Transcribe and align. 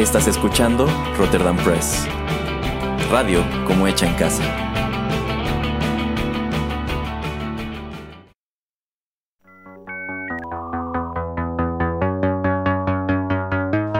Estás 0.00 0.26
escuchando 0.28 0.86
Rotterdam 1.18 1.58
Press. 1.58 2.06
Radio 3.10 3.44
como 3.66 3.86
hecha 3.86 4.06
en 4.06 4.14
casa. 4.14 4.42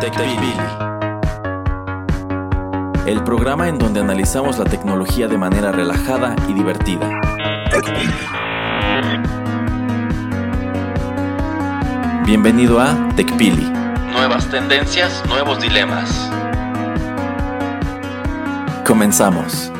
TechPili. 0.00 0.54
El 3.04 3.22
programa 3.22 3.68
en 3.68 3.78
donde 3.78 4.00
analizamos 4.00 4.58
la 4.58 4.64
tecnología 4.64 5.28
de 5.28 5.36
manera 5.36 5.70
relajada 5.70 6.34
y 6.48 6.54
divertida. 6.54 7.10
Bienvenido 12.24 12.80
a 12.80 12.96
TechPili. 13.16 13.89
Nuevas 14.12 14.50
tendencias, 14.50 15.22
nuevos 15.26 15.60
dilemas. 15.60 16.30
Comenzamos. 18.84 19.70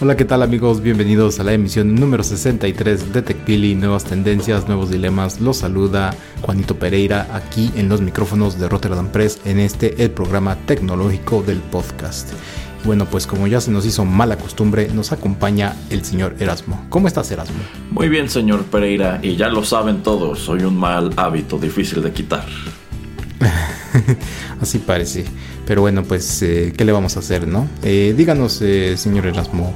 Hola, 0.00 0.16
¿qué 0.16 0.24
tal 0.24 0.42
amigos? 0.42 0.80
Bienvenidos 0.80 1.40
a 1.40 1.44
la 1.44 1.52
emisión 1.54 1.94
número 1.94 2.22
63 2.22 3.12
de 3.12 3.22
TechPili, 3.22 3.74
nuevas 3.74 4.04
tendencias, 4.04 4.68
nuevos 4.68 4.90
dilemas. 4.90 5.40
Los 5.40 5.58
saluda 5.58 6.14
Juanito 6.42 6.78
Pereira 6.78 7.26
aquí 7.32 7.72
en 7.74 7.88
los 7.88 8.00
micrófonos 8.00 8.58
de 8.58 8.68
Rotterdam 8.68 9.08
Press 9.08 9.40
en 9.44 9.58
este 9.58 10.04
el 10.04 10.10
programa 10.10 10.56
tecnológico 10.66 11.42
del 11.42 11.58
podcast. 11.58 12.32
Bueno, 12.84 13.06
pues 13.06 13.26
como 13.26 13.46
ya 13.46 13.62
se 13.62 13.70
nos 13.70 13.86
hizo 13.86 14.04
mala 14.04 14.36
costumbre, 14.36 14.88
nos 14.92 15.10
acompaña 15.10 15.74
el 15.88 16.04
señor 16.04 16.36
Erasmo. 16.38 16.84
¿Cómo 16.90 17.08
estás, 17.08 17.30
Erasmo? 17.30 17.56
Muy 17.90 18.10
bien, 18.10 18.28
señor 18.28 18.64
Pereira, 18.64 19.20
y 19.22 19.36
ya 19.36 19.48
lo 19.48 19.64
saben 19.64 20.02
todos, 20.02 20.40
soy 20.40 20.64
un 20.64 20.76
mal 20.76 21.10
hábito 21.16 21.58
difícil 21.58 22.02
de 22.02 22.12
quitar. 22.12 22.44
Así 24.60 24.78
parece. 24.78 25.24
Pero 25.66 25.80
bueno, 25.80 26.02
pues, 26.02 26.42
eh, 26.42 26.74
¿qué 26.76 26.84
le 26.84 26.92
vamos 26.92 27.16
a 27.16 27.20
hacer, 27.20 27.48
no? 27.48 27.66
Eh, 27.82 28.14
díganos, 28.14 28.60
eh, 28.60 28.98
señor 28.98 29.26
Erasmo, 29.26 29.74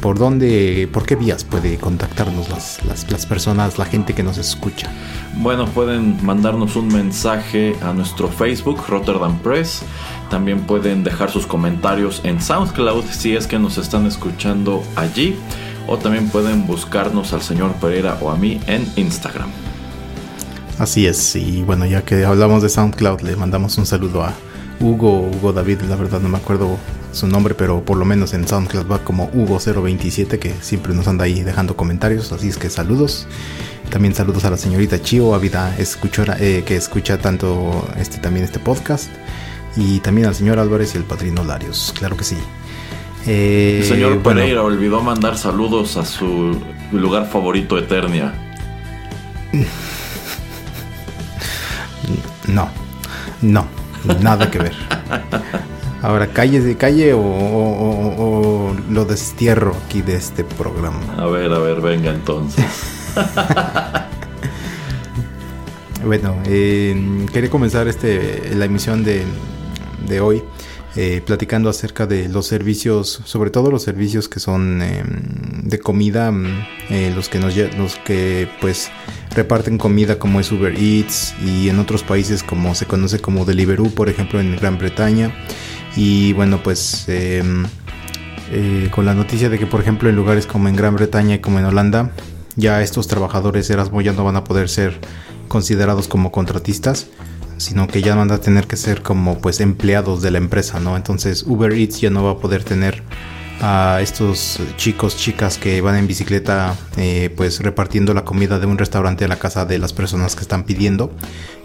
¿por 0.00 0.18
dónde, 0.18 0.88
por 0.90 1.04
qué 1.04 1.16
vías 1.16 1.44
puede 1.44 1.76
contactarnos 1.76 2.48
las, 2.48 2.82
las, 2.86 3.10
las 3.10 3.26
personas, 3.26 3.78
la 3.78 3.84
gente 3.84 4.14
que 4.14 4.22
nos 4.22 4.38
escucha? 4.38 4.90
Bueno, 5.36 5.66
pueden 5.66 6.24
mandarnos 6.24 6.74
un 6.74 6.88
mensaje 6.88 7.76
a 7.82 7.92
nuestro 7.92 8.28
Facebook, 8.28 8.82
Rotterdam 8.88 9.38
Press. 9.40 9.82
También 10.30 10.60
pueden 10.60 11.04
dejar 11.04 11.30
sus 11.30 11.46
comentarios 11.46 12.20
en 12.24 12.40
SoundCloud 12.40 13.04
si 13.10 13.34
es 13.36 13.46
que 13.46 13.58
nos 13.58 13.78
están 13.78 14.06
escuchando 14.06 14.82
allí. 14.96 15.36
O 15.86 15.98
también 15.98 16.28
pueden 16.28 16.66
buscarnos 16.66 17.32
al 17.32 17.42
señor 17.42 17.72
Pereira 17.74 18.16
o 18.20 18.30
a 18.30 18.36
mí 18.36 18.60
en 18.66 18.86
Instagram. 18.96 19.50
Así 20.78 21.06
es, 21.06 21.36
y 21.36 21.62
bueno, 21.62 21.84
ya 21.84 22.02
que 22.02 22.24
hablamos 22.24 22.62
de 22.62 22.70
SoundCloud, 22.70 23.20
le 23.20 23.36
mandamos 23.36 23.76
un 23.76 23.84
saludo 23.84 24.22
a 24.22 24.32
Hugo, 24.80 25.28
Hugo 25.28 25.52
David, 25.52 25.82
la 25.82 25.96
verdad 25.96 26.20
no 26.20 26.30
me 26.30 26.38
acuerdo 26.38 26.78
su 27.12 27.26
nombre, 27.26 27.54
pero 27.54 27.84
por 27.84 27.98
lo 27.98 28.06
menos 28.06 28.32
en 28.32 28.48
SoundCloud 28.48 28.90
va 28.90 29.04
como 29.04 29.30
Hugo027, 29.32 30.38
que 30.38 30.54
siempre 30.62 30.94
nos 30.94 31.06
anda 31.06 31.24
ahí 31.24 31.42
dejando 31.42 31.76
comentarios, 31.76 32.32
así 32.32 32.48
es 32.48 32.56
que 32.56 32.70
saludos. 32.70 33.26
También 33.90 34.14
saludos 34.14 34.44
a 34.44 34.50
la 34.50 34.56
señorita 34.56 35.02
Chio, 35.02 35.34
ávida 35.34 35.76
escuchora, 35.76 36.36
eh, 36.40 36.62
que 36.64 36.76
escucha 36.76 37.18
tanto 37.18 37.86
este 37.98 38.18
también 38.18 38.44
este 38.44 38.58
podcast. 38.58 39.10
Y 39.76 40.00
también 40.00 40.26
al 40.26 40.34
señor 40.34 40.58
Álvarez 40.58 40.94
y 40.94 40.98
el 40.98 41.04
padrino 41.04 41.44
Larios, 41.44 41.94
claro 41.98 42.16
que 42.16 42.24
sí. 42.24 42.36
Eh, 43.26 43.78
El 43.82 43.86
señor 43.88 44.18
bueno, 44.20 44.40
Pereira 44.40 44.62
olvidó 44.62 45.00
mandar 45.02 45.36
saludos 45.38 45.96
a 45.96 46.04
su 46.04 46.56
lugar 46.92 47.28
favorito, 47.30 47.78
Eternia. 47.78 48.32
No, 52.48 52.68
no, 53.42 53.64
nada 54.22 54.50
que 54.50 54.58
ver. 54.58 54.72
Ahora, 56.02 56.26
calle 56.28 56.60
de 56.60 56.76
calle 56.76 57.12
o, 57.12 57.20
o- 57.20 57.22
o- 57.22 58.70
o 58.70 58.76
lo 58.90 59.04
destierro 59.04 59.76
aquí 59.86 60.02
de 60.02 60.16
este 60.16 60.42
programa. 60.42 60.98
A 61.18 61.26
ver, 61.26 61.52
a 61.52 61.58
ver, 61.58 61.80
venga 61.80 62.10
entonces. 62.10 62.64
Bueno, 66.02 66.34
eh, 66.46 67.26
quería 67.30 67.50
comenzar 67.50 67.86
este, 67.86 68.54
la 68.54 68.64
emisión 68.64 69.04
de, 69.04 69.22
de 70.10 70.20
hoy 70.20 70.42
eh, 70.96 71.22
platicando 71.24 71.70
acerca 71.70 72.06
de 72.06 72.28
los 72.28 72.46
servicios, 72.46 73.22
sobre 73.24 73.50
todo 73.50 73.70
los 73.70 73.82
servicios 73.82 74.28
que 74.28 74.40
son 74.40 74.82
eh, 74.82 75.02
de 75.62 75.78
comida, 75.78 76.30
mm, 76.32 76.66
eh, 76.90 77.12
los 77.14 77.28
que 77.28 77.38
nos 77.38 77.56
los 77.56 77.94
que 77.96 78.48
pues 78.60 78.90
reparten 79.34 79.78
comida 79.78 80.18
como 80.18 80.40
es 80.40 80.50
Uber 80.50 80.74
Eats 80.76 81.34
y 81.44 81.68
en 81.68 81.78
otros 81.78 82.02
países 82.02 82.42
como 82.42 82.74
se 82.74 82.86
conoce 82.86 83.20
como 83.20 83.44
Deliveroo, 83.44 83.90
por 83.90 84.08
ejemplo 84.08 84.40
en 84.40 84.56
Gran 84.56 84.78
Bretaña. 84.78 85.32
Y 85.96 86.32
bueno, 86.34 86.62
pues 86.62 87.04
eh, 87.08 87.42
eh, 88.52 88.88
con 88.90 89.06
la 89.06 89.14
noticia 89.14 89.48
de 89.48 89.58
que 89.58 89.66
por 89.66 89.80
ejemplo 89.80 90.08
en 90.08 90.16
lugares 90.16 90.46
como 90.46 90.68
en 90.68 90.76
Gran 90.76 90.94
Bretaña 90.94 91.36
y 91.36 91.38
como 91.38 91.58
en 91.58 91.64
Holanda, 91.64 92.10
ya 92.56 92.82
estos 92.82 93.06
trabajadores 93.06 93.70
Erasmo 93.70 94.00
ya 94.00 94.12
no 94.12 94.24
van 94.24 94.36
a 94.36 94.44
poder 94.44 94.68
ser 94.68 94.98
considerados 95.48 96.08
como 96.08 96.30
contratistas, 96.32 97.06
sino 97.60 97.86
que 97.86 98.02
ya 98.02 98.14
van 98.14 98.30
a 98.32 98.38
tener 98.38 98.66
que 98.66 98.76
ser 98.76 99.02
como 99.02 99.38
pues 99.38 99.60
empleados 99.60 100.22
de 100.22 100.30
la 100.30 100.38
empresa, 100.38 100.80
¿no? 100.80 100.96
Entonces 100.96 101.44
Uber 101.46 101.72
Eats 101.72 102.00
ya 102.00 102.10
no 102.10 102.24
va 102.24 102.32
a 102.32 102.38
poder 102.38 102.64
tener 102.64 103.02
a 103.62 103.98
estos 104.00 104.58
chicos, 104.76 105.16
chicas 105.16 105.58
que 105.58 105.82
van 105.82 105.96
en 105.96 106.06
bicicleta 106.06 106.74
eh, 106.96 107.28
pues 107.36 107.60
repartiendo 107.60 108.14
la 108.14 108.24
comida 108.24 108.58
de 108.58 108.66
un 108.66 108.78
restaurante 108.78 109.26
a 109.26 109.28
la 109.28 109.36
casa 109.36 109.66
de 109.66 109.78
las 109.78 109.92
personas 109.92 110.34
que 110.34 110.42
están 110.42 110.64
pidiendo, 110.64 111.12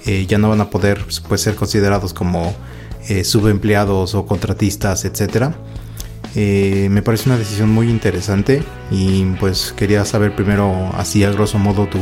Eh, 0.08 0.28
ya 0.28 0.38
no 0.38 0.50
van 0.50 0.62
a 0.62 0.70
poder 0.70 1.04
pues 1.28 1.42
ser 1.42 1.56
considerados 1.56 2.14
como 2.14 2.54
eh, 3.10 3.24
subempleados 3.24 4.14
o 4.14 4.26
contratistas, 4.28 5.04
etcétera. 5.04 5.56
Eh, 6.36 6.90
me 6.92 7.02
parece 7.02 7.30
una 7.30 7.40
decisión 7.40 7.70
muy 7.70 7.90
interesante 7.90 8.62
y 8.92 9.24
pues 9.40 9.74
quería 9.76 10.06
saber 10.06 10.36
primero 10.36 10.92
así 10.96 11.24
a 11.24 11.32
grosso 11.32 11.58
modo 11.58 11.88
tu 11.88 12.00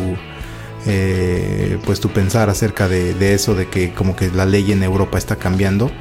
eh, 0.86 1.80
pues 1.86 2.00
tu 2.00 2.10
pensar 2.10 2.50
acerca 2.50 2.88
de, 2.88 3.34
eso 3.34 3.56
de 3.56 3.68
que 3.68 3.94
como 3.94 4.16
que 4.16 4.30
la 4.32 4.46
ley 4.46 4.72
en 4.72 4.84
Europa 4.84 5.18
está 5.18 5.38
cambiando 5.38 5.92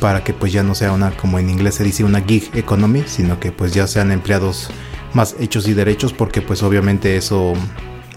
para 0.00 0.24
que 0.24 0.32
pues 0.34 0.52
ya 0.52 0.62
no 0.62 0.74
sea 0.74 0.92
una 0.92 1.16
como 1.16 1.38
en 1.38 1.48
inglés 1.48 1.76
se 1.76 1.84
dice 1.84 2.04
una 2.04 2.20
gig 2.20 2.50
economy 2.54 3.04
sino 3.06 3.38
que 3.40 3.52
pues 3.52 3.72
ya 3.72 3.86
sean 3.86 4.12
empleados 4.12 4.70
más 5.12 5.36
hechos 5.38 5.68
y 5.68 5.74
derechos 5.74 6.12
porque 6.12 6.42
pues 6.42 6.62
obviamente 6.62 7.16
eso 7.16 7.54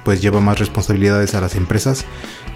pues 0.04 0.22
lleva 0.22 0.42
más 0.42 0.60
responsabilidades 0.60 1.36
a 1.36 1.42
las 1.42 1.56
empresas 1.56 2.06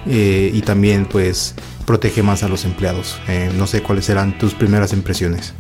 eh, 0.06 0.52
y 0.54 0.62
también 0.62 1.06
pues 1.06 1.56
protege 1.86 2.24
más 2.24 2.44
a 2.44 2.48
los 2.48 2.66
empleados. 2.66 3.20
Eh, 3.28 3.52
no 3.56 3.68
sé 3.68 3.82
cuáles 3.82 4.06
serán 4.06 4.38
tus 4.38 4.54
primeras 4.54 4.94
impresiones 4.94 5.54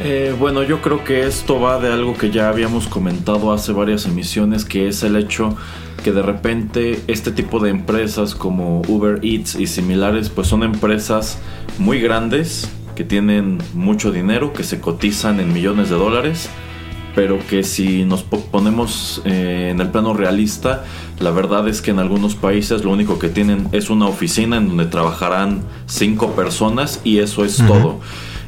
Eh, 0.00 0.34
bueno, 0.38 0.62
yo 0.64 0.82
creo 0.82 1.04
que 1.04 1.24
esto 1.26 1.60
va 1.60 1.78
de 1.78 1.92
algo 1.92 2.16
que 2.18 2.30
ya 2.30 2.48
habíamos 2.48 2.88
comentado 2.88 3.52
hace 3.52 3.72
varias 3.72 4.06
emisiones, 4.06 4.64
que 4.64 4.88
es 4.88 5.02
el 5.04 5.16
hecho 5.16 5.56
que 6.02 6.10
de 6.12 6.20
repente 6.20 7.00
este 7.06 7.30
tipo 7.30 7.60
de 7.60 7.70
empresas 7.70 8.34
como 8.34 8.82
Uber 8.88 9.20
Eats 9.22 9.54
y 9.54 9.66
similares, 9.66 10.28
pues 10.30 10.48
son 10.48 10.62
empresas 10.64 11.38
muy 11.78 12.00
grandes, 12.00 12.68
que 12.96 13.04
tienen 13.04 13.58
mucho 13.72 14.10
dinero, 14.12 14.52
que 14.52 14.64
se 14.64 14.80
cotizan 14.80 15.40
en 15.40 15.52
millones 15.52 15.90
de 15.90 15.96
dólares, 15.96 16.50
pero 17.14 17.38
que 17.48 17.62
si 17.62 18.04
nos 18.04 18.22
po- 18.24 18.40
ponemos 18.40 19.22
eh, 19.24 19.68
en 19.70 19.80
el 19.80 19.88
plano 19.88 20.12
realista, 20.14 20.84
la 21.20 21.30
verdad 21.30 21.66
es 21.68 21.80
que 21.80 21.92
en 21.92 22.00
algunos 22.00 22.34
países 22.34 22.84
lo 22.84 22.90
único 22.90 23.18
que 23.20 23.28
tienen 23.28 23.68
es 23.72 23.88
una 23.90 24.06
oficina 24.06 24.56
en 24.56 24.68
donde 24.68 24.86
trabajarán 24.86 25.62
cinco 25.86 26.32
personas 26.32 27.00
y 27.04 27.18
eso 27.20 27.44
es 27.44 27.56
todo. 27.58 28.00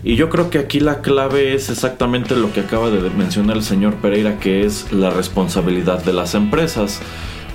Y 0.07 0.15
yo 0.15 0.31
creo 0.31 0.51
que 0.51 0.61
aquí 0.61 0.79
la 0.79 1.03
clave 1.03 1.55
es 1.55 1.69
exactamente 1.69 2.37
lo 2.37 2.53
que 2.53 2.61
acaba 2.61 2.91
de 2.91 3.11
mencionar 3.11 3.57
el 3.57 3.65
señor 3.65 3.97
Pereira, 3.97 4.39
que 4.39 4.65
es 4.65 4.93
la 4.93 5.11
responsabilidad 5.11 6.05
de 6.05 6.13
las 6.13 6.37
empresas. 6.37 7.01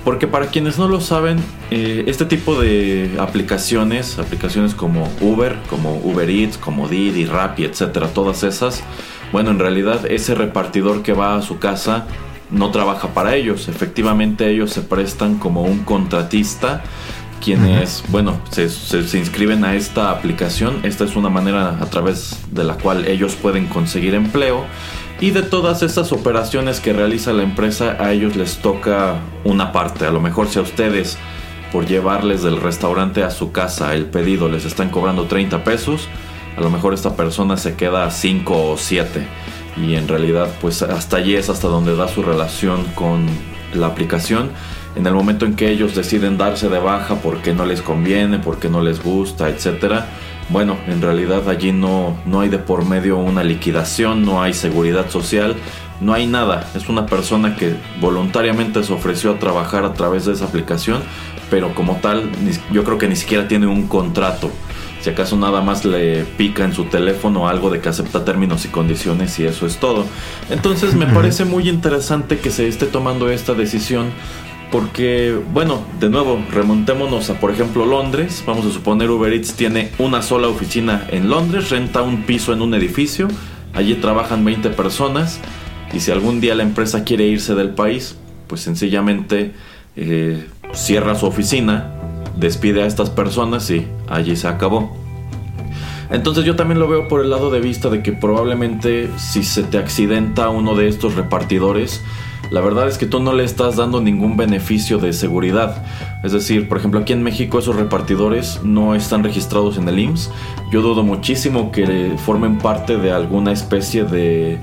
Porque 0.04 0.26
para 0.26 0.48
quienes 0.48 0.78
no 0.78 0.86
lo 0.86 1.00
saben, 1.00 1.38
eh, 1.70 2.04
este 2.08 2.26
tipo 2.26 2.60
de 2.60 3.10
aplicaciones, 3.18 4.18
aplicaciones 4.18 4.74
como 4.74 5.10
Uber, 5.22 5.56
como 5.70 5.96
Uber 6.04 6.28
Eats, 6.28 6.58
como 6.58 6.88
Didi, 6.88 7.24
Rappi, 7.24 7.64
etcétera, 7.64 8.08
todas 8.08 8.42
esas, 8.42 8.82
bueno, 9.32 9.50
en 9.50 9.58
realidad 9.58 10.04
ese 10.04 10.34
repartidor 10.34 11.02
que 11.02 11.14
va 11.14 11.36
a 11.36 11.40
su 11.40 11.58
casa 11.58 12.06
no 12.50 12.70
trabaja 12.70 13.14
para 13.14 13.34
ellos. 13.34 13.68
Efectivamente, 13.68 14.50
ellos 14.50 14.70
se 14.72 14.82
prestan 14.82 15.38
como 15.38 15.62
un 15.62 15.84
contratista 15.84 16.82
quienes, 17.42 18.04
bueno, 18.08 18.40
se, 18.50 18.68
se- 18.70 19.06
se 19.06 19.18
inscriben 19.18 19.64
a 19.64 19.74
esta 19.74 20.10
aplicación. 20.10 20.80
Esta 20.84 21.04
es 21.04 21.16
una 21.16 21.28
manera 21.28 21.76
a 21.80 21.86
través 21.86 22.38
de 22.50 22.64
la 22.64 22.74
cual 22.74 23.06
ellos 23.06 23.34
pueden 23.34 23.66
conseguir 23.66 24.14
empleo. 24.14 24.64
Y 25.20 25.30
de 25.30 25.42
todas 25.42 25.82
estas 25.82 26.12
operaciones 26.12 26.80
que 26.80 26.92
realiza 26.92 27.32
la 27.32 27.42
empresa, 27.42 27.96
a 28.00 28.12
ellos 28.12 28.34
les 28.36 28.56
toca 28.58 29.16
una 29.44 29.70
parte. 29.72 30.04
A 30.06 30.10
lo 30.10 30.20
mejor 30.20 30.48
si 30.48 30.58
a 30.58 30.62
ustedes, 30.62 31.16
por 31.70 31.86
llevarles 31.86 32.42
del 32.42 32.60
restaurante 32.60 33.22
a 33.22 33.30
su 33.30 33.52
casa 33.52 33.94
el 33.94 34.06
pedido, 34.06 34.48
les 34.48 34.64
están 34.64 34.90
cobrando 34.90 35.26
30 35.26 35.62
pesos, 35.64 36.08
a 36.56 36.60
lo 36.60 36.70
mejor 36.70 36.92
esta 36.92 37.14
persona 37.16 37.56
se 37.56 37.74
queda 37.76 38.04
a 38.04 38.10
5 38.10 38.72
o 38.72 38.76
7. 38.76 39.26
Y 39.76 39.94
en 39.94 40.06
realidad, 40.08 40.48
pues 40.60 40.82
hasta 40.82 41.16
allí 41.18 41.34
es 41.34 41.48
hasta 41.48 41.68
donde 41.68 41.96
da 41.96 42.08
su 42.08 42.22
relación 42.22 42.84
con 42.94 43.26
la 43.74 43.86
aplicación. 43.86 44.50
En 44.94 45.06
el 45.06 45.14
momento 45.14 45.46
en 45.46 45.54
que 45.54 45.70
ellos 45.70 45.94
deciden 45.94 46.38
darse 46.38 46.68
de 46.68 46.78
baja 46.78 47.16
porque 47.16 47.54
no 47.54 47.64
les 47.64 47.82
conviene, 47.82 48.38
porque 48.38 48.68
no 48.68 48.82
les 48.82 49.02
gusta, 49.02 49.48
etcétera, 49.48 50.08
bueno, 50.48 50.76
en 50.86 51.00
realidad 51.00 51.48
allí 51.48 51.72
no, 51.72 52.18
no 52.26 52.40
hay 52.40 52.48
de 52.48 52.58
por 52.58 52.84
medio 52.84 53.16
una 53.16 53.42
liquidación, 53.42 54.24
no 54.24 54.42
hay 54.42 54.52
seguridad 54.52 55.08
social, 55.08 55.56
no 56.00 56.12
hay 56.12 56.26
nada. 56.26 56.68
Es 56.74 56.88
una 56.88 57.06
persona 57.06 57.56
que 57.56 57.74
voluntariamente 58.00 58.82
se 58.82 58.92
ofreció 58.92 59.30
a 59.30 59.38
trabajar 59.38 59.84
a 59.84 59.94
través 59.94 60.26
de 60.26 60.32
esa 60.32 60.44
aplicación, 60.44 61.00
pero 61.50 61.74
como 61.74 61.96
tal, 61.96 62.30
yo 62.70 62.84
creo 62.84 62.98
que 62.98 63.08
ni 63.08 63.16
siquiera 63.16 63.48
tiene 63.48 63.66
un 63.66 63.88
contrato. 63.88 64.50
Si 65.00 65.10
acaso 65.10 65.36
nada 65.36 65.62
más 65.62 65.84
le 65.84 66.22
pica 66.24 66.64
en 66.64 66.72
su 66.72 66.84
teléfono 66.84 67.48
algo 67.48 67.70
de 67.70 67.80
que 67.80 67.88
acepta 67.88 68.24
términos 68.24 68.64
y 68.64 68.68
condiciones 68.68 69.36
y 69.40 69.44
eso 69.44 69.66
es 69.66 69.78
todo. 69.78 70.06
Entonces 70.48 70.94
me 70.94 71.06
parece 71.06 71.44
muy 71.44 71.68
interesante 71.68 72.38
que 72.38 72.50
se 72.50 72.68
esté 72.68 72.86
tomando 72.86 73.28
esta 73.28 73.54
decisión 73.54 74.12
porque, 74.72 75.38
bueno, 75.52 75.82
de 76.00 76.08
nuevo, 76.08 76.42
remontémonos 76.50 77.28
a, 77.28 77.38
por 77.38 77.50
ejemplo, 77.50 77.84
Londres. 77.84 78.42
Vamos 78.46 78.64
a 78.64 78.70
suponer 78.70 79.10
Uber 79.10 79.30
Eats 79.30 79.52
tiene 79.52 79.90
una 79.98 80.22
sola 80.22 80.48
oficina 80.48 81.06
en 81.10 81.28
Londres, 81.28 81.68
renta 81.68 82.00
un 82.00 82.22
piso 82.22 82.54
en 82.54 82.62
un 82.62 82.72
edificio, 82.72 83.28
allí 83.74 83.94
trabajan 83.96 84.46
20 84.46 84.70
personas 84.70 85.40
y 85.92 86.00
si 86.00 86.10
algún 86.10 86.40
día 86.40 86.54
la 86.54 86.62
empresa 86.62 87.04
quiere 87.04 87.26
irse 87.26 87.54
del 87.54 87.70
país, 87.70 88.16
pues 88.46 88.62
sencillamente 88.62 89.52
eh, 89.94 90.48
cierra 90.72 91.16
su 91.16 91.26
oficina, 91.26 91.92
despide 92.38 92.82
a 92.82 92.86
estas 92.86 93.10
personas 93.10 93.70
y 93.70 93.86
allí 94.08 94.36
se 94.36 94.48
acabó. 94.48 94.96
Entonces 96.10 96.46
yo 96.46 96.56
también 96.56 96.80
lo 96.80 96.88
veo 96.88 97.08
por 97.08 97.20
el 97.20 97.28
lado 97.28 97.50
de 97.50 97.60
vista 97.60 97.90
de 97.90 98.02
que 98.02 98.12
probablemente 98.12 99.10
si 99.18 99.42
se 99.44 99.64
te 99.64 99.76
accidenta 99.76 100.48
uno 100.48 100.74
de 100.74 100.88
estos 100.88 101.14
repartidores, 101.14 102.02
la 102.52 102.60
verdad 102.60 102.86
es 102.86 102.98
que 102.98 103.06
tú 103.06 103.18
no 103.18 103.32
le 103.32 103.44
estás 103.44 103.76
dando 103.76 104.02
ningún 104.02 104.36
beneficio 104.36 104.98
de 104.98 105.14
seguridad. 105.14 105.82
Es 106.22 106.32
decir, 106.32 106.68
por 106.68 106.76
ejemplo, 106.76 107.00
aquí 107.00 107.14
en 107.14 107.22
México 107.22 107.58
esos 107.58 107.76
repartidores 107.76 108.60
no 108.62 108.94
están 108.94 109.24
registrados 109.24 109.78
en 109.78 109.88
el 109.88 109.98
IMSS. 109.98 110.30
Yo 110.70 110.82
dudo 110.82 111.02
muchísimo 111.02 111.72
que 111.72 112.12
formen 112.22 112.58
parte 112.58 112.98
de 112.98 113.10
alguna 113.10 113.52
especie 113.52 114.04
de 114.04 114.58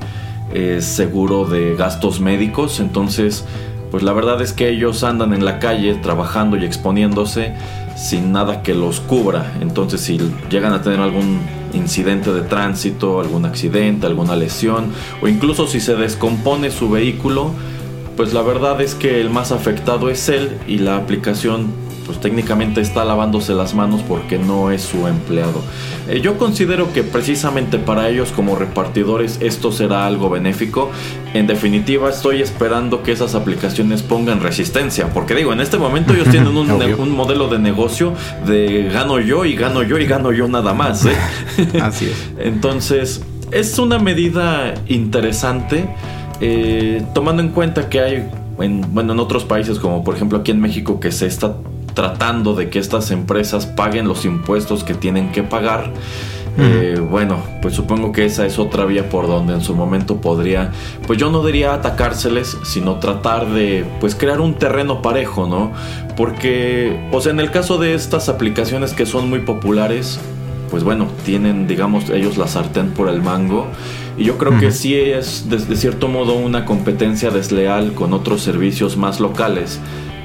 eh, 0.54 0.82
seguro 0.82 1.46
de 1.46 1.76
gastos 1.76 2.22
médicos. 2.22 2.80
Entonces, 2.80 3.46
pues 3.90 4.04
la 4.04 4.14
verdad 4.14 4.40
es 4.40 4.54
que 4.54 4.70
ellos 4.70 5.04
andan 5.04 5.34
en 5.34 5.44
la 5.44 5.58
calle 5.58 5.96
trabajando 5.96 6.58
y 6.58 6.66
exponiéndose 6.66 7.56
sin 7.96 8.32
nada 8.32 8.62
que 8.62 8.76
los 8.76 9.00
cubra. 9.00 9.54
Entonces, 9.62 10.02
si 10.02 10.20
llegan 10.52 10.74
a 10.74 10.84
tener 10.84 11.00
algún 11.00 11.40
incidente 11.74 12.32
de 12.34 12.42
tránsito, 12.42 13.20
algún 13.20 13.46
accidente, 13.46 14.06
alguna 14.06 14.36
lesión, 14.36 14.94
o 15.24 15.28
incluso 15.28 15.66
si 15.66 15.80
se 15.80 15.96
descompone 15.96 16.70
su 16.70 16.92
vehículo, 16.92 17.52
pues 18.20 18.34
la 18.34 18.42
verdad 18.42 18.82
es 18.82 18.96
que 18.96 19.22
el 19.22 19.30
más 19.30 19.54
afectado 19.54 20.10
es 20.10 20.28
él 20.28 20.58
y 20.68 20.80
la 20.80 20.98
aplicación 20.98 21.68
pues 22.06 22.20
técnicamente 22.20 22.82
está 22.82 23.06
lavándose 23.06 23.54
las 23.54 23.74
manos 23.76 24.02
porque 24.06 24.38
no 24.38 24.72
es 24.72 24.82
su 24.82 25.08
empleado. 25.08 25.64
Eh, 26.10 26.20
yo 26.20 26.38
considero 26.38 26.92
que 26.92 27.04
precisamente 27.04 27.80
para 27.80 28.10
ellos 28.10 28.34
como 28.36 28.58
repartidores 28.58 29.38
esto 29.40 29.72
será 29.72 30.06
algo 30.06 30.30
benéfico. 30.30 30.92
En 31.34 31.48
definitiva 31.48 32.10
estoy 32.10 32.42
esperando 32.42 33.04
que 33.04 33.14
esas 33.14 33.36
aplicaciones 33.36 34.02
pongan 34.04 34.42
resistencia, 34.42 35.14
porque 35.14 35.34
digo, 35.34 35.54
en 35.54 35.62
este 35.62 35.78
momento 35.78 36.14
ellos 36.14 36.28
tienen 36.30 36.58
un, 36.58 36.70
un 36.70 37.12
modelo 37.12 37.48
de 37.48 37.60
negocio 37.60 38.12
de 38.46 38.90
gano 38.92 39.22
yo 39.22 39.46
y 39.46 39.56
gano 39.56 39.82
yo 39.82 39.98
y 39.98 40.06
gano 40.06 40.34
yo 40.34 40.50
nada 40.50 40.74
más. 40.74 41.06
¿eh? 41.06 41.16
Así 41.82 42.08
es. 42.08 42.32
Entonces, 42.38 43.22
es 43.52 43.80
una 43.80 43.98
medida 43.98 44.74
interesante. 44.88 45.88
Eh, 46.42 47.04
tomando 47.14 47.42
en 47.42 47.50
cuenta 47.50 47.90
que 47.90 48.00
hay 48.00 48.30
en, 48.60 48.94
bueno, 48.94 49.14
en 49.14 49.20
otros 49.20 49.46
países 49.46 49.80
como 49.80 50.04
por 50.04 50.16
ejemplo 50.16 50.40
aquí 50.40 50.52
en 50.52 50.62
México 50.62 51.00
que 51.00 51.12
se 51.12 51.26
está 51.28 51.56
tratando 51.94 52.56
de 52.56 52.70
que 52.70 52.80
estas 52.80 53.12
empresas 53.12 53.66
paguen 53.66 54.08
los 54.08 54.26
impuestos 54.26 54.84
que 54.84 54.94
tienen 54.94 55.32
que 55.32 55.44
pagar. 55.44 55.92
Eh, 56.58 57.00
bueno, 57.00 57.38
pues 57.62 57.74
supongo 57.74 58.12
que 58.12 58.26
esa 58.26 58.46
es 58.46 58.60
otra 58.60 58.84
vía 58.84 59.08
por 59.08 59.28
donde 59.28 59.54
en 59.54 59.62
su 59.62 59.76
momento 59.76 60.18
podría, 60.18 60.72
pues 61.08 61.18
yo 61.18 61.32
no 61.32 61.46
diría 61.46 61.74
atacárseles, 61.74 62.58
sino 62.64 62.96
tratar 62.96 63.48
de, 63.48 63.86
pues 64.02 64.14
crear 64.14 64.42
un 64.42 64.56
terreno 64.56 65.02
parejo, 65.02 65.48
¿no? 65.48 65.72
Porque, 66.18 67.00
o 67.14 67.22
sea, 67.22 67.32
en 67.32 67.40
el 67.40 67.52
caso 67.52 67.78
de 67.78 67.94
estas 67.94 68.28
aplicaciones 68.28 68.92
que 68.92 69.06
son 69.06 69.30
muy 69.30 69.40
populares, 69.40 70.20
pues 70.70 70.84
bueno, 70.84 71.08
tienen, 71.26 71.68
digamos, 71.68 72.10
ellos 72.10 72.38
la 72.38 72.48
sartén 72.48 72.92
por 72.92 73.10
el 73.10 73.22
mango. 73.22 73.68
Y 74.18 74.26
yo 74.26 74.38
creo 74.38 74.60
que 74.60 74.72
sí 74.72 74.96
es, 74.96 75.50
de, 75.50 75.76
cierto 75.76 76.08
modo, 76.08 76.34
una 76.34 76.66
competencia 76.66 77.30
desleal 77.30 77.94
con 77.94 78.14
otros 78.14 78.42
servicios 78.42 78.98
más 78.98 79.20
locales, 79.20 79.80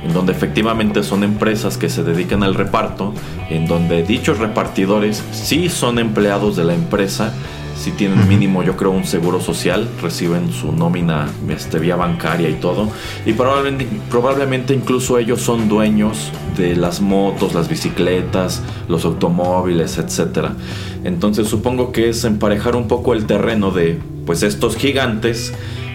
en 0.04 0.12
donde 0.12 0.32
efectivamente 0.32 1.02
son 1.02 1.22
empresas 1.22 1.78
que 1.78 1.88
se 1.88 2.02
dedican 2.02 2.42
al 2.42 2.54
reparto, 2.54 3.14
en 3.50 3.66
donde 3.66 4.02
dichos 4.02 4.38
repartidores 4.38 5.22
sí 5.32 5.68
son 5.68 5.98
empleados 5.98 6.56
de 6.56 6.64
la 6.64 6.74
empresa, 6.74 7.32
si 7.76 7.92
tienen 7.92 8.28
mínimo 8.28 8.62
yo 8.62 8.76
creo 8.76 8.90
un 8.90 9.04
seguro 9.04 9.40
social, 9.40 9.88
reciben 10.00 10.52
su 10.52 10.72
nómina 10.72 11.28
este, 11.48 11.78
vía 11.78 11.96
bancaria 11.96 12.48
y 12.48 12.54
todo. 12.54 12.88
Y 13.26 13.32
probablemente, 13.32 13.88
probablemente 14.10 14.74
incluso 14.74 15.18
ellos 15.18 15.40
son 15.40 15.68
dueños 15.68 16.30
de 16.56 16.76
las 16.76 17.00
motos, 17.00 17.54
las 17.54 17.68
bicicletas, 17.68 18.62
los 18.88 19.04
automóviles, 19.04 19.98
etc. 19.98 20.50
Entonces 21.04 21.48
supongo 21.48 21.92
que 21.92 22.08
es 22.08 22.24
emparejar 22.24 22.76
un 22.76 22.88
poco 22.88 23.12
el 23.12 23.26
terreno 23.26 23.70
de 23.70 23.98
pues 24.26 24.42
estos 24.42 24.76
gigantes 24.76 25.52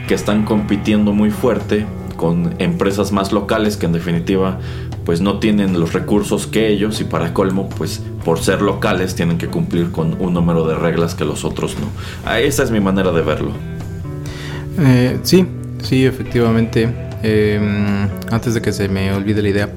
que 0.07 0.13
están 0.13 0.43
compitiendo 0.43 1.13
muy 1.13 1.31
fuerte 1.31 1.85
con 2.15 2.55
empresas 2.59 3.11
más 3.13 3.31
locales 3.31 3.77
que 3.77 3.85
en 3.85 3.93
definitiva 3.93 4.59
pues 5.05 5.21
no 5.21 5.39
tienen 5.39 5.79
los 5.79 5.93
recursos 5.93 6.47
que 6.47 6.67
ellos 6.67 7.01
y 7.01 7.03
para 7.03 7.33
colmo 7.33 7.69
pues 7.69 8.01
por 8.23 8.39
ser 8.39 8.61
locales 8.61 9.15
tienen 9.15 9.37
que 9.37 9.47
cumplir 9.47 9.91
con 9.91 10.15
un 10.19 10.33
número 10.33 10.67
de 10.67 10.75
reglas 10.75 11.15
que 11.15 11.25
los 11.25 11.45
otros 11.45 11.75
no. 11.79 11.87
Ah, 12.25 12.39
esa 12.39 12.63
es 12.63 12.71
mi 12.71 12.79
manera 12.79 13.11
de 13.11 13.21
verlo. 13.21 13.51
Eh, 14.79 15.19
sí, 15.23 15.45
sí, 15.81 16.05
efectivamente. 16.05 16.89
Em, 17.21 18.07
antes 18.31 18.53
de 18.53 18.61
que 18.61 18.71
se 18.71 18.87
me 18.87 19.11
olvide 19.11 19.41
la 19.41 19.49
idea, 19.49 19.69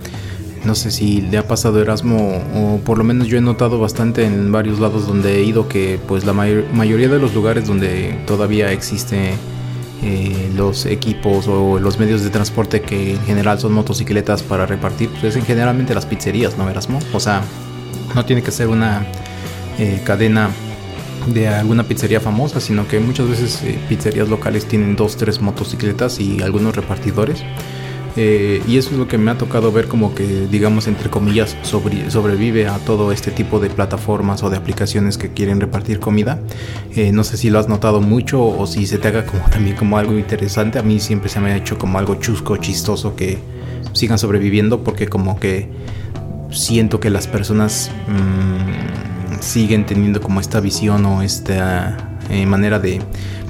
no 0.65 0.75
sé 0.77 0.93
si 0.93 1.21
le 1.23 1.39
ha 1.39 1.49
pasado 1.49 1.81
Erasmo 1.81 2.41
o 2.55 2.81
por 2.85 2.99
lo 2.99 3.05
menos 3.05 3.27
yo 3.27 3.37
he 3.37 3.41
notado 3.41 3.81
bastante 3.81 4.25
en 4.25 4.53
varios 4.53 4.79
lados 4.79 5.09
donde 5.09 5.39
he 5.39 5.43
ido 5.43 5.69
que 5.69 5.99
pues 6.07 6.25
la 6.25 6.33
mayoría 6.33 7.09
de 7.09 7.19
los 7.19 7.35
lugares 7.35 7.67
donde 7.67 8.17
todavía 8.27 8.71
existe 8.71 9.33
eh, 10.03 10.51
los 10.57 10.85
equipos 10.87 11.47
o 11.47 11.79
los 11.79 11.99
medios 11.99 12.23
de 12.23 12.31
transporte 12.31 12.83
que 12.83 13.13
en 13.15 13.25
general 13.25 13.61
son 13.61 13.73
motocicletas 13.73 14.43
para 14.43 14.67
repartir, 14.67 15.09
pues 15.11 15.23
es 15.25 15.37
en 15.37 15.45
generalmente 15.45 15.95
las 15.95 16.07
pizzerías, 16.07 16.59
¿no, 16.59 16.69
Erasmo? 16.69 16.99
O 17.13 17.21
sea, 17.21 17.43
no 18.15 18.25
tiene 18.25 18.43
que 18.43 18.51
ser 18.51 18.69
una 18.69 19.07
eh, 19.79 20.01
cadena 20.05 20.51
de 21.27 21.49
alguna 21.49 21.85
pizzería 21.85 22.21
famosa, 22.21 22.61
sino 22.61 22.89
que 22.89 22.99
muchas 22.99 23.29
veces 23.29 23.63
eh, 23.63 23.79
pizzerías 23.89 24.29
locales 24.29 24.67
tienen 24.67 24.97
dos, 24.97 25.17
tres 25.17 25.41
motocicletas 25.41 26.19
y 26.19 26.43
algunos 26.43 26.75
repartidores. 26.75 27.45
Eh, 28.17 28.63
y 28.67 28.77
eso 28.77 28.91
es 28.91 28.97
lo 28.97 29.09
que 29.09 29.17
me 29.19 29.31
ha 29.31 29.39
tocado 29.39 29.73
ver 29.73 29.89
como 29.89 30.15
que, 30.15 30.47
digamos, 30.51 30.87
entre 30.87 31.09
comillas, 31.09 31.57
sobrevive 31.63 32.69
a 32.69 32.79
todo 32.79 33.13
este 33.13 33.31
tipo 33.31 33.59
de 33.59 33.71
plataformas 33.71 34.43
o 34.43 34.51
de 34.51 34.57
aplicaciones 34.57 35.17
que 35.17 35.33
quieren 35.33 35.61
repartir 35.61 35.99
comida. 35.99 36.41
no 37.13 37.25
sé 37.25 37.37
si 37.37 37.51
lo 37.51 37.59
has 37.59 37.69
notado 37.69 38.01
mucho 38.01 38.45
o 38.45 38.67
si 38.67 38.87
se 38.87 38.99
te 38.99 39.09
haga 39.09 39.25
como 39.25 39.45
también 39.51 39.77
como 39.77 39.97
algo 39.99 40.19
interesante. 40.19 40.79
A 40.79 40.83
mí 40.83 41.01
siempre 41.01 41.29
se 41.29 41.41
me 41.41 41.53
ha 41.53 41.57
hecho 41.57 41.79
como 41.79 41.99
algo 41.99 42.17
chusco, 42.17 42.57
chistoso 42.57 43.17
que 43.17 43.39
sigan 43.93 44.19
sobreviviendo 44.19 44.83
porque 44.85 45.09
como 45.09 45.39
que 45.39 45.69
siento 46.51 47.01
que 47.01 47.11
las 47.11 47.27
personas 47.27 47.91
mm, 48.09 49.41
siguen 49.41 49.87
teniendo 49.87 50.21
como 50.21 50.41
esta 50.41 50.61
visión 50.61 51.05
o 51.07 51.23
esta 51.23 52.12
eh, 52.33 52.47
manera 52.47 52.79
de, 52.79 53.01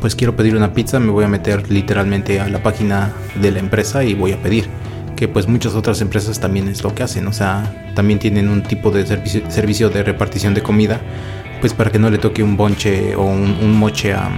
pues 0.01 0.15
quiero 0.15 0.37
pedir 0.37 0.57
una 0.57 0.75
pizza, 0.75 1.01
me 1.01 1.11
voy 1.11 1.25
a 1.25 1.29
meter 1.29 1.71
literalmente 1.71 2.41
a 2.41 2.49
la 2.49 2.63
página 2.63 3.13
de 3.41 3.51
la 3.51 3.61
empresa 3.61 4.05
y 4.05 4.15
voy 4.15 4.33
a 4.33 4.43
pedir. 4.43 4.69
Que 5.17 5.29
pues 5.29 5.47
muchas 5.49 5.75
otras 5.75 6.01
empresas 6.01 6.41
también 6.41 6.69
es 6.69 6.83
lo 6.83 6.95
que 6.95 7.03
hacen, 7.05 7.27
o 7.29 7.33
sea, 7.33 7.93
también 7.95 8.19
tienen 8.19 8.49
un 8.49 8.63
tipo 8.63 8.91
de 8.91 9.07
servicio, 9.07 9.89
de 9.89 10.03
repartición 10.03 10.53
de 10.53 10.63
comida, 10.63 11.01
pues 11.61 11.73
para 11.75 11.91
que 11.91 11.99
no 11.99 12.11
le 12.11 12.19
toque 12.19 12.43
un 12.43 12.57
bonche 12.57 13.15
o 13.15 13.23
un 13.23 13.79
moche 13.79 14.13
a 14.15 14.29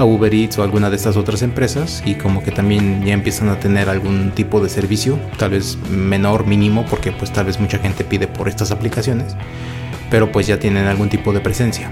a 0.00 0.04
Uber 0.04 0.32
Eats 0.32 0.58
o 0.58 0.62
alguna 0.62 0.88
de 0.88 0.96
estas 0.96 1.16
otras 1.16 1.42
empresas 1.42 2.02
y 2.06 2.14
como 2.14 2.42
que 2.42 2.50
también 2.50 3.04
ya 3.04 3.12
empiezan 3.12 3.50
a 3.50 3.60
tener 3.60 3.88
algún 3.88 4.30
tipo 4.32 4.60
de 4.60 4.68
servicio, 4.68 5.18
tal 5.38 5.50
vez 5.50 5.78
menor, 5.90 6.46
mínimo, 6.46 6.86
porque 6.88 7.12
pues 7.12 7.32
tal 7.32 7.46
vez 7.46 7.60
mucha 7.60 7.78
gente 7.78 8.04
pide 8.04 8.26
por 8.26 8.48
estas 8.48 8.70
aplicaciones, 8.70 9.36
pero 10.10 10.32
pues 10.32 10.46
ya 10.46 10.58
tienen 10.58 10.86
algún 10.86 11.08
tipo 11.08 11.32
de 11.32 11.40
presencia. 11.40 11.90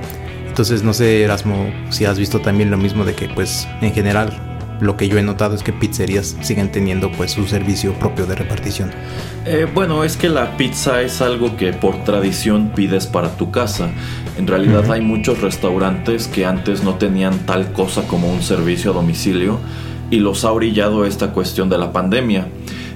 Entonces 0.58 0.82
no 0.82 0.92
sé 0.92 1.22
Erasmo 1.22 1.72
si 1.90 2.04
has 2.04 2.18
visto 2.18 2.40
también 2.40 2.68
lo 2.68 2.76
mismo 2.76 3.04
de 3.04 3.14
que 3.14 3.28
pues 3.28 3.68
en 3.80 3.94
general 3.94 4.32
lo 4.80 4.96
que 4.96 5.08
yo 5.08 5.16
he 5.16 5.22
notado 5.22 5.54
es 5.54 5.62
que 5.62 5.72
pizzerías 5.72 6.36
siguen 6.40 6.72
teniendo 6.72 7.12
pues 7.12 7.30
su 7.30 7.46
servicio 7.46 7.92
propio 7.92 8.26
de 8.26 8.34
repartición. 8.34 8.90
Eh, 9.46 9.68
bueno, 9.72 10.02
es 10.02 10.16
que 10.16 10.28
la 10.28 10.56
pizza 10.56 11.00
es 11.02 11.20
algo 11.20 11.56
que 11.56 11.72
por 11.72 12.02
tradición 12.02 12.72
pides 12.74 13.06
para 13.06 13.36
tu 13.36 13.52
casa. 13.52 13.90
En 14.36 14.48
realidad 14.48 14.90
hay 14.90 15.00
muchos 15.00 15.42
restaurantes 15.42 16.26
que 16.26 16.44
antes 16.44 16.82
no 16.82 16.96
tenían 16.96 17.38
tal 17.46 17.72
cosa 17.72 18.08
como 18.08 18.28
un 18.28 18.42
servicio 18.42 18.90
a 18.90 18.94
domicilio 18.94 19.60
y 20.10 20.18
los 20.18 20.44
ha 20.44 20.50
orillado 20.50 21.04
esta 21.04 21.28
cuestión 21.28 21.68
de 21.68 21.78
la 21.78 21.92
pandemia. 21.92 22.48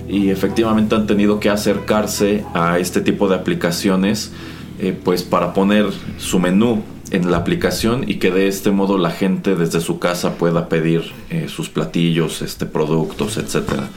y 0.09 0.31
efectivamente 0.31 0.97
han 0.97 1.07
tenido 1.07 1.39
que 1.39 1.49
acercarse 1.49 2.45
a 2.55 2.81
este 2.81 3.03
tipo 3.03 3.29
de 3.29 3.37
aplicaciones 3.37 4.33
eh, 4.81 4.99
pues 5.05 5.23
para 5.23 5.55
poner 5.55 5.87
su 6.19 6.41
menú 6.41 6.83
en 7.13 7.31
la 7.31 7.37
aplicación 7.37 8.05
y 8.09 8.15
que 8.15 8.31
de 8.31 8.49
este 8.49 8.71
modo 8.71 8.99
la 8.99 9.11
gente 9.11 9.55
desde 9.55 9.81
su 9.81 9.99
casa 9.99 10.35
pueda 10.35 10.69
pedir 10.69 11.13
eh, 11.31 11.47
sus 11.49 11.69
platillos, 11.69 12.43
este, 12.43 12.67
productos, 12.67 13.37
etcétera. 13.37 13.89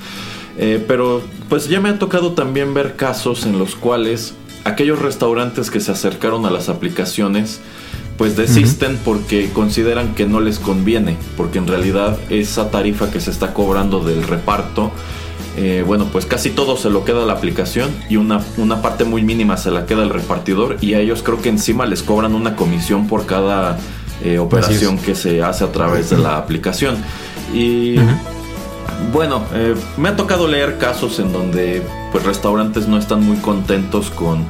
Eh, 0.58 0.84
pero 0.86 1.22
pues 1.50 1.68
ya 1.68 1.80
me 1.80 1.90
ha 1.90 1.98
tocado 1.98 2.34
también 2.34 2.74
ver 2.74 2.96
casos 2.96 3.46
en 3.46 3.58
los 3.58 3.76
cuales 3.76 4.36
aquellos 4.66 5.02
restaurantes 5.02 5.72
que 5.72 5.80
se 5.80 5.92
acercaron 5.92 6.46
a 6.46 6.52
las 6.52 6.70
aplicaciones 6.70 7.62
pues 8.18 8.38
desisten 8.38 8.98
porque 9.04 9.50
consideran 9.50 10.16
que 10.16 10.26
no 10.26 10.40
les 10.40 10.60
conviene, 10.60 11.18
porque 11.36 11.58
en 11.58 11.68
realidad 11.68 12.18
esa 12.30 12.72
tarifa 12.72 13.12
que 13.12 13.20
se 13.20 13.30
está 13.30 13.54
cobrando 13.54 14.00
del 14.00 14.24
reparto, 14.24 14.92
eh, 15.58 15.84
bueno, 15.86 16.10
pues 16.12 16.26
casi 16.26 16.50
todo 16.50 16.76
se 16.76 16.90
lo 16.90 17.06
queda 17.06 17.26
la 17.26 17.34
aplicación 17.34 17.90
y 18.10 18.18
una, 18.18 18.42
una 18.58 18.82
parte 18.82 19.06
muy 19.06 19.24
mínima 19.24 19.56
se 19.56 19.72
la 19.72 19.86
queda 19.86 20.04
el 20.04 20.10
repartidor 20.10 20.78
y 20.82 20.96
a 20.96 21.00
ellos 21.00 21.24
creo 21.24 21.42
que 21.42 21.50
encima 21.50 21.86
les 21.86 22.04
cobran 22.04 22.36
una 22.36 22.56
comisión 22.56 23.08
por 23.08 23.26
cada 23.26 23.78
eh, 24.24 24.38
operación 24.38 24.98
que 24.98 25.16
se 25.16 25.42
hace 25.42 25.64
a 25.64 25.72
través 25.72 26.10
de 26.10 26.18
la 26.18 26.38
aplicación. 26.38 26.98
Y 27.54 27.96
bueno, 29.14 29.44
eh, 29.54 29.76
me 29.98 30.10
ha 30.10 30.16
tocado 30.16 30.48
leer 30.48 30.78
casos 30.78 31.20
en 31.20 31.32
donde 31.32 31.82
pues 32.12 32.26
restaurantes 32.26 32.88
no 32.88 32.98
están 32.98 33.24
muy 33.24 33.38
contentos 33.38 34.10
con 34.10 34.46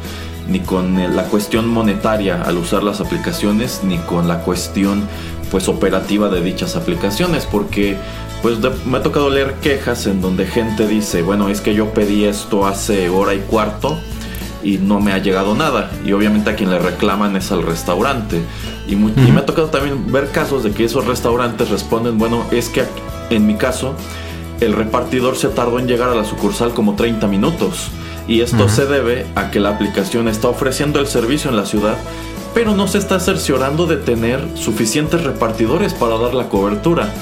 ni 0.47 0.59
con 0.59 1.15
la 1.15 1.23
cuestión 1.23 1.67
monetaria 1.67 2.41
al 2.43 2.57
usar 2.57 2.83
las 2.83 3.01
aplicaciones 3.01 3.81
ni 3.83 3.97
con 3.97 4.27
la 4.27 4.41
cuestión 4.41 5.03
pues 5.49 5.67
operativa 5.67 6.29
de 6.29 6.41
dichas 6.41 6.75
aplicaciones 6.75 7.45
porque 7.45 7.97
pues 8.45 8.59
me 8.85 8.99
ha 8.99 9.01
tocado 9.01 9.31
leer 9.31 9.55
quejas 9.55 10.05
en 10.05 10.21
donde 10.21 10.45
gente 10.45 10.87
dice 10.87 11.23
bueno 11.23 11.49
es 11.49 11.61
que 11.61 11.73
yo 11.73 11.95
pedí 11.95 12.25
esto 12.25 12.67
hace 12.67 13.09
hora 13.09 13.33
y 13.33 13.39
cuarto 13.39 13.97
y 14.63 14.77
no 14.77 14.99
me 14.99 15.13
ha 15.13 15.17
llegado 15.17 15.55
nada 15.55 15.89
y 16.05 16.11
obviamente 16.11 16.51
a 16.51 16.55
quien 16.55 16.69
le 16.69 16.77
reclaman 16.77 17.35
es 17.35 17.51
al 17.51 17.63
restaurante 17.63 18.43
y, 18.87 18.91
y 18.91 18.95
me 19.31 19.39
ha 19.39 19.47
tocado 19.47 19.69
también 19.69 20.11
ver 20.11 20.29
casos 20.29 20.63
de 20.63 20.73
que 20.73 20.83
esos 20.83 21.07
restaurantes 21.07 21.71
responden 21.71 22.19
bueno 22.19 22.45
es 22.51 22.69
que 22.69 22.83
en 23.31 23.47
mi 23.47 23.55
caso 23.55 23.95
el 24.61 24.73
repartidor 24.73 25.37
se 25.37 25.47
tardó 25.47 25.79
en 25.79 25.87
llegar 25.87 26.09
a 26.09 26.15
la 26.15 26.23
sucursal 26.23 26.71
como 26.71 26.95
30 26.95 27.25
minutos. 27.27 27.89
Y 28.27 28.41
esto 28.41 28.69
se 28.69 28.85
debe 28.85 29.25
a 29.35 29.51
que 29.51 29.59
la 29.59 29.71
aplicación 29.71 30.27
está 30.27 30.47
ofreciendo 30.47 30.99
el 30.99 31.07
servicio 31.07 31.49
en 31.49 31.57
la 31.57 31.65
ciudad, 31.65 31.97
pero 32.53 32.73
no 32.73 32.87
se 32.87 32.99
está 32.99 33.19
cerciorando 33.19 33.85
de 33.85 33.97
tener 33.97 34.39
suficientes 34.55 35.23
repartidores 35.23 35.93
para 35.93 36.17
dar 36.17 36.33
la 36.33 36.47
cobertura. 36.47 37.13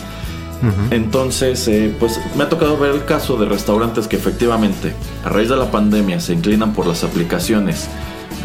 Entonces, 0.91 1.67
eh, 1.67 1.93
pues 1.99 2.19
me 2.35 2.43
ha 2.43 2.49
tocado 2.49 2.77
ver 2.77 2.91
el 2.91 3.05
caso 3.05 3.37
de 3.37 3.45
restaurantes 3.45 4.07
que 4.07 4.15
efectivamente, 4.15 4.93
a 5.25 5.29
raíz 5.29 5.49
de 5.49 5.57
la 5.57 5.71
pandemia, 5.71 6.19
se 6.19 6.33
inclinan 6.33 6.73
por 6.73 6.87
las 6.87 7.03
aplicaciones 7.03 7.89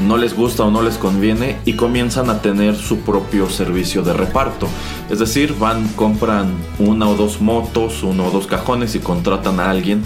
no 0.06 0.16
les 0.16 0.36
gusta 0.36 0.64
o 0.64 0.70
no 0.70 0.82
les 0.82 0.96
conviene 0.96 1.56
y 1.64 1.72
comienzan 1.74 2.30
a 2.30 2.40
tener 2.40 2.76
su 2.76 3.00
propio 3.00 3.50
servicio 3.50 4.02
de 4.02 4.12
reparto. 4.12 4.68
Es 5.10 5.18
decir, 5.18 5.54
van, 5.58 5.88
compran 5.88 6.52
una 6.78 7.08
o 7.08 7.16
dos 7.16 7.40
motos, 7.40 8.02
uno 8.02 8.26
o 8.26 8.30
dos 8.30 8.46
cajones 8.46 8.94
y 8.94 9.00
contratan 9.00 9.60
a 9.60 9.70
alguien 9.70 10.02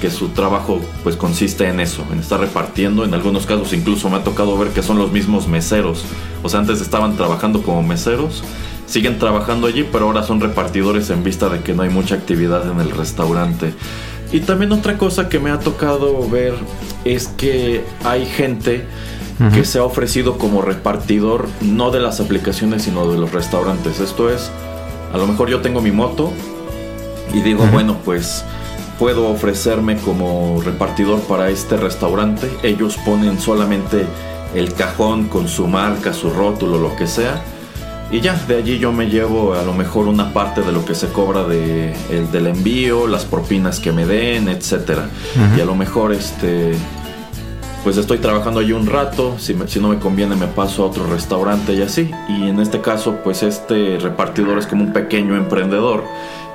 que 0.00 0.10
su 0.10 0.28
trabajo 0.28 0.80
pues 1.02 1.16
consiste 1.16 1.68
en 1.68 1.80
eso, 1.80 2.04
en 2.10 2.20
estar 2.20 2.40
repartiendo. 2.40 3.04
En 3.04 3.14
algunos 3.14 3.46
casos 3.46 3.72
incluso 3.72 4.08
me 4.08 4.16
ha 4.16 4.24
tocado 4.24 4.56
ver 4.56 4.68
que 4.68 4.82
son 4.82 4.98
los 4.98 5.12
mismos 5.12 5.46
meseros. 5.46 6.04
O 6.42 6.48
sea, 6.48 6.60
antes 6.60 6.80
estaban 6.80 7.16
trabajando 7.16 7.62
como 7.62 7.82
meseros, 7.82 8.42
siguen 8.90 9.18
trabajando 9.18 9.68
allí, 9.68 9.86
pero 9.90 10.06
ahora 10.06 10.24
son 10.24 10.40
repartidores 10.40 11.10
en 11.10 11.22
vista 11.22 11.48
de 11.48 11.60
que 11.60 11.74
no 11.74 11.82
hay 11.82 11.90
mucha 11.90 12.16
actividad 12.16 12.68
en 12.68 12.80
el 12.80 12.90
restaurante. 12.90 13.72
Y 14.32 14.40
también 14.40 14.72
otra 14.72 14.98
cosa 14.98 15.28
que 15.28 15.38
me 15.38 15.50
ha 15.50 15.60
tocado 15.60 16.28
ver 16.28 16.54
es 17.04 17.28
que 17.28 17.84
hay 18.04 18.26
gente 18.26 18.84
que 19.54 19.64
se 19.64 19.78
ha 19.78 19.84
ofrecido 19.84 20.36
como 20.36 20.60
repartidor 20.60 21.48
no 21.62 21.90
de 21.90 21.98
las 21.98 22.20
aplicaciones 22.20 22.82
sino 22.82 23.10
de 23.10 23.18
los 23.18 23.32
restaurantes. 23.32 23.98
Esto 23.98 24.28
es, 24.28 24.50
a 25.14 25.16
lo 25.16 25.26
mejor 25.26 25.48
yo 25.48 25.60
tengo 25.60 25.80
mi 25.80 25.92
moto 25.92 26.30
y 27.32 27.40
digo, 27.40 27.64
bueno, 27.72 27.96
pues 28.04 28.44
puedo 28.98 29.30
ofrecerme 29.30 29.96
como 29.96 30.60
repartidor 30.62 31.20
para 31.20 31.48
este 31.48 31.76
restaurante. 31.78 32.50
Ellos 32.62 32.98
ponen 32.98 33.40
solamente 33.40 34.04
el 34.54 34.74
cajón 34.74 35.28
con 35.28 35.48
su 35.48 35.66
marca, 35.68 36.12
su 36.12 36.28
rótulo, 36.28 36.78
lo 36.78 36.94
que 36.96 37.06
sea. 37.06 37.42
Y 38.12 38.20
ya, 38.20 38.34
de 38.34 38.56
allí 38.56 38.78
yo 38.78 38.92
me 38.92 39.08
llevo 39.08 39.54
a 39.54 39.62
lo 39.62 39.72
mejor 39.72 40.08
una 40.08 40.32
parte 40.32 40.62
de 40.62 40.72
lo 40.72 40.84
que 40.84 40.94
se 40.96 41.08
cobra 41.08 41.44
de, 41.44 41.94
el, 42.10 42.30
del 42.32 42.48
envío, 42.48 43.06
las 43.06 43.24
propinas 43.24 43.78
que 43.78 43.92
me 43.92 44.04
den, 44.04 44.48
etc. 44.48 45.02
Y 45.56 45.60
a 45.60 45.64
lo 45.64 45.76
mejor 45.76 46.12
este 46.12 46.74
pues 47.84 47.96
estoy 47.96 48.18
trabajando 48.18 48.60
allí 48.60 48.72
un 48.72 48.86
rato, 48.86 49.36
si, 49.38 49.56
si, 49.66 49.80
no 49.80 49.88
me 49.88 49.98
conviene 49.98 50.36
me 50.36 50.46
paso 50.46 50.82
a 50.82 50.86
otro 50.86 51.06
restaurante 51.06 51.72
y 51.72 51.80
así. 51.80 52.10
Y 52.28 52.48
en 52.48 52.60
este 52.60 52.80
caso, 52.80 53.20
pues 53.24 53.42
este 53.42 53.98
repartidor 53.98 54.58
es 54.58 54.66
como 54.66 54.84
un 54.84 54.92
pequeño 54.92 55.34
emprendedor 55.34 56.04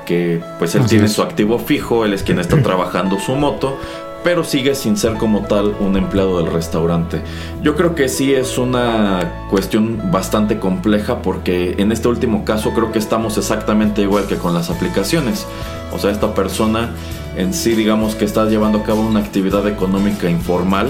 que 0.06 0.42
pues 0.60 0.76
él 0.76 0.86
tiene 0.86 1.08
su 1.08 1.22
activo 1.22 1.60
fijo, 1.60 2.06
él 2.06 2.14
es 2.14 2.24
quien 2.24 2.40
está 2.40 2.62
trabajando 2.64 3.20
su 3.20 3.36
moto, 3.36 3.80
pero 4.25 4.44
sigue 4.44 4.74
sin 4.74 4.98
ser 4.98 5.13
como 5.17 5.41
tal 5.41 5.75
un 5.79 5.96
empleado 5.98 6.39
del 6.39 6.51
restaurante. 6.51 7.22
Yo 7.62 7.75
creo 7.75 7.94
que 7.94 8.10
sí 8.10 8.34
es 8.34 8.58
una 8.58 9.46
cuestión 9.51 10.10
bastante 10.12 10.58
compleja 10.58 11.22
porque 11.22 11.75
en 11.77 11.91
este 11.91 12.08
último 12.08 12.44
caso 12.44 12.72
creo 12.74 12.91
que 12.91 12.98
estamos 12.98 13.38
exactamente 13.38 14.01
igual 14.01 14.25
que 14.25 14.38
con 14.38 14.55
las 14.55 14.72
aplicaciones. 14.72 15.46
O 15.94 16.00
sea, 16.00 16.10
esta 16.10 16.34
persona 16.34 16.89
en 17.38 17.53
sí 17.53 17.75
digamos 17.75 18.15
que 18.15 18.25
está 18.25 18.46
llevando 18.46 18.79
a 18.79 18.84
cabo 18.84 19.01
una 19.01 19.20
actividad 19.20 19.67
económica 19.67 20.27
informal 20.27 20.88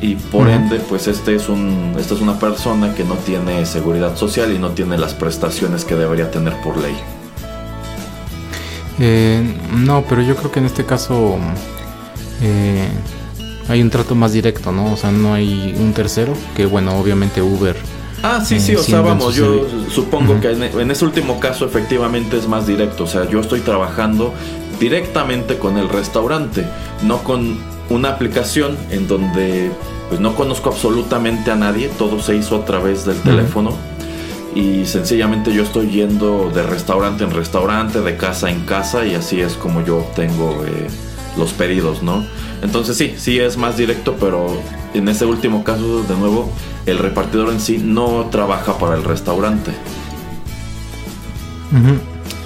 y 0.00 0.14
por 0.14 0.48
ende 0.48 0.78
pues 0.78 1.08
este 1.08 1.34
es 1.34 1.48
un 1.48 1.96
esta 1.98 2.14
es 2.14 2.20
una 2.20 2.38
persona 2.38 2.94
que 2.94 3.02
no 3.02 3.14
tiene 3.14 3.66
seguridad 3.66 4.16
social 4.16 4.52
y 4.52 4.60
no 4.60 4.70
tiene 4.70 4.96
las 4.96 5.14
prestaciones 5.14 5.84
que 5.84 5.96
debería 5.96 6.30
tener 6.30 6.52
por 6.62 6.76
ley 6.76 6.94
eh, 8.98 9.42
no 9.72 10.04
pero 10.06 10.20
yo 10.20 10.36
creo 10.36 10.52
que 10.52 10.58
en 10.58 10.66
este 10.66 10.84
caso 10.84 11.38
eh, 12.42 12.88
hay 13.68 13.82
un 13.82 13.90
trato 13.90 14.14
más 14.14 14.32
directo 14.32 14.72
no 14.72 14.92
o 14.92 14.96
sea 14.96 15.10
no 15.10 15.34
hay 15.34 15.74
un 15.78 15.92
tercero 15.92 16.34
que 16.56 16.66
bueno 16.66 16.98
obviamente 16.98 17.42
Uber 17.42 17.76
Ah, 18.26 18.42
sí, 18.42 18.58
sí, 18.58 18.74
o 18.74 18.82
sea, 18.82 19.02
vamos, 19.02 19.34
yo 19.34 19.66
supongo 19.90 20.40
que 20.40 20.50
en, 20.50 20.62
en, 20.62 20.90
ese 20.90 21.04
último 21.04 21.38
caso 21.40 21.66
efectivamente 21.66 22.38
es 22.38 22.48
más 22.48 22.66
directo, 22.66 23.04
o 23.04 23.06
sea, 23.06 23.28
yo 23.28 23.38
estoy 23.38 23.60
trabajando 23.60 24.32
directamente 24.80 25.58
con 25.58 25.76
el 25.76 25.90
restaurante, 25.90 26.64
no 27.02 27.18
con 27.18 27.58
una 27.90 28.10
aplicación 28.10 28.78
en 28.90 29.06
donde 29.08 29.70
pues 30.08 30.20
no 30.20 30.34
conozco 30.34 30.70
absolutamente 30.70 31.50
a 31.50 31.56
nadie, 31.56 31.88
todo 31.98 32.20
se 32.20 32.36
hizo 32.36 32.56
a 32.56 32.64
través 32.64 33.04
del 33.04 33.20
teléfono 33.20 33.76
y 34.54 34.86
sencillamente 34.86 35.52
yo 35.52 35.62
estoy 35.62 35.90
yendo 35.90 36.50
de 36.50 36.62
restaurante 36.62 37.24
en 37.24 37.30
restaurante, 37.30 38.00
de 38.00 38.16
casa 38.16 38.50
en 38.50 38.60
casa 38.60 39.04
y 39.04 39.14
así 39.14 39.40
es 39.40 39.54
como 39.54 39.84
yo 39.84 39.98
obtengo 39.98 40.64
eh, 40.66 40.86
los 41.36 41.52
pedidos, 41.52 42.02
¿no? 42.02 42.24
Entonces 42.62 42.96
sí, 42.96 43.14
sí 43.16 43.38
es 43.38 43.56
más 43.56 43.76
directo, 43.76 44.16
pero 44.18 44.60
en 44.94 45.08
ese 45.08 45.26
último 45.26 45.64
caso, 45.64 46.02
de 46.04 46.16
nuevo, 46.16 46.50
el 46.86 46.98
repartidor 46.98 47.52
en 47.52 47.60
sí 47.60 47.78
no 47.78 48.28
trabaja 48.30 48.78
para 48.78 48.94
el 48.94 49.04
restaurante. 49.04 49.72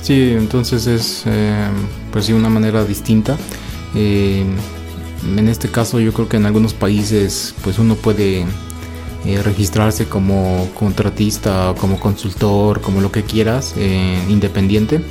Sí, 0.03 0.33
entonces 0.33 0.87
es 0.87 1.25
eh, 1.27 1.69
pues 2.11 2.27
sí 2.27 2.33
una 2.33 2.49
manera 2.49 2.85
distinta. 2.85 3.37
Eh, 3.95 4.45
en 5.37 5.49
este 5.49 5.69
caso 5.69 6.01
yo 6.01 6.13
creo 6.13 6.29
que 6.29 6.39
en 6.39 6.47
algunos 6.47 6.73
países 6.73 7.55
pues 7.63 7.79
uno 7.79 7.95
puede 7.95 8.47
eh, 9.27 9.43
registrarse 9.43 10.07
como 10.07 10.69
contratista, 10.75 11.75
como 11.79 12.01
consultor, 12.01 12.81
como 12.81 13.01
lo 13.01 13.13
que 13.13 13.23
quieras, 13.23 13.75
independiente 14.29 15.03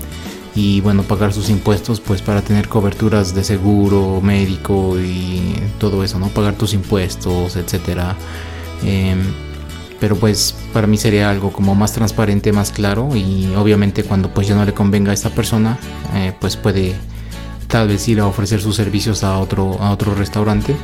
y 0.57 0.81
bueno 0.81 1.03
pagar 1.03 1.33
sus 1.33 1.49
impuestos 1.49 1.99
pues 1.99 2.23
para 2.23 2.41
tener 2.41 2.67
coberturas 2.67 3.35
de 3.35 3.43
seguro 3.43 4.21
médico 4.21 4.99
y 4.99 5.53
todo 5.79 6.03
eso 6.03 6.17
no 6.17 6.29
pagar 6.29 6.55
tus 6.55 6.73
impuestos 6.73 7.55
etcétera. 7.55 8.15
Em, 8.83 9.19
pero 9.99 10.15
pues 10.15 10.55
para 10.73 10.87
mí 10.87 10.97
sería 10.97 11.29
algo 11.29 11.51
como 11.51 11.75
más 11.75 11.93
transparente 11.93 12.51
más 12.53 12.71
claro 12.71 13.15
y 13.15 13.53
obviamente 13.55 14.03
cuando 14.03 14.33
pues 14.33 14.47
ya 14.47 14.55
no 14.55 14.65
le 14.65 14.73
convenga 14.73 15.11
a 15.11 15.13
esta 15.13 15.29
persona 15.29 15.77
eh, 16.15 16.33
pues 16.39 16.57
puede 16.57 16.95
tal 17.67 17.87
vez 17.87 18.07
ir 18.07 18.19
a 18.19 18.25
ofrecer 18.25 18.61
sus 18.61 18.75
servicios 18.75 19.23
a 19.23 19.37
otro, 19.37 19.77
a 19.79 19.91
otro 19.91 20.15
restaurante, 20.15 20.75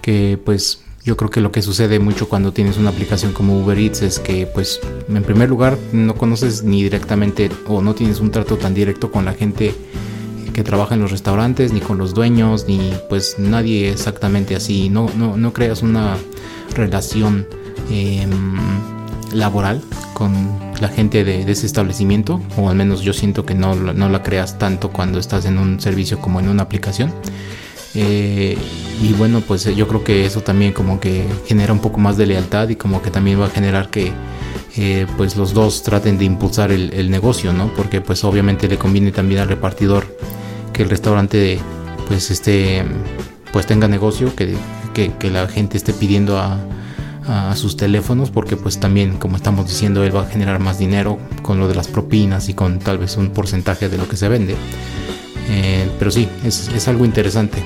que 0.00 0.40
pues 0.42 0.80
yo 1.08 1.16
creo 1.16 1.30
que 1.30 1.40
lo 1.40 1.50
que 1.50 1.62
sucede 1.62 1.98
mucho 1.98 2.28
cuando 2.28 2.52
tienes 2.52 2.76
una 2.76 2.90
aplicación 2.90 3.32
como 3.32 3.58
Uber 3.58 3.78
Eats 3.78 4.02
es 4.02 4.18
que 4.18 4.46
pues 4.46 4.78
en 5.08 5.22
primer 5.22 5.48
lugar 5.48 5.78
no 5.90 6.14
conoces 6.14 6.64
ni 6.64 6.82
directamente 6.82 7.50
o 7.66 7.80
no 7.80 7.94
tienes 7.94 8.20
un 8.20 8.30
trato 8.30 8.58
tan 8.58 8.74
directo 8.74 9.10
con 9.10 9.24
la 9.24 9.32
gente 9.32 9.74
que 10.52 10.62
trabaja 10.62 10.96
en 10.96 11.00
los 11.00 11.10
restaurantes, 11.10 11.72
ni 11.72 11.80
con 11.80 11.96
los 11.96 12.12
dueños, 12.12 12.66
ni 12.68 12.92
pues 13.08 13.36
nadie 13.38 13.90
exactamente 13.90 14.54
así, 14.54 14.90
no, 14.90 15.10
no, 15.16 15.38
no 15.38 15.54
creas 15.54 15.80
una 15.80 16.18
relación 16.74 17.46
em, 17.90 18.58
laboral 19.32 19.80
con 20.12 20.34
la 20.78 20.88
gente 20.88 21.24
de, 21.24 21.50
ese 21.50 21.64
establecimiento, 21.64 22.42
o 22.58 22.68
al 22.68 22.76
menos 22.76 23.00
yo 23.00 23.14
siento 23.14 23.46
que 23.46 23.54
no, 23.54 23.74
no, 23.74 24.10
la 24.10 24.22
creas 24.22 24.58
tanto 24.58 24.90
cuando 24.90 25.18
estás 25.18 25.46
en 25.46 25.56
un 25.56 25.80
servicio 25.80 26.20
como 26.20 26.38
en 26.38 26.48
una 26.48 26.64
aplicación. 26.64 27.14
Eh, 28.00 28.56
y 29.02 29.12
bueno, 29.14 29.40
pues 29.40 29.64
yo 29.74 29.88
creo 29.88 30.04
que 30.04 30.24
eso 30.24 30.40
también 30.40 30.72
como 30.72 31.00
que 31.00 31.26
genera 31.46 31.72
un 31.72 31.80
poco 31.80 31.98
más 31.98 32.16
de 32.16 32.26
lealtad 32.26 32.68
y 32.68 32.76
como 32.76 33.02
que 33.02 33.10
también 33.10 33.40
va 33.40 33.46
a 33.46 33.50
generar 33.50 33.90
que 33.90 34.12
eh, 34.76 35.04
pues 35.16 35.36
los 35.36 35.52
dos 35.52 35.82
traten 35.82 36.16
de 36.16 36.24
impulsar 36.24 36.70
el, 36.70 37.10
negocio, 37.10 37.52
¿no? 37.52 37.74
Porque 37.74 38.00
pues 38.00 38.22
obviamente 38.22 38.68
le 38.68 38.78
conviene 38.78 39.10
también 39.10 39.40
al 39.40 39.48
repartidor 39.48 40.16
que 40.72 40.84
el 40.84 40.90
restaurante 40.90 41.58
pues 42.06 42.30
esté 42.30 42.84
pues 43.52 43.66
tenga 43.66 43.88
negocio, 43.88 44.32
que, 44.36 44.54
que, 44.94 45.30
la 45.30 45.48
gente 45.48 45.76
esté 45.76 45.92
pidiendo 45.92 46.38
a, 46.38 46.60
sus 47.56 47.76
teléfonos, 47.76 48.30
porque 48.30 48.56
pues 48.56 48.80
también 48.80 49.18
como 49.18 49.36
estamos 49.36 49.66
diciendo 49.66 50.02
él 50.02 50.16
va 50.16 50.22
a 50.22 50.26
generar 50.26 50.60
más 50.60 50.78
dinero 50.78 51.18
con 51.42 51.58
lo 51.58 51.68
de 51.68 51.74
las 51.74 51.88
propinas 51.88 52.48
y 52.48 52.54
con 52.54 52.78
tal 52.78 52.96
vez 52.96 53.18
un 53.18 53.30
porcentaje 53.30 53.88
de 53.90 53.98
lo 53.98 54.08
que 54.08 54.16
se 54.16 54.28
vende. 54.28 54.54
Eh, 55.48 55.88
pero 55.98 56.10
sí, 56.10 56.28
es, 56.44 56.68
es 56.68 56.88
algo 56.88 57.04
interesante. 57.04 57.58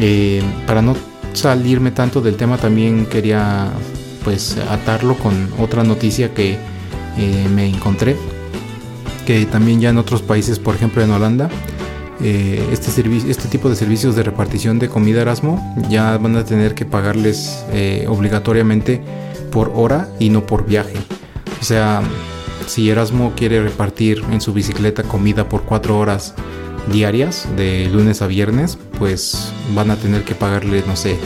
Eh, 0.00 0.42
para 0.66 0.82
no 0.82 0.96
salirme 1.32 1.90
tanto 1.90 2.20
del 2.20 2.36
tema 2.36 2.58
también 2.58 3.06
quería 3.06 3.70
pues 4.24 4.56
atarlo 4.70 5.16
con 5.16 5.50
otra 5.58 5.84
noticia 5.84 6.32
que 6.32 6.56
eh, 7.18 7.48
me 7.54 7.66
encontré 7.68 8.16
que 9.26 9.44
también 9.46 9.80
ya 9.80 9.90
en 9.90 9.98
otros 9.98 10.22
países 10.22 10.58
por 10.58 10.74
ejemplo 10.74 11.02
en 11.02 11.10
Holanda 11.10 11.48
este, 12.20 13.02
este 13.28 13.48
tipo 13.48 13.68
de 13.68 13.76
servicios 13.76 14.16
de 14.16 14.22
repartición 14.22 14.78
de 14.78 14.88
comida 14.88 15.22
Erasmo 15.22 15.74
ya 15.90 16.16
van 16.18 16.36
a 16.36 16.44
tener 16.44 16.74
que 16.74 16.84
pagarles 16.84 17.64
obligatoriamente 18.08 19.00
por 19.50 19.72
hora 19.74 20.08
y 20.18 20.30
no 20.30 20.46
por 20.46 20.66
viaje 20.66 20.96
o 21.60 21.64
sea 21.64 22.02
si 22.66 22.90
Erasmo 22.90 23.32
quiere 23.36 23.62
repartir 23.62 24.22
en 24.30 24.40
su 24.40 24.52
bicicleta 24.52 25.02
comida 25.02 25.48
por 25.48 25.62
cuatro 25.62 25.98
horas 25.98 26.34
diarias 26.92 27.48
de 27.56 27.88
lunes 27.90 28.22
a 28.22 28.26
viernes 28.26 28.78
pues 28.98 29.52
van 29.74 29.90
a 29.90 29.96
tener 29.96 30.24
que 30.24 30.34
pagarle 30.34 30.82
no 30.86 30.96
sé 30.96 31.18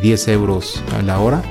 10 0.00 0.28
euros 0.28 0.82
a 0.96 1.02
la 1.02 1.18
hora 1.18 1.42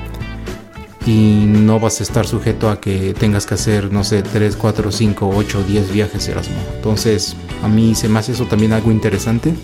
y 1.06 1.44
no 1.46 1.78
vas 1.80 2.00
a 2.00 2.02
estar 2.02 2.26
sujeto 2.26 2.70
a 2.70 2.80
que 2.80 3.14
tengas 3.14 3.46
que 3.46 3.54
hacer, 3.54 3.92
no 3.92 4.04
sé, 4.04 4.22
3, 4.22 4.56
4, 4.56 4.90
5, 4.90 5.32
8, 5.34 5.64
10 5.68 5.92
viajes 5.92 6.28
Erasmo. 6.28 6.56
Entonces, 6.76 7.36
a 7.62 7.68
mí 7.68 7.94
se 7.94 8.08
me 8.08 8.18
hace 8.18 8.32
eso 8.32 8.46
también 8.46 8.72
algo 8.72 8.90
interesante. 8.90 9.54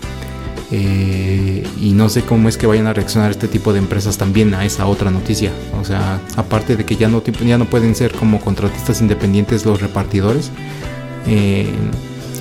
Eh, 0.73 1.67
y 1.81 1.91
no 1.91 2.07
sé 2.07 2.21
cómo 2.21 2.47
es 2.47 2.57
que 2.57 2.65
vayan 2.65 2.87
a 2.87 2.93
reaccionar 2.93 3.31
este 3.31 3.49
tipo 3.49 3.73
de 3.73 3.79
empresas 3.79 4.17
también 4.17 4.53
a 4.53 4.63
esa 4.63 4.85
otra 4.85 5.11
noticia. 5.11 5.51
O 5.79 5.83
sea, 5.83 6.21
aparte 6.37 6.77
de 6.77 6.85
que 6.85 6.95
ya 6.95 7.09
no, 7.09 7.23
ya 7.23 7.57
no 7.57 7.65
pueden 7.65 7.95
ser 7.95 8.13
como 8.13 8.39
contratistas 8.39 9.01
independientes 9.01 9.65
los 9.65 9.81
repartidores, 9.81 10.51
eh, 11.27 11.67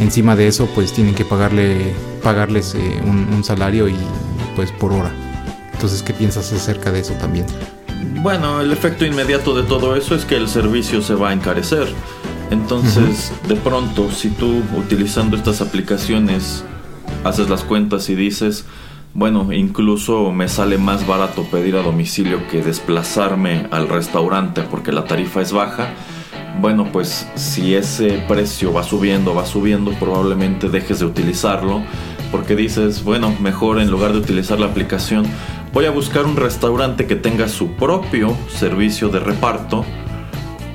encima 0.00 0.34
de 0.34 0.48
eso 0.48 0.68
pues 0.74 0.92
tienen 0.92 1.14
que 1.14 1.24
pagarle, 1.24 1.94
pagarles 2.22 2.74
eh, 2.74 3.00
un, 3.04 3.32
un 3.32 3.44
salario 3.44 3.88
y 3.88 3.96
pues 4.56 4.72
por 4.72 4.92
hora. 4.92 5.12
Entonces, 5.72 6.02
¿qué 6.02 6.12
piensas 6.12 6.52
acerca 6.52 6.90
de 6.90 7.00
eso 7.00 7.14
también? 7.14 7.46
Bueno, 8.16 8.60
el 8.60 8.72
efecto 8.72 9.06
inmediato 9.06 9.54
de 9.54 9.62
todo 9.62 9.96
eso 9.96 10.14
es 10.14 10.24
que 10.24 10.36
el 10.36 10.48
servicio 10.48 11.00
se 11.00 11.14
va 11.14 11.30
a 11.30 11.32
encarecer. 11.32 11.88
Entonces, 12.50 13.32
de 13.48 13.54
pronto, 13.54 14.10
si 14.10 14.28
tú 14.28 14.62
utilizando 14.76 15.36
estas 15.36 15.60
aplicaciones 15.60 16.64
haces 17.24 17.48
las 17.48 17.62
cuentas 17.62 18.10
y 18.10 18.16
dices, 18.16 18.64
bueno, 19.14 19.52
incluso 19.52 20.32
me 20.32 20.48
sale 20.48 20.76
más 20.76 21.06
barato 21.06 21.44
pedir 21.44 21.76
a 21.76 21.82
domicilio 21.82 22.46
que 22.48 22.62
desplazarme 22.62 23.66
al 23.70 23.88
restaurante 23.88 24.62
porque 24.62 24.92
la 24.92 25.04
tarifa 25.04 25.40
es 25.40 25.52
baja. 25.52 25.90
Bueno, 26.60 26.88
pues 26.92 27.26
si 27.36 27.74
ese 27.74 28.22
precio 28.28 28.70
va 28.70 28.82
subiendo, 28.82 29.34
va 29.34 29.46
subiendo, 29.46 29.92
probablemente 29.92 30.68
dejes 30.68 30.98
de 30.98 31.06
utilizarlo 31.06 31.82
porque 32.30 32.54
dices, 32.54 33.02
bueno, 33.02 33.34
mejor 33.40 33.80
en 33.80 33.90
lugar 33.90 34.12
de 34.12 34.18
utilizar 34.18 34.60
la 34.60 34.66
aplicación, 34.66 35.24
voy 35.72 35.86
a 35.86 35.90
buscar 35.90 36.26
un 36.26 36.36
restaurante 36.36 37.06
que 37.06 37.16
tenga 37.16 37.48
su 37.48 37.72
propio 37.76 38.36
servicio 38.48 39.08
de 39.08 39.20
reparto 39.20 39.86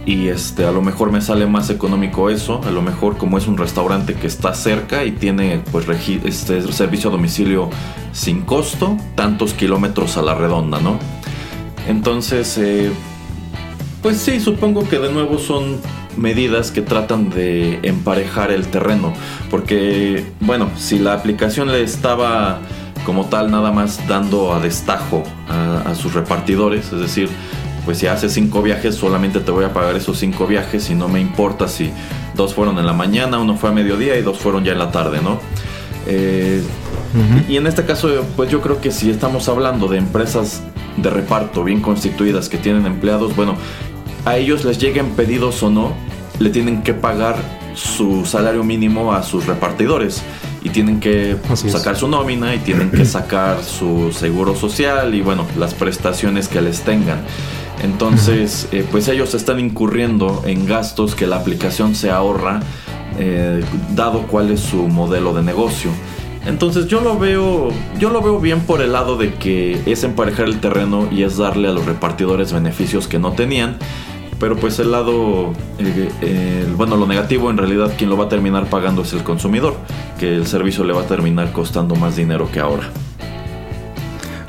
y 0.08 0.30
este 0.30 0.66
a 0.66 0.72
lo 0.72 0.82
mejor 0.82 1.12
me 1.12 1.22
sale 1.22 1.46
más 1.46 1.70
económico 1.70 2.32
eso 2.32 2.62
a 2.64 2.72
lo 2.72 2.82
mejor 2.82 3.18
como 3.18 3.38
es 3.38 3.48
un 3.48 3.58
restaurante 3.58 4.14
que 4.14 4.28
está 4.28 4.54
cerca 4.54 5.04
y 5.04 5.12
tiene 5.12 5.62
pues 5.72 5.88
este 5.88 6.62
servicio 6.72 7.10
a 7.10 7.14
domicilio 7.14 7.72
sin 8.12 8.42
costo 8.42 8.98
tantos 9.16 9.54
kilómetros 9.54 10.18
a 10.18 10.22
la 10.22 10.36
redonda 10.36 10.80
no 10.80 11.00
entonces 11.88 12.56
eh, 12.60 12.92
pues 14.06 14.18
sí 14.18 14.40
supongo 14.40 14.88
que 14.88 15.00
de 15.00 15.12
nuevo 15.12 15.40
son 15.40 15.80
medidas 16.16 16.70
que 16.70 16.84
tratan 16.84 17.32
de 17.32 17.80
emparejar 17.82 18.52
el 18.52 18.68
terreno 18.68 19.12
porque 19.50 20.24
bueno 20.42 20.70
si 20.78 21.00
la 21.00 21.14
aplicación 21.14 21.72
le 21.72 21.82
estaba 21.82 22.60
como 23.04 23.26
tal 23.26 23.50
nada 23.50 23.72
más 23.72 24.08
dando 24.08 24.54
a 24.54 24.60
destajo 24.60 25.24
a, 25.50 25.96
sus 25.96 26.14
repartidores, 26.14 26.94
es 26.94 27.00
decir, 27.00 27.30
pues 27.84 27.98
si 27.98 28.06
haces 28.06 28.32
cinco 28.32 28.62
viajes 28.62 28.94
solamente 28.94 29.40
te 29.40 29.50
voy 29.50 29.66
a 29.66 29.74
pagar 29.74 29.96
esos 29.96 30.20
cinco 30.20 30.46
viajes 30.46 30.92
y 30.92 30.94
no 30.94 31.08
me 31.08 31.20
importa 31.20 31.68
si 31.68 31.90
dos 32.36 32.54
fueron 32.54 32.78
en 32.78 32.86
la 32.86 32.94
mañana, 32.94 33.40
uno 33.40 33.58
fue 33.58 33.70
a 33.70 33.74
mediodía 33.74 34.16
y 34.18 34.22
dos 34.22 34.38
fueron 34.38 34.64
ya 34.64 34.74
en 34.74 34.80
la 34.80 34.92
tarde, 34.92 35.20
¿no? 35.24 35.40
Eh, 36.06 36.62
y 37.50 37.58
en 37.58 37.66
este 37.66 37.86
caso, 37.86 38.10
pues 38.36 38.52
yo 38.52 38.62
creo 38.62 38.82
que 38.82 38.92
si 38.92 39.10
estamos 39.10 39.50
hablando 39.50 39.88
de 39.88 39.98
empresas 39.98 40.62
de 40.98 41.10
reparto 41.10 41.64
bien 41.64 41.82
constituidas 41.82 42.50
que 42.50 42.58
tienen 42.58 42.86
empleados, 42.86 43.36
bueno, 43.36 43.56
a 44.26 44.38
ellos 44.38 44.66
les 44.66 44.80
lleguen 44.80 45.12
pedidos 45.12 45.62
o 45.64 45.70
no, 45.70 45.94
le 46.40 46.50
tienen 46.50 46.82
que 46.82 46.94
pagar 46.94 47.38
su 47.76 48.26
salario 48.26 48.64
mínimo 48.64 49.14
a 49.14 49.24
sus 49.24 49.46
repartidores 49.46 50.24
y 50.64 50.70
tienen 50.70 51.00
que 51.00 51.38
sacar 51.54 51.96
su 51.96 52.08
nómina 52.08 52.56
y 52.56 52.60
tienen 52.60 52.90
que 52.90 53.06
sacar 53.06 53.64
su 53.64 54.12
seguro 54.12 54.56
social 54.56 55.14
y 55.14 55.22
bueno, 55.22 55.46
las 55.58 55.74
prestaciones 55.74 56.48
que 56.48 56.62
les 56.62 56.82
tengan. 56.82 57.20
Entonces, 57.84 58.68
eh, 58.72 58.86
pues 58.90 59.08
ellos 59.10 59.36
están 59.36 59.60
incurriendo 59.60 60.42
en 60.48 60.66
gastos 60.66 61.14
que 61.14 61.28
la 61.28 61.36
aplicación 61.36 61.94
se 61.94 62.10
ahorra, 62.10 62.62
eh, 63.20 63.64
dado 63.94 64.24
cuál 64.24 64.50
es 64.50 64.62
su 64.62 64.88
modelo 64.88 65.34
de 65.34 65.44
negocio. 65.44 65.92
Entonces 66.48 66.88
yo 66.88 67.02
lo 67.02 67.18
veo, 67.18 67.70
yo 68.00 68.10
lo 68.10 68.22
veo 68.22 68.40
bien 68.40 68.62
por 68.62 68.82
el 68.82 68.94
lado 68.94 69.18
de 69.18 69.34
que 69.34 69.82
es 69.86 70.04
emparejar 70.04 70.46
el 70.46 70.60
terreno 70.60 71.08
y 71.12 71.24
es 71.24 71.38
darle 71.38 71.68
a 71.68 71.72
los 71.72 71.86
repartidores 71.86 72.54
beneficios 72.54 73.08
que 73.08 73.20
no 73.20 73.34
tenían 73.34 73.78
pero 74.40 74.56
pues 74.58 74.80
el 74.80 74.92
lado, 74.92 75.54
bueno, 76.78 76.98
lo 76.98 77.08
negativo 77.08 77.50
en 77.50 77.58
realidad 77.58 77.94
quien 77.98 78.10
lo 78.10 78.18
va 78.18 78.26
a 78.26 78.30
terminar 78.30 78.70
pagando 78.70 79.04
es 79.04 79.14
el 79.14 79.24
consumidor, 79.24 79.76
que 80.20 80.36
el 80.36 80.48
servicio 80.48 80.84
le 80.84 80.94
va 80.94 81.02
a 81.02 81.08
terminar 81.08 81.52
costando 81.52 81.96
más 81.96 82.16
dinero 82.16 82.50
que 82.52 82.60
ahora. 82.60 82.84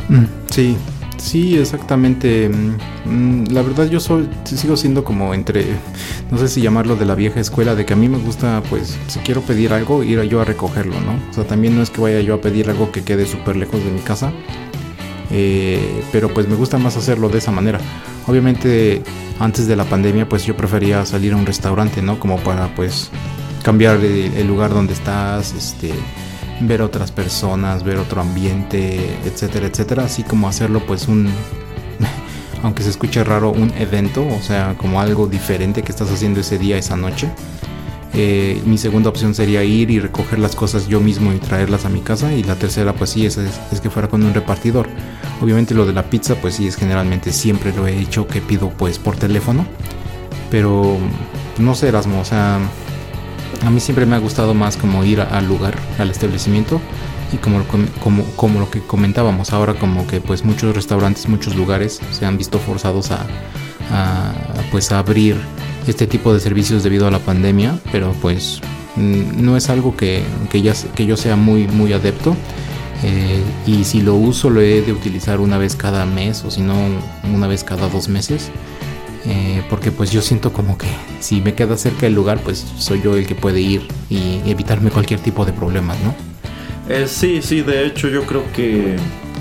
Mm, 0.09 0.25
sí, 0.51 0.77
sí, 1.17 1.59
exactamente. 1.59 2.51
Mm, 3.05 3.45
la 3.51 3.63
verdad 3.63 3.89
yo 3.89 4.01
soy, 4.01 4.29
sigo 4.45 4.77
siendo 4.77 5.05
como 5.05 5.35
entre, 5.35 5.65
no 6.31 6.39
sé 6.39 6.49
si 6.49 6.61
llamarlo 6.61 6.97
de 6.97 7.07
la 7.07 7.15
vieja 7.15 7.41
escuela, 7.41 7.75
de 7.75 7.85
que 7.85 7.95
a 7.95 7.97
mí 7.97 8.09
me 8.09 8.19
gusta, 8.19 8.63
pues, 8.69 8.99
si 9.07 9.19
quiero 9.21 9.41
pedir 9.43 9.73
algo, 9.73 10.03
ir 10.03 10.23
yo 10.23 10.41
a 10.41 10.45
recogerlo, 10.45 11.01
¿no? 11.01 11.19
O 11.31 11.33
sea, 11.33 11.45
también 11.45 11.77
no 11.77 11.83
es 11.83 11.91
que 11.91 12.01
vaya 12.01 12.21
yo 12.21 12.35
a 12.35 12.41
pedir 12.41 12.71
algo 12.71 12.93
que 12.93 13.03
quede 13.03 13.27
súper 13.27 13.57
lejos 13.57 13.85
de 13.85 13.91
mi 13.91 14.01
casa, 14.01 14.33
eh, 15.31 16.03
pero 16.13 16.33
pues 16.33 16.49
me 16.49 16.55
gusta 16.55 16.79
más 16.79 16.97
hacerlo 16.97 17.29
de 17.29 17.39
esa 17.39 17.51
manera. 17.51 17.81
Obviamente 18.27 19.03
antes 19.39 19.67
de 19.67 19.77
la 19.77 19.85
pandemia 19.85 20.29
pues 20.29 20.45
yo 20.45 20.57
prefería 20.57 21.05
salir 21.05 21.33
a 21.33 21.37
un 21.37 21.47
restaurante, 21.47 22.03
¿no? 22.03 22.19
Como 22.19 22.39
para 22.39 22.75
pues 22.75 23.11
cambiar 23.63 23.97
el, 23.97 24.47
lugar 24.47 24.73
donde 24.73 24.93
estás, 24.93 25.53
este, 25.53 25.93
ver 26.61 26.83
otras 26.83 27.11
personas, 27.11 27.83
ver 27.83 27.99
otro 27.99 28.21
ambiente, 28.21 29.19
etcétera, 29.25 29.67
etcétera. 29.67 30.05
Así 30.05 30.23
como 30.23 30.49
hacerlo 30.49 30.81
pues 30.87 31.09
un, 31.09 31.29
aunque 32.63 32.83
se 32.83 32.91
escuche 32.91 33.25
raro, 33.25 33.51
un 33.51 33.73
evento, 33.79 34.27
o 34.27 34.41
sea, 34.41 34.75
como 34.79 35.01
algo 35.01 35.27
diferente 35.27 35.83
que 35.83 35.91
estás 35.91 36.11
haciendo 36.11 36.41
ese 36.41 36.59
día, 36.59 36.79
esa 36.79 36.97
noche. 36.97 37.29
Eh, 38.19 38.63
mi 38.65 38.79
segunda 38.79 39.11
opción 39.11 39.35
sería 39.35 39.63
ir 39.63 39.91
y 39.91 40.01
recoger 40.01 40.39
las 40.39 40.57
cosas 40.57 40.89
yo 40.89 41.01
mismo 41.01 41.35
y 41.35 41.39
traerlas 41.39 41.85
a 41.85 41.91
mi 41.91 42.01
casa. 42.01 42.33
Y 42.33 42.43
la 42.45 42.55
tercera, 42.55 42.95
pues 42.95 43.11
sí, 43.11 43.27
es, 43.27 43.37
es, 43.37 43.81
que 43.81 43.91
fuera 43.91 44.09
con 44.09 44.23
un 44.23 44.33
repartidor. 44.33 44.89
Obviamente 45.41 45.75
lo 45.75 45.87
de 45.87 45.93
la 45.93 46.05
pizza, 46.05 46.35
pues 46.37 46.55
sí, 46.55 46.67
es 46.67 46.77
generalmente 46.77 47.33
siempre 47.33 47.73
lo 47.75 47.87
he 47.87 47.99
hecho 47.99 48.27
que 48.27 48.41
pido 48.41 48.71
pues 48.71 48.99
por 48.99 49.17
teléfono. 49.17 49.67
Pero 50.51 50.97
no 51.59 51.75
sé, 51.75 51.89
Erasmo, 51.89 52.21
o 52.21 52.25
sea, 52.25 52.59
a 53.65 53.71
mí 53.71 53.81
siempre 53.81 54.07
me 54.07 54.17
ha 54.17 54.19
gustado 54.19 54.55
más 54.55 54.77
como 54.77 55.05
ir 55.05 55.21
al 55.21 55.47
lugar, 55.47 55.77
al 55.99 56.11
establecimiento. 56.11 56.81
Y 57.33 57.39
como, 57.39 57.65
como, 58.01 58.23
como 58.37 58.61
lo 58.61 58.71
que 58.71 58.81
comentábamos 58.81 59.53
ahora, 59.53 59.75
como 59.75 60.07
que 60.07 60.21
pues 60.21 60.45
muchos 60.45 60.75
restaurantes, 60.77 61.29
muchos 61.29 61.57
lugares 61.57 62.01
se 62.13 62.25
han 62.25 62.39
visto 62.39 62.61
forzados 62.61 63.11
a, 63.11 63.27
a 63.91 64.33
pues 64.71 64.93
a 64.93 65.01
abrir 65.01 65.37
este 65.89 66.07
tipo 66.07 66.33
de 66.33 66.41
servicios 66.41 66.83
debido 66.83 67.07
a 67.07 67.11
la 67.11 67.19
pandemia, 67.19 67.79
pero 67.91 68.13
pues 68.23 68.61
no 68.97 69.57
es 69.57 69.69
algo 69.69 69.97
que, 69.97 70.23
que, 70.51 70.63
ya, 70.63 70.75
que 70.95 71.07
yo 71.07 71.17
sea 71.17 71.37
muy, 71.37 71.67
muy 71.69 71.93
adepto. 71.93 72.37
Eh, 73.03 73.43
y 73.67 73.85
si 73.85 74.01
lo 74.01 74.15
uso 74.15 74.49
lo 74.49 74.61
he 74.61 74.81
de 74.83 74.93
utilizar 74.93 75.41
una 75.41 75.59
vez 75.59 75.77
cada 75.77 76.07
mes 76.07 76.45
o 76.45 76.51
si 76.51 76.63
no 76.63 76.75
una 77.33 77.47
vez 77.47 77.65
cada 77.65 77.89
dos 77.89 78.09
meses. 78.09 78.51
Eh, 79.29 79.63
porque 79.69 79.91
pues 79.91 80.13
yo 80.13 80.23
siento 80.23 80.53
como 80.53 80.79
que 80.79 80.87
si 81.19 81.41
me 81.41 81.55
queda 81.55 81.77
cerca 81.77 82.07
el 82.07 82.15
lugar 82.15 82.39
pues 82.45 82.65
soy 82.79 83.03
yo 83.03 83.17
el 83.17 83.27
que 83.27 83.35
puede 83.35 83.61
ir 83.61 83.89
y 84.09 84.41
evitarme 84.47 84.91
cualquier 84.91 85.19
tipo 85.19 85.45
de 85.45 85.53
problemas, 85.53 85.99
¿no? 86.05 86.15
Eh, 86.89 87.07
sí, 87.09 87.43
sí, 87.43 87.63
de 87.63 87.85
hecho 87.85 88.09
yo 88.09 88.25
creo 88.25 88.45
que, 88.53 88.97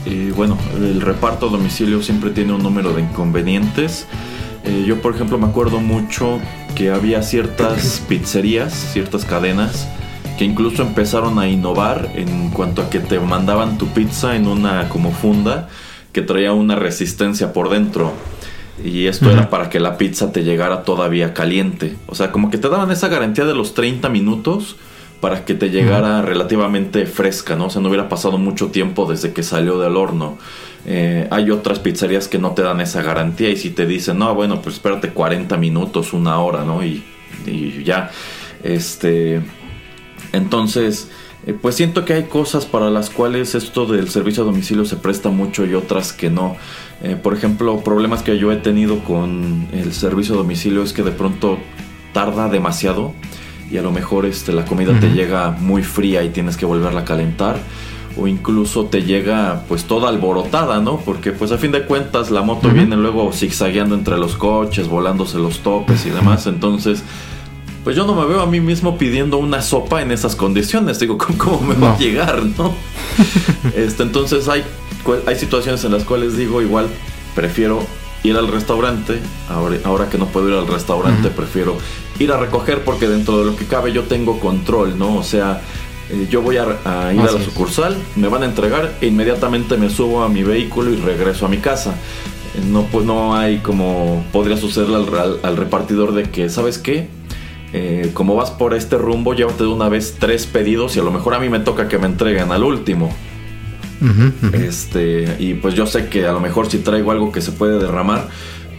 eh, 0.06 0.34
bueno, 0.36 0.58
el 0.76 1.00
reparto 1.00 1.48
a 1.48 1.50
domicilio 1.50 2.02
siempre 2.02 2.32
tiene 2.32 2.54
un 2.54 2.64
número 2.64 2.94
de 2.94 3.02
inconvenientes. 3.02 4.08
Eh, 4.64 4.84
yo, 4.88 5.00
por 5.00 5.14
ejemplo, 5.14 5.38
me 5.38 5.46
acuerdo 5.46 5.80
mucho 5.80 6.40
que 6.76 6.90
había 6.90 7.22
ciertas 7.22 8.02
pizzerías, 8.10 8.74
ciertas 8.74 9.26
cadenas, 9.26 9.88
que 10.38 10.46
incluso 10.46 10.82
empezaron 10.82 11.40
a 11.40 11.48
innovar 11.48 12.10
en 12.16 12.50
cuanto 12.50 12.82
a 12.82 12.90
que 12.90 13.00
te 13.00 13.20
mandaban 13.20 13.78
tu 13.78 13.88
pizza 13.88 14.36
en 14.36 14.48
una 14.48 14.90
como 14.90 15.12
funda 15.12 15.70
que 16.12 16.22
traía 16.22 16.54
una 16.54 16.76
resistencia 16.76 17.54
por 17.54 17.70
dentro. 17.70 18.14
Y 18.84 19.08
esto 19.08 19.32
era 19.32 19.50
para 19.50 19.70
que 19.70 19.80
la 19.80 19.98
pizza 19.98 20.32
te 20.32 20.44
llegara 20.44 20.84
todavía 20.84 21.34
caliente. 21.34 21.96
O 22.08 22.16
sea, 22.16 22.32
como 22.32 22.50
que 22.50 22.58
te 22.58 22.68
daban 22.68 22.92
esa 22.92 23.08
garantía 23.08 23.46
de 23.46 23.54
los 23.54 23.74
30 23.74 24.10
minutos 24.10 24.76
para 25.22 25.46
que 25.46 25.56
te 25.56 25.70
llegara 25.70 26.22
relativamente 26.22 27.06
fresca, 27.06 27.56
¿no? 27.56 27.68
O 27.68 27.70
sea, 27.70 27.82
no 27.82 27.88
hubiera 27.88 28.10
pasado 28.10 28.38
mucho 28.38 28.68
tiempo 28.68 29.06
desde 29.06 29.32
que 29.32 29.44
salió 29.44 29.80
del 29.80 29.96
horno. 29.96 30.38
Eh, 30.86 31.28
hay 31.32 31.52
otras 31.52 31.80
pizzerías 31.80 32.28
que 32.28 32.38
no 32.38 32.52
te 32.52 32.62
dan 32.62 32.80
esa 32.82 33.02
garantía 33.02 33.50
y 33.50 33.58
si 33.58 33.72
te 33.72 33.86
dicen, 33.86 34.20
no, 34.20 34.36
bueno, 34.36 34.62
pues 34.62 34.76
espérate 34.76 35.10
40 35.10 35.58
minutos, 35.58 36.14
una 36.14 36.40
hora, 36.40 36.64
¿no? 36.64 36.84
Y, 36.84 37.04
y 37.46 37.84
ya, 37.84 38.12
este... 38.64 39.42
Entonces, 40.36 41.10
eh, 41.46 41.56
pues 41.60 41.76
siento 41.76 42.06
que 42.06 42.14
hay 42.14 42.24
cosas 42.24 42.66
para 42.66 42.90
las 42.90 43.10
cuales 43.10 43.56
esto 43.56 43.86
del 43.86 44.10
servicio 44.10 44.44
a 44.44 44.46
domicilio 44.46 44.86
se 44.86 44.96
presta 44.96 45.30
mucho 45.30 45.66
y 45.66 45.76
otras 45.76 46.12
que 46.12 46.30
no. 46.30 46.56
Eh, 47.04 47.16
por 47.22 47.34
ejemplo, 47.34 47.80
problemas 47.82 48.24
que 48.24 48.38
yo 48.38 48.52
he 48.52 48.58
tenido 48.58 49.00
con 49.00 49.68
el 49.72 49.94
servicio 49.94 50.34
a 50.36 50.38
domicilio 50.38 50.82
es 50.84 50.94
que 50.94 51.04
de 51.04 51.12
pronto 51.12 51.60
tarda 52.14 52.50
demasiado 52.50 53.14
y 53.70 53.78
a 53.78 53.82
lo 53.82 53.92
mejor 53.92 54.26
este, 54.26 54.54
la 54.54 54.66
comida 54.66 55.00
te 55.00 55.10
llega 55.10 55.52
muy 55.52 55.84
fría 55.84 56.24
y 56.24 56.30
tienes 56.30 56.58
que 56.58 56.66
volverla 56.66 57.02
a 57.02 57.06
calentar. 57.06 57.58
O 58.18 58.28
incluso 58.28 58.86
te 58.86 59.04
llega 59.04 59.66
pues 59.68 59.84
toda 59.84 60.08
alborotada, 60.08 60.80
¿no? 60.80 61.00
Porque 61.00 61.34
pues 61.34 61.52
a 61.52 61.58
fin 61.58 61.74
de 61.74 61.84
cuentas 61.84 62.32
la 62.32 62.44
moto 62.44 62.70
viene 62.70 62.96
luego 62.96 63.34
zigzagueando 63.34 63.94
entre 63.94 64.18
los 64.18 64.36
coches, 64.38 64.88
volándose 64.88 65.38
los 65.38 65.60
topes 65.60 66.06
y 66.06 66.12
demás, 66.12 66.48
entonces 66.48 67.04
pues 67.86 67.96
yo 67.96 68.08
no 68.08 68.16
me 68.16 68.26
veo 68.26 68.42
a 68.42 68.48
mí 68.48 68.60
mismo 68.60 68.98
pidiendo 68.98 69.38
una 69.38 69.62
sopa 69.62 70.02
en 70.02 70.12
esas 70.12 70.36
condiciones, 70.36 71.00
digo, 71.00 71.20
¿cómo, 71.38 71.62
me 71.62 71.76
va 71.76 71.94
a 71.94 72.00
llegar, 72.00 72.44
no? 72.58 72.74
este, 73.76 74.02
entonces 74.02 74.50
hay, 74.50 74.64
hay 75.28 75.36
situaciones 75.36 75.84
en 75.84 75.92
las 75.92 76.04
cuales 76.04 76.36
digo, 76.36 76.64
igual 76.64 76.88
prefiero 77.36 77.86
ir 78.24 78.38
al 78.38 78.48
restaurante, 78.48 79.20
ahora, 79.50 79.78
ahora 79.84 80.10
que 80.10 80.18
no 80.18 80.26
puedo 80.26 80.50
ir 80.50 80.56
al 80.56 80.68
restaurante, 80.68 81.30
prefiero 81.30 81.78
ir 82.18 82.32
a 82.32 82.38
recoger 82.38 82.84
porque 82.84 83.08
dentro 83.08 83.38
de 83.38 83.46
lo 83.46 83.56
que 83.56 83.66
cabe 83.66 83.94
yo 83.94 84.02
tengo 84.06 84.40
control, 84.40 84.98
¿no? 84.98 85.18
O 85.18 85.24
sea, 85.24 85.62
eh, 86.10 86.28
yo 86.28 86.42
voy 86.42 86.58
a, 86.58 86.64
ir 87.14 87.20
a 87.20 87.32
la 87.32 87.44
sucursal, 87.44 87.96
me 88.16 88.30
van 88.30 88.42
a 88.42 88.46
entregar 88.48 88.96
e 89.00 89.06
inmediatamente 89.06 89.78
me 89.78 89.92
subo 89.92 90.24
a 90.24 90.30
mi 90.30 90.42
vehículo 90.42 90.92
y 90.92 90.96
regreso 90.96 91.46
a 91.46 91.50
mi 91.50 91.58
casa. 91.58 91.92
Eh, 92.56 92.62
no, 92.66 92.82
pues 92.86 93.06
no 93.06 93.36
hay 93.36 93.60
como 93.60 94.26
podría 94.32 94.58
suceder 94.58 94.90
al, 94.90 95.40
al, 95.44 95.56
repartidor 95.56 96.16
de 96.16 96.24
que, 96.24 96.50
¿sabes 96.50 96.80
qué? 96.80 97.10
Eh, 97.74 98.12
como 98.14 98.36
vas 98.36 98.52
por 98.52 98.74
este 98.74 98.98
rumbo, 98.98 99.34
llévate 99.34 99.64
de 99.64 99.70
una 99.70 99.90
vez 99.90 100.16
tres 100.20 100.46
pedidos 100.46 100.96
y 100.96 101.00
a 101.00 101.04
lo 101.04 101.12
mejor 101.12 101.34
a 101.34 101.40
mí 101.40 101.50
me 101.50 101.60
toca 101.60 101.88
que 101.88 101.98
me 101.98 102.06
entreguen 102.06 102.52
al 102.52 102.64
último. 102.64 103.14
Este, 104.54 105.36
y 105.40 105.56
pues 105.56 105.74
yo 105.74 105.88
sé 105.88 106.08
que 106.10 106.28
a 106.28 106.32
lo 106.32 106.40
mejor 106.40 106.70
si 106.70 106.80
traigo 106.80 107.12
algo 107.12 107.32
que 107.32 107.42
se 107.42 107.52
puede 107.52 107.80
derramar, 107.80 108.28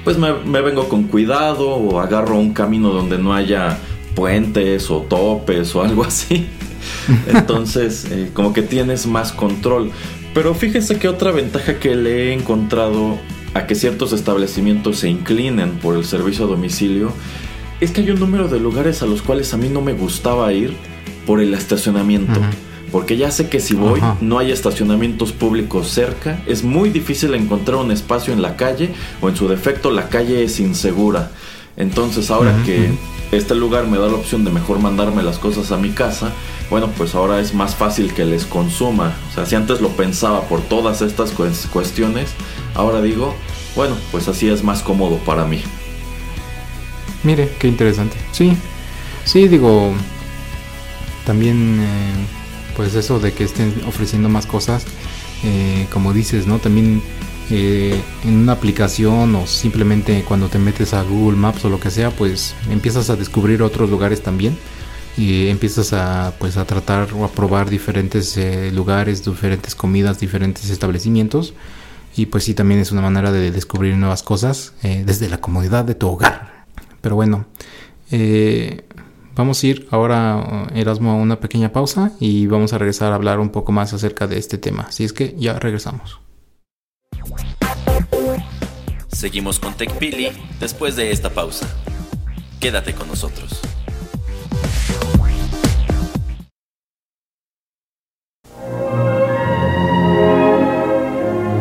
pues 0.04 0.18
me, 0.18 0.32
me 0.32 0.60
vengo 0.60 0.88
con 0.88 1.04
cuidado 1.04 1.70
o 1.70 2.00
agarro 2.00 2.38
un 2.38 2.52
camino 2.52 2.90
donde 2.90 3.18
no 3.18 3.34
haya 3.34 3.78
puentes 4.14 4.90
o 4.90 5.00
topes 5.02 5.74
o 5.74 5.82
algo 5.84 6.04
así. 6.04 6.46
Entonces, 7.28 8.06
eh, 8.10 8.30
como 8.32 8.52
que 8.52 8.62
tienes 8.62 9.06
más 9.06 9.32
control. 9.32 9.90
Pero 10.34 10.54
fíjese 10.54 10.98
que 10.98 11.08
otra 11.08 11.30
ventaja 11.30 11.78
que 11.78 11.94
le 11.96 12.28
he 12.28 12.32
encontrado 12.32 13.18
a 13.54 13.66
que 13.66 13.74
ciertos 13.74 14.12
establecimientos 14.12 14.98
se 14.98 15.08
inclinen 15.08 15.78
por 15.78 15.96
el 15.96 16.04
servicio 16.04 16.44
a 16.44 16.48
domicilio 16.48 17.12
es 17.80 17.90
que 17.90 18.00
hay 18.00 18.10
un 18.10 18.20
número 18.20 18.48
de 18.48 18.58
lugares 18.58 19.02
a 19.02 19.06
los 19.06 19.22
cuales 19.22 19.52
a 19.54 19.56
mí 19.56 19.68
no 19.68 19.80
me 19.80 19.92
gustaba 19.92 20.52
ir 20.52 20.74
por 21.26 21.40
el 21.40 21.54
estacionamiento. 21.54 22.40
Porque 22.92 23.16
ya 23.16 23.30
sé 23.30 23.48
que 23.48 23.60
si 23.60 23.74
voy 23.74 24.00
no 24.20 24.38
hay 24.38 24.52
estacionamientos 24.52 25.32
públicos 25.32 25.88
cerca, 25.88 26.40
es 26.46 26.62
muy 26.62 26.90
difícil 26.90 27.34
encontrar 27.34 27.76
un 27.78 27.90
espacio 27.90 28.32
en 28.32 28.40
la 28.40 28.56
calle 28.56 28.90
o 29.20 29.28
en 29.28 29.36
su 29.36 29.48
defecto 29.48 29.90
la 29.90 30.08
calle 30.08 30.44
es 30.44 30.60
insegura. 30.60 31.32
Entonces 31.76 32.30
ahora 32.30 32.62
que 32.64 32.90
este 33.32 33.54
lugar 33.54 33.86
me 33.86 33.98
da 33.98 34.06
la 34.06 34.14
opción 34.14 34.44
de 34.44 34.50
mejor 34.50 34.78
mandarme 34.78 35.22
las 35.22 35.38
cosas 35.38 35.72
a 35.72 35.76
mi 35.76 35.90
casa, 35.90 36.30
bueno, 36.70 36.88
pues 36.96 37.14
ahora 37.14 37.40
es 37.40 37.54
más 37.54 37.74
fácil 37.74 38.14
que 38.14 38.24
les 38.24 38.46
consuma. 38.46 39.14
O 39.30 39.34
sea, 39.34 39.44
si 39.44 39.56
antes 39.56 39.80
lo 39.80 39.90
pensaba 39.90 40.42
por 40.42 40.62
todas 40.62 41.02
estas 41.02 41.32
cuestiones, 41.32 42.30
ahora 42.74 43.02
digo, 43.02 43.34
bueno, 43.74 43.94
pues 44.10 44.28
así 44.28 44.48
es 44.48 44.62
más 44.62 44.82
cómodo 44.82 45.16
para 45.18 45.44
mí. 45.44 45.60
Mire, 47.24 47.50
qué 47.58 47.68
interesante. 47.68 48.16
Sí, 48.32 48.56
sí, 49.24 49.48
digo, 49.48 49.92
también, 51.26 51.80
eh, 51.80 52.26
pues 52.76 52.94
eso 52.94 53.18
de 53.18 53.32
que 53.32 53.44
estén 53.44 53.74
ofreciendo 53.86 54.28
más 54.28 54.46
cosas, 54.46 54.86
eh, 55.44 55.86
como 55.92 56.12
dices, 56.12 56.46
¿no? 56.46 56.60
También 56.60 57.02
eh, 57.50 58.00
en 58.24 58.36
una 58.36 58.52
aplicación 58.52 59.34
o 59.34 59.46
simplemente 59.46 60.24
cuando 60.26 60.48
te 60.48 60.58
metes 60.58 60.94
a 60.94 61.02
Google 61.02 61.36
Maps 61.36 61.64
o 61.64 61.68
lo 61.68 61.80
que 61.80 61.90
sea, 61.90 62.10
pues 62.10 62.54
empiezas 62.70 63.10
a 63.10 63.16
descubrir 63.16 63.60
otros 63.62 63.90
lugares 63.90 64.22
también 64.22 64.56
y 65.16 65.48
empiezas 65.48 65.92
a 65.92 66.32
pues 66.38 66.56
a 66.56 66.64
tratar 66.64 67.08
o 67.12 67.24
a 67.24 67.28
probar 67.28 67.70
diferentes 67.70 68.38
lugares, 68.72 69.24
diferentes 69.24 69.74
comidas, 69.74 70.20
diferentes 70.20 70.70
establecimientos 70.70 71.54
y 72.16 72.26
pues 72.26 72.44
sí 72.44 72.54
también 72.54 72.80
es 72.80 72.92
una 72.92 73.00
manera 73.00 73.32
de 73.32 73.50
descubrir 73.50 73.96
nuevas 73.96 74.22
cosas 74.22 74.74
desde 74.82 75.28
la 75.28 75.38
comodidad 75.38 75.84
de 75.84 75.94
tu 75.94 76.08
hogar. 76.08 76.55
Pero 77.06 77.14
bueno, 77.14 77.46
eh, 78.10 78.82
vamos 79.36 79.62
a 79.62 79.66
ir 79.68 79.86
ahora, 79.92 80.66
Erasmo, 80.74 81.12
a 81.12 81.14
una 81.14 81.38
pequeña 81.38 81.70
pausa 81.72 82.10
y 82.18 82.48
vamos 82.48 82.72
a 82.72 82.78
regresar 82.78 83.12
a 83.12 83.14
hablar 83.14 83.38
un 83.38 83.50
poco 83.50 83.70
más 83.70 83.92
acerca 83.92 84.26
de 84.26 84.38
este 84.38 84.58
tema. 84.58 84.86
Así 84.88 85.04
es 85.04 85.12
que 85.12 85.32
ya 85.38 85.56
regresamos. 85.60 86.18
Seguimos 89.06 89.60
con 89.60 89.74
TechPili 89.74 90.30
después 90.58 90.96
de 90.96 91.12
esta 91.12 91.30
pausa. 91.30 91.68
Quédate 92.58 92.92
con 92.92 93.06
nosotros. 93.06 93.60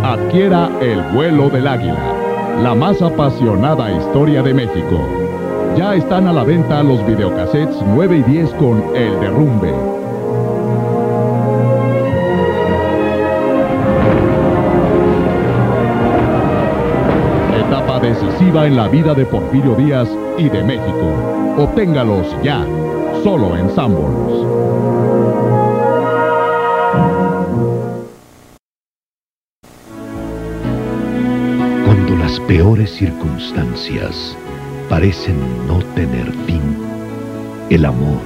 Adquiera 0.01 0.71
el 0.81 1.03
vuelo 1.13 1.51
del 1.51 1.67
águila, 1.67 2.57
la 2.63 2.73
más 2.73 2.99
apasionada 3.03 3.91
historia 3.95 4.41
de 4.41 4.51
México 4.55 5.24
ya 5.77 5.93
están 5.95 6.27
a 6.27 6.33
la 6.33 6.43
venta 6.43 6.81
los 6.83 7.05
videocassettes 7.05 7.77
9 7.85 8.17
y 8.17 8.23
10 8.23 8.49
con 8.51 8.81
El 8.95 9.19
Derrumbe. 9.19 9.73
Etapa 17.59 17.99
decisiva 17.99 18.65
en 18.67 18.77
la 18.77 18.87
vida 18.87 19.13
de 19.13 19.25
Porfirio 19.25 19.75
Díaz 19.75 20.09
y 20.37 20.47
de 20.47 20.63
México. 20.63 21.11
Obténgalos 21.57 22.27
ya, 22.41 22.65
solo 23.23 23.57
en 23.57 23.69
Sanborns. 23.75 24.45
Cuando 31.85 32.15
las 32.17 32.39
peores 32.41 32.91
circunstancias 32.91 34.37
parecen 34.89 35.37
no 35.67 35.79
tener 35.95 36.31
fin, 36.45 36.61
el 37.69 37.85
amor 37.85 38.21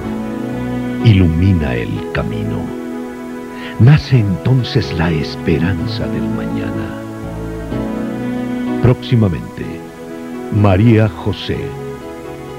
ilumina 1.04 1.74
el 1.74 1.90
camino. 2.12 2.60
Nace 3.78 4.18
entonces 4.18 4.92
la 4.98 5.10
esperanza 5.10 6.06
del 6.06 6.28
mañana. 6.28 7.00
Próximamente, 8.82 9.64
María 10.54 11.08
José, 11.08 11.58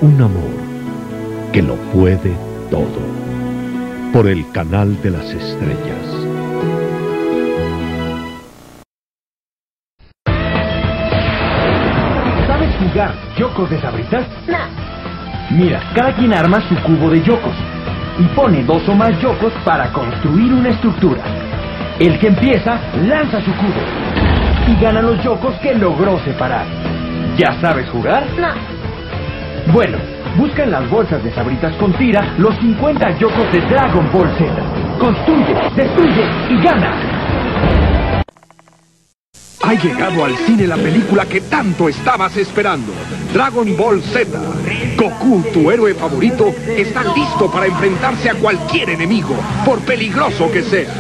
un 0.02 0.22
amor 0.22 0.72
que 1.52 1.62
lo 1.62 1.76
puede 1.94 2.34
todo, 2.70 3.02
por 4.14 4.28
el 4.28 4.50
canal 4.52 5.00
de 5.02 5.12
las 5.12 5.26
estrellas. 5.26 6.21
Yocos 13.62 13.70
de 13.70 13.82
sabritas? 13.82 14.26
No. 14.48 14.58
Mira, 15.52 15.82
cada 15.94 16.14
quien 16.14 16.34
arma 16.34 16.62
su 16.68 16.76
cubo 16.82 17.10
de 17.10 17.22
yocos 17.22 17.54
y 18.20 18.24
pone 18.36 18.64
dos 18.64 18.88
o 18.88 18.96
más 18.96 19.20
yocos 19.22 19.52
para 19.64 19.92
construir 19.92 20.54
una 20.54 20.70
estructura. 20.70 21.22
El 22.00 22.18
que 22.20 22.28
empieza 22.28 22.80
lanza 23.06 23.42
su 23.42 23.52
cubo 23.54 23.82
y 24.68 24.82
gana 24.82 25.02
los 25.02 25.22
yocos 25.24 25.54
que 25.62 25.76
logró 25.76 26.20
separar. 26.20 26.66
¿Ya 27.38 27.54
sabes 27.62 27.90
jugar? 27.90 28.24
No. 28.40 29.74
Bueno, 29.74 29.98
busca 30.38 30.64
en 30.64 30.72
las 30.72 30.90
bolsas 30.90 31.24
de 31.24 31.32
sabritas 31.32 31.74
con 31.76 31.94
tira 31.94 32.34
los 32.38 32.56
50 32.56 33.18
yocos 33.20 33.52
de 33.52 33.62
Dragon 33.62 34.10
Ball 34.12 34.30
Z. 34.38 34.52
construye, 35.00 35.56
destruye 35.76 36.26
y 36.50 36.64
gana. 36.64 37.21
Ha 39.64 39.74
llegado 39.76 40.26
al 40.26 40.36
cine 40.38 40.66
la 40.66 40.76
película 40.76 41.26
que 41.26 41.42
tanto 41.42 41.88
estabas 41.88 42.36
esperando. 42.36 42.92
Dragon 43.32 43.78
Ball 43.78 44.02
Z. 44.02 44.30
Goku, 44.98 45.44
tu 45.54 45.70
héroe 45.70 45.94
favorito, 45.94 46.54
está 46.68 47.04
listo 47.14 47.50
para 47.50 47.68
enfrentarse 47.68 48.30
a 48.30 48.36
cualquier 48.36 48.90
enemigo, 48.90 49.36
por 49.64 49.80
peligroso 49.80 50.52
que 50.52 50.64
sea. 50.64 50.92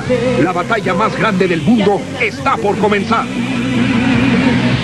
La 0.44 0.52
batalla 0.52 0.94
más 0.94 1.18
grande 1.18 1.48
del 1.48 1.62
mundo 1.62 2.00
está 2.22 2.56
por 2.58 2.78
comenzar. 2.78 3.26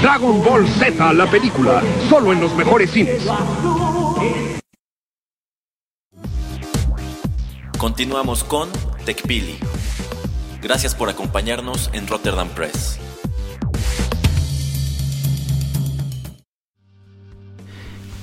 Dragon 0.01 0.43
Ball 0.43 0.67
Z, 0.67 1.13
la 1.13 1.27
película, 1.27 1.81
solo 2.09 2.33
en 2.33 2.41
los 2.41 2.55
mejores 2.55 2.91
cines. 2.91 3.23
Continuamos 7.77 8.43
con 8.43 8.69
TechPili. 9.05 9.57
Gracias 10.61 10.95
por 10.95 11.09
acompañarnos 11.09 11.91
en 11.93 12.07
Rotterdam 12.07 12.49
Press. 12.49 12.99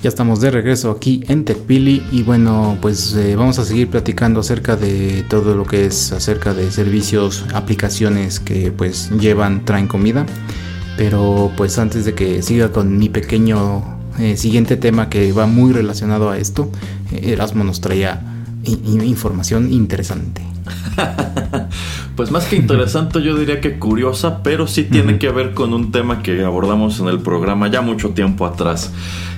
Ya 0.05 0.09
estamos 0.09 0.39
de 0.39 0.51
regreso 0.51 0.91
aquí 0.91 1.23
en 1.29 1.45
TechPili 1.45 2.03
y 2.11 2.21
bueno, 2.21 2.77
pues 2.79 3.15
eh, 3.15 3.35
vamos 3.35 3.57
a 3.57 3.65
seguir 3.65 3.89
platicando 3.89 4.41
acerca 4.41 4.75
de 4.75 5.25
todo 5.27 5.55
lo 5.55 5.65
que 5.65 5.87
es 5.87 6.11
acerca 6.11 6.53
de 6.53 6.69
servicios, 6.69 7.43
aplicaciones 7.55 8.39
que 8.39 8.71
pues 8.71 9.09
llevan, 9.09 9.65
traen 9.65 9.87
comida. 9.87 10.27
Pero 10.95 11.51
pues 11.57 11.79
antes 11.79 12.05
de 12.05 12.13
que 12.13 12.43
siga 12.43 12.71
con 12.71 12.99
mi 12.99 13.09
pequeño 13.09 13.97
eh, 14.19 14.37
siguiente 14.37 14.77
tema 14.77 15.09
que 15.09 15.31
va 15.31 15.47
muy 15.47 15.73
relacionado 15.73 16.29
a 16.29 16.37
esto, 16.37 16.69
eh, 17.11 17.31
Erasmo 17.31 17.63
nos 17.63 17.81
traía 17.81 18.21
información 18.63 19.73
interesante. 19.73 20.43
pues 22.15 22.29
más 22.29 22.45
que 22.45 22.55
interesante 22.55 23.21
yo 23.21 23.35
diría 23.35 23.59
que 23.59 23.79
curiosa, 23.79 24.43
pero 24.43 24.67
sí 24.67 24.83
tiene 24.83 25.17
que 25.17 25.29
ver 25.29 25.53
con 25.55 25.73
un 25.73 25.91
tema 25.91 26.21
que 26.21 26.43
abordamos 26.43 26.99
en 26.99 27.07
el 27.07 27.19
programa 27.19 27.69
ya 27.69 27.81
mucho 27.81 28.11
tiempo 28.11 28.45
atrás. 28.45 28.91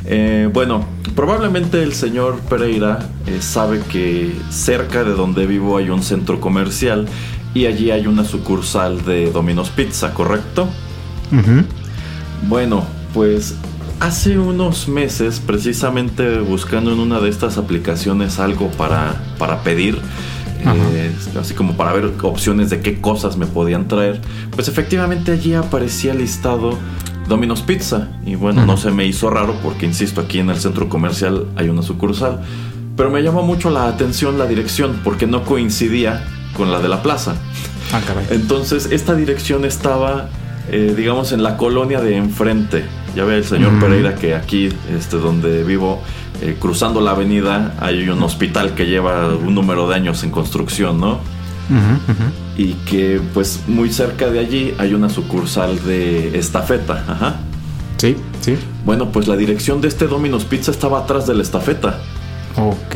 Eh, 0.09 0.49
bueno, 0.53 0.85
probablemente 1.15 1.83
el 1.83 1.93
señor 1.93 2.39
Pereira 2.49 3.09
eh, 3.25 3.41
sabe 3.41 3.81
que 3.91 4.33
cerca 4.49 5.03
de 5.03 5.11
donde 5.11 5.45
vivo 5.45 5.77
hay 5.77 5.89
un 5.89 6.01
centro 6.01 6.39
comercial 6.39 7.07
y 7.53 7.65
allí 7.65 7.91
hay 7.91 8.07
una 8.07 8.23
sucursal 8.23 9.03
de 9.03 9.31
Domino's 9.31 9.69
Pizza, 9.69 10.13
¿correcto? 10.13 10.69
Bueno, 12.47 12.85
pues 13.13 13.55
hace 13.99 14.37
unos 14.37 14.87
meses, 14.87 15.41
precisamente 15.45 16.39
buscando 16.39 16.93
en 16.93 16.99
una 16.99 17.19
de 17.19 17.29
estas 17.29 17.57
aplicaciones 17.57 18.39
algo 18.39 18.69
para, 18.71 19.15
para 19.37 19.63
pedir, 19.63 19.99
eh, 20.93 21.11
así 21.39 21.53
como 21.53 21.75
para 21.75 21.91
ver 21.91 22.13
opciones 22.21 22.69
de 22.69 22.79
qué 22.79 23.01
cosas 23.01 23.35
me 23.37 23.45
podían 23.45 23.87
traer, 23.87 24.21
pues 24.51 24.67
efectivamente 24.69 25.33
allí 25.33 25.53
aparecía 25.53 26.13
listado 26.13 26.77
Domino's 27.27 27.61
Pizza. 27.61 28.07
Y 28.25 28.35
bueno, 28.35 28.65
no 28.65 28.77
se 28.77 28.91
me 28.91 29.05
hizo 29.05 29.29
raro 29.29 29.55
porque, 29.61 29.85
insisto, 29.85 30.21
aquí 30.21 30.39
en 30.39 30.49
el 30.49 30.57
centro 30.57 30.89
comercial 30.89 31.47
hay 31.55 31.69
una 31.69 31.81
sucursal. 31.81 32.41
Pero 32.95 33.11
me 33.11 33.21
llamó 33.21 33.43
mucho 33.43 33.69
la 33.69 33.87
atención 33.87 34.37
la 34.37 34.45
dirección 34.47 35.01
porque 35.03 35.27
no 35.27 35.43
coincidía 35.43 36.25
con 36.55 36.71
la 36.71 36.79
de 36.79 36.89
la 36.89 37.03
plaza. 37.03 37.35
Ah, 37.93 38.01
Entonces, 38.31 38.89
esta 38.91 39.15
dirección 39.15 39.63
estaba, 39.65 40.29
eh, 40.69 40.93
digamos, 40.97 41.31
en 41.31 41.43
la 41.43 41.57
colonia 41.57 42.01
de 42.01 42.17
enfrente. 42.17 42.85
Ya 43.15 43.23
ve 43.23 43.37
el 43.37 43.45
señor 43.45 43.79
Pereira 43.79 44.15
que 44.15 44.35
aquí, 44.35 44.69
este, 44.95 45.17
donde 45.17 45.63
vivo, 45.63 46.01
eh, 46.41 46.57
cruzando 46.59 47.01
la 47.01 47.11
avenida, 47.11 47.75
hay 47.79 48.09
un 48.09 48.21
hospital 48.21 48.75
que 48.75 48.85
lleva 48.85 49.27
un 49.35 49.55
número 49.55 49.87
de 49.87 49.95
años 49.95 50.23
en 50.23 50.31
construcción, 50.31 50.99
¿no? 50.99 51.19
Y 52.57 52.73
que 52.73 53.21
pues 53.33 53.61
muy 53.67 53.91
cerca 53.91 54.29
de 54.29 54.39
allí 54.39 54.73
hay 54.79 54.93
una 54.93 55.09
sucursal 55.09 55.83
de 55.85 56.37
estafeta. 56.37 57.05
Ajá. 57.07 57.35
Sí, 57.97 58.15
sí. 58.41 58.55
Bueno, 58.83 59.11
pues 59.11 59.27
la 59.27 59.35
dirección 59.35 59.79
de 59.81 59.87
este 59.87 60.07
Domino's 60.07 60.45
Pizza 60.45 60.71
estaba 60.71 60.99
atrás 60.99 61.27
de 61.27 61.35
la 61.35 61.43
estafeta. 61.43 61.99
Ok. 62.55 62.95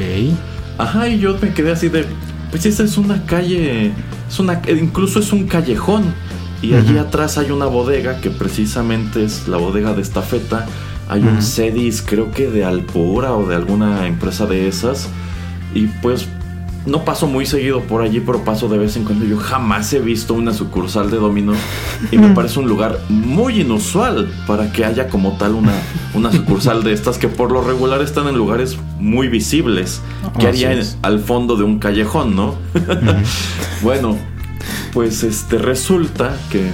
Ajá, 0.77 1.07
y 1.07 1.19
yo 1.19 1.37
me 1.39 1.53
quedé 1.53 1.71
así 1.71 1.89
de, 1.89 2.05
pues 2.49 2.65
esa 2.65 2.83
es 2.83 2.97
una 2.97 3.25
calle, 3.25 3.91
es 4.27 4.39
una, 4.39 4.61
incluso 4.67 5.19
es 5.19 5.31
un 5.31 5.47
callejón. 5.47 6.13
Y 6.63 6.75
allí 6.75 6.97
atrás 6.99 7.39
hay 7.39 7.49
una 7.49 7.65
bodega 7.65 8.21
que 8.21 8.29
precisamente 8.29 9.23
es 9.23 9.47
la 9.47 9.57
bodega 9.57 9.93
de 9.93 10.03
estafeta. 10.03 10.67
Hay 11.09 11.23
un 11.23 11.41
Cedis, 11.41 12.03
creo 12.03 12.31
que 12.31 12.49
de 12.49 12.63
Alpura 12.63 13.33
o 13.33 13.47
de 13.47 13.55
alguna 13.55 14.05
empresa 14.05 14.45
de 14.45 14.67
esas. 14.67 15.09
Y 15.73 15.87
pues 15.87 16.27
no 16.85 17.05
paso 17.05 17.27
muy 17.27 17.45
seguido 17.45 17.81
por 17.81 18.01
allí, 18.01 18.19
pero 18.19 18.43
paso 18.43 18.67
de 18.67 18.77
vez 18.77 18.95
en 18.95 19.03
cuando. 19.03 19.25
Yo 19.25 19.37
jamás 19.37 19.93
he 19.93 19.99
visto 19.99 20.33
una 20.33 20.53
sucursal 20.53 21.11
de 21.11 21.17
Domino 21.17 21.53
y 22.11 22.17
me 22.17 22.29
parece 22.29 22.59
un 22.59 22.67
lugar 22.67 22.99
muy 23.09 23.61
inusual 23.61 24.31
para 24.47 24.71
que 24.71 24.85
haya 24.85 25.07
como 25.07 25.37
tal 25.37 25.53
una, 25.53 25.73
una 26.13 26.31
sucursal 26.31 26.83
de 26.83 26.93
estas 26.93 27.17
que 27.17 27.27
por 27.27 27.51
lo 27.51 27.61
regular 27.61 28.01
están 28.01 28.27
en 28.27 28.35
lugares 28.35 28.77
muy 28.99 29.27
visibles, 29.27 30.01
que 30.39 30.47
haría 30.47 30.71
al 31.01 31.19
fondo 31.19 31.55
de 31.55 31.63
un 31.63 31.79
callejón, 31.79 32.35
¿no? 32.35 32.55
bueno, 33.81 34.17
pues 34.93 35.23
este 35.23 35.57
resulta 35.57 36.35
que 36.49 36.71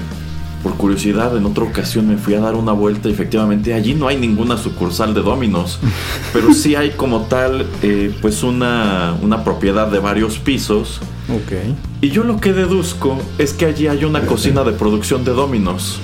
por 0.64 0.76
curiosidad, 0.76 1.36
en 1.38 1.46
otra 1.46 1.64
ocasión 1.64 2.08
me 2.08 2.18
fui 2.18 2.34
a 2.34 2.40
dar 2.40 2.56
una 2.56 2.72
vuelta 2.72 3.10
y 3.10 3.12
efectivamente 3.12 3.74
allí 3.74 3.94
no 3.94 4.08
hay 4.08 4.18
ninguna 4.18 4.58
sucursal 4.58 5.14
de 5.14 5.22
Dominos, 5.22 5.80
pero 6.34 6.54
sí 6.54 6.76
hay 6.76 6.92
como 6.92 7.22
tal, 7.24 7.66
eh, 7.82 8.16
pues 8.22 8.44
una, 8.44 9.16
una 9.22 9.44
propiedad 9.44 9.88
de 9.88 10.00
varios 10.00 10.40
pisos. 10.40 11.00
Ok. 11.30 11.76
Y 12.02 12.10
yo 12.10 12.24
lo 12.24 12.40
que 12.40 12.54
deduzco 12.54 13.18
es 13.38 13.54
que 13.54 13.66
allí 13.66 13.88
hay 13.88 14.04
una 14.06 14.26
cocina 14.26 14.64
de 14.64 14.72
producción 14.72 15.24
de 15.24 15.32
Dominos. 15.32 16.00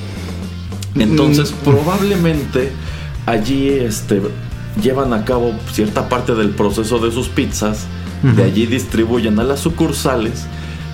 Entonces, 0.96 1.52
mm. 1.52 1.64
probablemente 1.64 2.72
allí 3.26 3.70
este, 3.70 4.22
llevan 4.82 5.14
a 5.14 5.26
cabo 5.26 5.54
cierta 5.72 6.10
parte 6.10 6.36
del 6.36 6.50
proceso 6.50 7.00
de 7.00 7.12
sus 7.12 7.30
pizzas, 7.30 7.86
de 8.22 8.44
allí 8.44 8.66
distribuyen 8.68 9.38
a 9.40 9.44
las 9.44 9.60
sucursales 9.60 10.46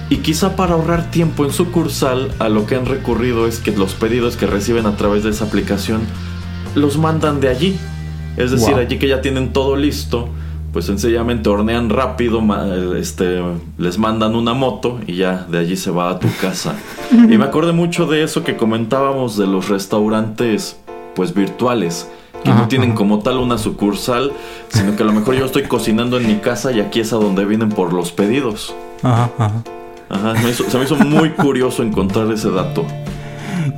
y 0.09 0.17
quizá 0.17 0.55
para 0.55 0.73
ahorrar 0.73 1.11
tiempo 1.11 1.45
en 1.45 1.51
sucursal, 1.51 2.31
a 2.39 2.49
lo 2.49 2.65
que 2.65 2.75
han 2.75 2.85
recurrido 2.85 3.45
es 3.47 3.59
que 3.59 3.71
los 3.71 3.93
pedidos 3.93 4.37
que 4.37 4.47
reciben 4.47 4.87
a 4.87 4.97
través 4.97 5.23
de 5.23 5.29
esa 5.29 5.45
aplicación 5.45 6.01
los 6.75 6.97
mandan 6.97 7.39
de 7.39 7.49
allí. 7.49 7.79
Es 8.35 8.51
decir, 8.51 8.75
allí 8.75 8.97
que 8.97 9.07
ya 9.07 9.21
tienen 9.21 9.53
todo 9.53 9.75
listo, 9.75 10.29
pues 10.71 10.85
sencillamente 10.85 11.49
hornean 11.49 11.89
rápido, 11.89 12.41
este, 12.95 13.41
les 13.77 13.97
mandan 13.97 14.35
una 14.35 14.53
moto 14.53 14.99
y 15.05 15.15
ya 15.15 15.45
de 15.49 15.59
allí 15.59 15.75
se 15.75 15.91
va 15.91 16.09
a 16.09 16.19
tu 16.19 16.27
casa. 16.41 16.75
y 17.11 17.37
me 17.37 17.43
acordé 17.43 17.73
mucho 17.73 18.07
de 18.07 18.23
eso 18.23 18.43
que 18.43 18.55
comentábamos 18.55 19.37
de 19.37 19.45
los 19.45 19.69
restaurantes 19.69 20.79
pues 21.15 21.33
virtuales 21.33 22.09
que 22.43 22.51
no 22.51 22.67
tienen 22.69 22.93
como 22.93 23.19
tal 23.19 23.37
una 23.37 23.57
sucursal, 23.57 24.31
sino 24.69 24.95
que 24.95 25.03
a 25.03 25.05
lo 25.05 25.11
mejor 25.11 25.35
yo 25.35 25.45
estoy 25.45 25.63
cocinando 25.63 26.17
en 26.17 26.25
mi 26.25 26.35
casa 26.37 26.71
y 26.71 26.79
aquí 26.79 27.01
es 27.01 27.11
a 27.11 27.17
donde 27.17 27.43
vienen 27.43 27.67
por 27.67 27.91
los 27.91 28.13
pedidos. 28.13 28.73
Ajá, 29.03 29.29
ajá. 29.37 29.63
Ajá, 30.09 30.35
se 30.53 30.77
me 30.77 30.83
hizo 30.83 30.95
muy 30.95 31.29
curioso 31.31 31.83
encontrar 31.83 32.31
ese 32.31 32.49
dato. 32.49 32.85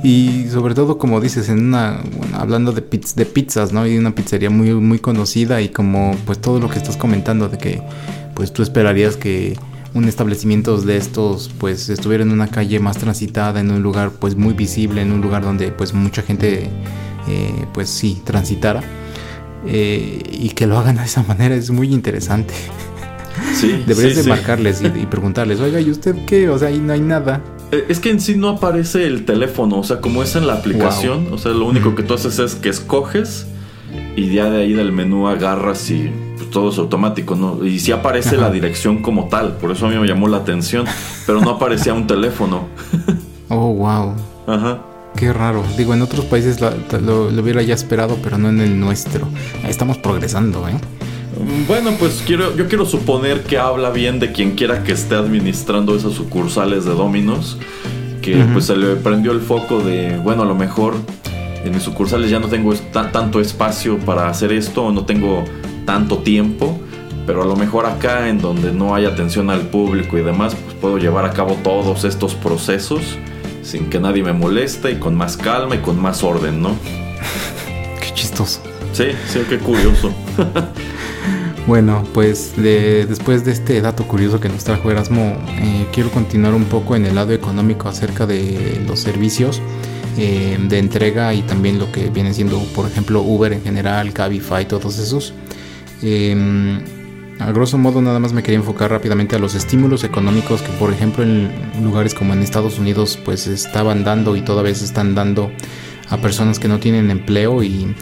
Y 0.02 0.46
sobre 0.50 0.74
todo, 0.74 0.98
como 0.98 1.20
dices, 1.20 1.48
en 1.48 1.66
una, 1.66 2.00
hablando 2.34 2.72
de, 2.72 2.80
de 2.80 3.26
pizzas, 3.26 3.72
¿no? 3.72 3.86
Y 3.86 3.98
una 3.98 4.14
pizzería 4.14 4.50
muy, 4.50 4.72
muy 4.74 4.98
conocida 4.98 5.60
y 5.60 5.68
como 5.68 6.16
pues 6.24 6.40
todo 6.40 6.58
lo 6.58 6.68
que 6.68 6.78
estás 6.78 6.96
comentando 6.96 7.48
de 7.48 7.58
que 7.58 7.82
pues 8.34 8.52
tú 8.52 8.62
esperarías 8.62 9.16
que 9.16 9.56
un 9.94 10.08
establecimiento 10.08 10.80
de 10.80 10.96
estos 10.96 11.50
pues 11.58 11.88
estuviera 11.90 12.22
en 12.24 12.32
una 12.32 12.48
calle 12.48 12.80
más 12.80 12.96
transitada, 12.96 13.60
en 13.60 13.70
un 13.70 13.82
lugar 13.82 14.12
pues 14.18 14.36
muy 14.36 14.54
visible, 14.54 15.02
en 15.02 15.12
un 15.12 15.20
lugar 15.20 15.42
donde 15.42 15.70
pues 15.70 15.92
mucha 15.92 16.22
gente 16.22 16.70
eh, 17.28 17.66
pues 17.72 17.88
sí 17.88 18.20
transitara. 18.24 18.82
Eh, 19.66 20.22
y 20.32 20.50
que 20.50 20.66
lo 20.66 20.76
hagan 20.78 20.96
de 20.96 21.04
esa 21.04 21.22
manera 21.22 21.54
es 21.54 21.70
muy 21.70 21.92
interesante. 21.92 22.54
Sí, 23.54 23.82
Deberías 23.86 24.16
de 24.16 24.28
marcarles 24.28 24.82
y, 24.82 25.06
preguntarles, 25.06 25.60
oiga, 25.60 25.80
¿y 25.80 25.90
usted 25.90 26.16
qué? 26.26 26.48
O 26.48 26.58
sea, 26.58 26.68
ahí 26.68 26.78
no 26.78 26.92
hay 26.92 27.00
nada. 27.00 27.42
Eh, 27.70 27.84
es 27.88 28.00
que 28.00 28.10
en 28.10 28.20
sí 28.20 28.36
no 28.36 28.48
aparece 28.48 29.06
el 29.06 29.24
teléfono, 29.24 29.78
o 29.78 29.84
sea, 29.84 30.00
como 30.00 30.22
es 30.22 30.36
en 30.36 30.46
la 30.46 30.54
aplicación, 30.54 31.28
o 31.32 31.38
sea, 31.38 31.52
lo 31.52 31.66
único 31.66 31.94
que 31.94 32.02
tú 32.02 32.14
haces 32.14 32.38
es 32.38 32.54
que 32.54 32.68
escoges 32.68 33.46
y 34.16 34.32
ya 34.32 34.50
de 34.50 34.62
ahí 34.62 34.72
del 34.72 34.92
menú 34.92 35.28
agarras 35.28 35.90
y 35.90 36.10
pues, 36.36 36.50
todo 36.50 36.70
es 36.70 36.78
automático, 36.78 37.34
¿no? 37.34 37.64
Y 37.64 37.78
sí 37.78 37.92
aparece 37.92 38.36
la 38.36 38.50
dirección 38.50 39.02
como 39.02 39.28
tal, 39.28 39.56
por 39.56 39.70
eso 39.70 39.86
a 39.86 39.90
mí 39.90 39.96
me 39.96 40.06
llamó 40.06 40.28
la 40.28 40.38
atención, 40.38 40.86
pero 41.26 41.40
no 41.40 41.50
aparecía 41.50 41.94
un 41.94 42.06
teléfono. 42.06 42.68
oh, 43.48 43.74
wow. 43.74 44.14
Ajá. 44.46 44.82
Qué 45.16 45.32
raro. 45.32 45.62
Digo, 45.76 45.92
en 45.94 46.02
otros 46.02 46.24
países 46.24 46.60
lo, 46.60 47.30
lo, 47.30 47.42
hubiera 47.42 47.62
ya 47.62 47.74
esperado, 47.74 48.18
pero 48.22 48.38
no 48.38 48.48
en 48.48 48.60
el 48.60 48.80
nuestro. 48.80 49.28
Estamos 49.68 49.98
progresando, 49.98 50.66
¿eh? 50.68 50.72
Bueno, 51.66 51.92
pues 51.98 52.22
quiero, 52.24 52.56
yo 52.56 52.68
quiero 52.68 52.86
suponer 52.86 53.42
que 53.42 53.58
habla 53.58 53.90
bien 53.90 54.20
de 54.20 54.32
quien 54.32 54.54
quiera 54.54 54.84
que 54.84 54.92
esté 54.92 55.16
administrando 55.16 55.96
esas 55.96 56.12
sucursales 56.12 56.84
de 56.84 56.92
Dominos. 56.92 57.58
Que 58.20 58.44
pues 58.52 58.66
se 58.66 58.76
le 58.76 58.94
prendió 58.94 59.32
el 59.32 59.40
foco 59.40 59.80
de, 59.80 60.16
bueno, 60.18 60.42
a 60.42 60.44
lo 60.46 60.54
mejor 60.54 60.94
en 61.64 61.72
mis 61.72 61.82
sucursales 61.82 62.30
ya 62.30 62.38
no 62.38 62.46
tengo 62.46 62.72
tanto 62.74 63.40
espacio 63.40 63.98
para 63.98 64.28
hacer 64.28 64.52
esto 64.52 64.84
o 64.84 64.92
no 64.92 65.04
tengo 65.04 65.44
tanto 65.84 66.18
tiempo. 66.18 66.80
pero 67.26 67.42
a 67.42 67.46
lo 67.46 67.56
mejor 67.56 67.86
acá 67.86 68.28
en 68.28 68.40
donde 68.40 68.72
no 68.72 68.94
hay 68.94 69.04
atención 69.04 69.50
al 69.50 69.62
público 69.62 70.18
y 70.18 70.22
demás, 70.22 70.54
pues 70.54 70.76
puedo 70.76 70.98
llevar 70.98 71.24
a 71.24 71.30
cabo 71.30 71.56
todos 71.62 72.04
estos 72.04 72.34
procesos 72.34 73.02
sin 73.62 73.90
que 73.90 74.00
nadie 74.00 74.22
me 74.22 74.32
moleste 74.32 74.90
y 74.90 74.96
con 74.96 75.14
más 75.14 75.36
calma 75.36 75.76
y 75.76 75.78
con 75.78 76.00
más 76.00 76.22
orden, 76.22 76.60
¿no? 76.60 76.76
Qué 78.00 78.12
chistoso. 78.14 78.60
Sí, 78.92 79.06
sí, 79.26 79.40
qué 79.48 79.58
curioso. 79.58 80.12
bueno, 81.66 82.04
pues 82.12 82.54
después 82.56 83.44
de 83.44 83.52
este 83.52 83.80
dato 83.80 84.04
curioso 84.06 84.40
que 84.40 84.48
nos 84.48 84.64
trajo 84.64 84.90
Erasmo, 84.90 85.36
eh, 85.58 85.86
quiero 85.92 86.10
continuar 86.10 86.54
un 86.54 86.64
poco 86.64 86.96
en 86.96 87.06
el 87.06 87.14
lado 87.14 87.32
económico 87.32 87.88
acerca 87.88 88.26
de 88.26 88.82
los 88.86 89.00
servicios 89.00 89.62
eh, 90.18 90.58
de 90.60 90.78
entrega 90.78 91.32
y 91.34 91.42
también 91.42 91.78
lo 91.78 91.90
que 91.92 92.10
viene 92.10 92.34
siendo, 92.34 92.58
por 92.74 92.86
ejemplo, 92.86 93.22
Uber 93.22 93.52
en 93.52 93.62
general, 93.62 94.12
Cabify, 94.12 94.66
todos 94.66 94.98
esos. 94.98 95.34
Eh, 96.02 96.80
a 97.38 97.50
grosso 97.50 97.76
modo 97.76 98.00
nada 98.00 98.20
más 98.20 98.32
me 98.32 98.42
quería 98.42 98.58
enfocar 98.58 98.90
rápidamente 98.90 99.34
a 99.34 99.38
los 99.38 99.54
estímulos 99.54 100.04
económicos 100.04 100.62
que 100.62 100.70
por 100.74 100.92
ejemplo 100.92 101.24
en 101.24 101.50
lugares 101.82 102.14
como 102.14 102.34
en 102.34 102.42
Estados 102.42 102.78
Unidos 102.78 103.18
pues 103.24 103.48
estaban 103.48 104.04
dando 104.04 104.36
y 104.36 104.42
todavía 104.42 104.74
se 104.74 104.84
están 104.84 105.16
dando 105.16 105.50
a 106.08 106.18
personas 106.18 106.60
que 106.60 106.68
no 106.68 106.78
tienen 106.78 107.10
empleo 107.10 107.62
y 107.64 107.96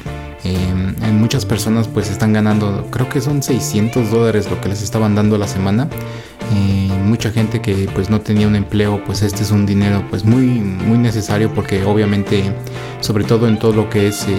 eh, 0.44 1.12
muchas 1.12 1.44
personas 1.44 1.88
pues 1.88 2.10
están 2.10 2.32
ganando 2.32 2.88
creo 2.90 3.08
que 3.08 3.20
son 3.20 3.42
600 3.42 4.10
dólares 4.10 4.50
lo 4.50 4.60
que 4.60 4.68
les 4.68 4.82
estaban 4.82 5.14
dando 5.14 5.36
a 5.36 5.38
la 5.38 5.46
semana 5.46 5.88
eh, 6.54 6.88
mucha 7.04 7.30
gente 7.30 7.60
que 7.60 7.88
pues 7.94 8.10
no 8.10 8.20
tenía 8.20 8.46
un 8.46 8.56
empleo 8.56 9.02
pues 9.04 9.22
este 9.22 9.42
es 9.42 9.50
un 9.50 9.66
dinero 9.66 10.02
pues 10.08 10.24
muy 10.24 10.44
muy 10.44 10.98
necesario 10.98 11.52
porque 11.52 11.84
obviamente 11.84 12.52
sobre 13.00 13.24
todo 13.24 13.48
en 13.48 13.58
todo 13.58 13.72
lo 13.72 13.90
que 13.90 14.08
es 14.08 14.26
em, 14.28 14.36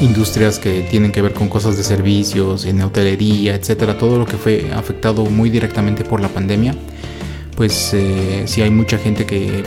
industrias 0.00 0.58
que 0.58 0.82
tienen 0.82 1.12
que 1.12 1.22
ver 1.22 1.32
con 1.32 1.48
cosas 1.48 1.76
de 1.76 1.84
servicios, 1.84 2.64
en 2.64 2.82
hotelería, 2.82 3.54
etcétera, 3.54 3.96
todo 3.98 4.18
lo 4.18 4.26
que 4.26 4.36
fue 4.36 4.70
afectado 4.74 5.24
muy 5.26 5.48
directamente 5.48 6.04
por 6.04 6.20
la 6.20 6.28
pandemia, 6.28 6.74
pues 7.56 7.94
eh, 7.94 8.42
si 8.46 8.62
hay 8.62 8.70
mucha 8.70 8.98
gente 8.98 9.26
que 9.26 9.62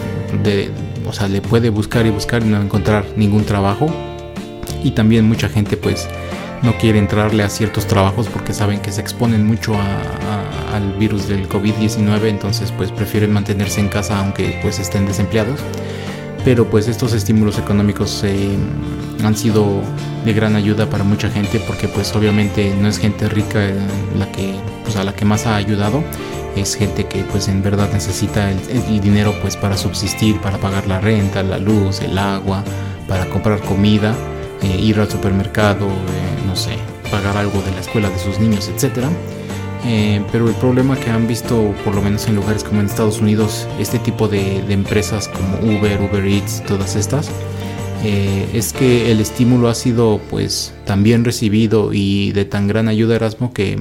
o 1.07 1.13
sea, 1.13 1.27
le 1.27 1.41
puede 1.41 1.69
buscar 1.69 2.05
y 2.05 2.09
buscar 2.09 2.43
y 2.43 2.47
no 2.47 2.61
encontrar 2.61 3.05
ningún 3.15 3.45
trabajo. 3.45 3.87
Y 4.85 4.91
también 4.91 5.27
mucha 5.27 5.49
gente 5.49 5.77
pues 5.77 6.07
no 6.61 6.77
quiere 6.77 6.99
entrarle 6.99 7.41
a 7.41 7.49
ciertos 7.49 7.87
trabajos 7.87 8.27
porque 8.27 8.53
saben 8.53 8.79
que 8.81 8.91
se 8.91 9.01
exponen 9.01 9.43
mucho 9.43 9.73
al 10.71 10.93
virus 10.99 11.27
del 11.27 11.49
COVID-19, 11.49 12.27
entonces 12.27 12.71
pues 12.71 12.91
prefieren 12.91 13.33
mantenerse 13.33 13.79
en 13.79 13.89
casa 13.89 14.19
aunque 14.19 14.59
pues 14.61 14.77
estén 14.77 15.07
desempleados. 15.07 15.59
Pero 16.43 16.69
pues 16.69 16.87
estos 16.87 17.13
estímulos 17.13 17.57
económicos 17.57 18.23
eh, 18.23 18.55
han 19.23 19.35
sido 19.35 19.81
de 20.23 20.33
gran 20.33 20.55
ayuda 20.55 20.87
para 20.87 21.03
mucha 21.03 21.31
gente 21.31 21.59
porque 21.65 21.87
pues 21.87 22.15
obviamente 22.15 22.71
no 22.79 22.87
es 22.87 22.99
gente 22.99 23.27
rica 23.27 23.59
la 24.19 24.31
que 24.31 24.53
pues, 24.83 24.97
a 24.97 25.03
la 25.03 25.15
que 25.15 25.25
más 25.25 25.47
ha 25.47 25.55
ayudado 25.55 26.03
es 26.55 26.75
gente 26.75 27.05
que 27.07 27.23
pues 27.23 27.47
en 27.47 27.63
verdad 27.63 27.89
necesita 27.91 28.51
el, 28.51 29.01
dinero 29.01 29.33
pues 29.41 29.57
para 29.57 29.77
subsistir 29.77 30.39
para 30.41 30.59
pagar 30.59 30.85
la 30.85 30.99
renta 30.99 31.41
la 31.41 31.57
luz 31.57 32.01
el 32.01 32.17
agua 32.17 32.63
para 33.07 33.25
comprar 33.25 33.59
comida 33.61 34.15
eh, 34.61 34.79
ir 34.81 34.99
al 34.99 35.09
supermercado 35.09 35.87
eh, 35.87 36.45
no 36.45 36.55
sé 36.55 36.77
pagar 37.11 37.37
algo 37.37 37.61
de 37.61 37.71
la 37.71 37.81
escuela 37.81 38.09
de 38.09 38.19
sus 38.19 38.39
niños 38.39 38.69
etcétera 38.73 39.09
eh, 39.85 40.23
pero 40.31 40.47
el 40.47 40.55
problema 40.55 40.97
que 40.97 41.11
han 41.11 41.27
visto 41.27 41.73
por 41.83 41.93
lo 41.93 42.01
menos 42.01 42.27
en 42.27 42.35
lugares 42.35 42.63
como 42.63 42.81
en 42.81 42.87
Estados 42.87 43.19
Unidos 43.19 43.67
este 43.79 43.99
tipo 43.99 44.27
de, 44.27 44.57
empresas 44.71 45.27
como 45.27 45.57
Uber 45.59 46.01
Uber 46.01 46.25
Eats 46.25 46.63
todas 46.65 46.95
estas 46.95 47.29
es 48.03 48.71
que 48.71 49.11
el 49.11 49.19
estímulo 49.19 49.67
ha 49.67 49.73
sido 49.73 50.21
pues 50.29 50.75
tan 50.85 51.01
bien 51.01 51.25
recibido 51.25 51.91
y 51.91 52.33
de 52.33 52.45
tan 52.45 52.67
gran 52.67 52.87
ayuda 52.87 53.15
Erasmo 53.15 53.51
que 53.51 53.79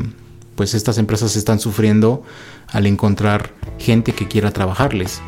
pues 0.55 0.75
estas 0.75 0.99
empresas 0.99 1.37
están 1.37 1.61
sufriendo 1.61 2.23
al 2.69 2.87
encontrar 2.87 3.53
gente 3.79 4.13
que 4.13 4.29
quiera 4.29 4.51
trabajarles. 4.51 5.21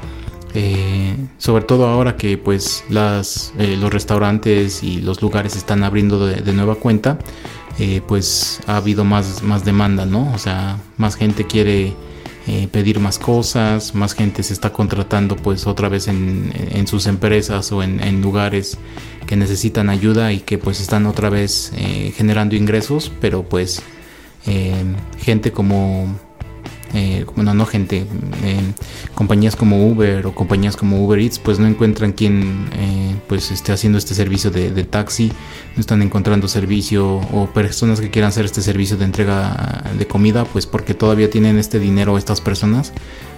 Eh, 0.56 1.14
sobre 1.38 1.64
todo 1.64 1.86
ahora 1.86 2.16
que 2.16 2.38
pues 2.38 2.82
las, 2.88 3.52
eh, 3.58 3.76
los 3.78 3.92
restaurantes 3.92 4.82
y 4.82 5.00
los 5.02 5.22
lugares 5.22 5.54
están 5.54 5.84
abriendo 5.84 6.26
de, 6.26 6.52
nueva 6.52 6.76
cuenta, 6.76 7.18
pues 8.06 8.60
ha 8.66 8.78
habido 8.78 9.04
más, 9.04 9.42
más 9.42 9.64
demanda, 9.64 10.06
¿no? 10.06 10.32
O 10.32 10.38
sea, 10.38 10.78
más 10.96 11.14
gente 11.14 11.44
quiere 11.44 11.94
eh, 12.48 12.68
pedir 12.70 13.00
más 13.00 13.18
cosas, 13.18 13.96
más 13.96 14.14
gente 14.14 14.44
se 14.44 14.52
está 14.52 14.72
contratando 14.72 15.34
pues 15.34 15.66
otra 15.66 15.88
vez 15.88 16.06
en, 16.06 16.86
sus 16.86 17.08
empresas 17.08 17.72
o 17.72 17.82
en, 17.82 18.22
lugares 18.22 18.78
que 19.26 19.34
necesitan 19.34 19.90
ayuda 19.90 20.32
y 20.32 20.38
que 20.38 20.56
pues 20.56 20.80
están 20.80 21.06
otra 21.06 21.28
vez 21.28 21.72
eh, 21.74 22.12
generando 22.14 22.54
ingresos, 22.54 23.10
pero 23.20 23.42
pues 23.42 23.82
eh, 24.46 24.84
gente 25.18 25.50
como 25.50 26.20
eh, 26.98 27.26
bueno, 27.34 27.52
no 27.52 27.66
gente, 27.66 28.06
eh, 28.42 28.60
compañías 29.14 29.54
como 29.54 29.86
Uber 29.86 30.26
o 30.26 30.34
compañías 30.34 30.78
como 30.78 31.04
Uber 31.04 31.18
Eats, 31.18 31.38
pues 31.38 31.58
no 31.58 31.66
encuentran 31.66 32.12
quien 32.14 32.70
eh, 32.72 33.14
pues 33.28 33.50
esté 33.50 33.72
haciendo 33.72 33.98
este 33.98 34.14
servicio 34.14 34.50
de, 34.50 34.70
taxi, 34.84 35.30
no 35.74 35.80
están 35.80 36.00
encontrando 36.00 36.48
servicio 36.48 37.16
o 37.16 37.50
personas 37.52 38.00
que 38.00 38.10
quieran 38.10 38.30
hacer 38.30 38.46
este 38.46 38.62
servicio 38.62 38.96
de 38.96 39.04
entrega 39.04 39.84
de 39.98 40.06
comida, 40.06 40.46
pues 40.46 40.64
porque 40.64 40.94
todavía 40.94 41.28
tienen 41.28 41.58
este 41.58 41.78
dinero 41.78 42.16
estas 42.16 42.40
personas, 42.40 42.94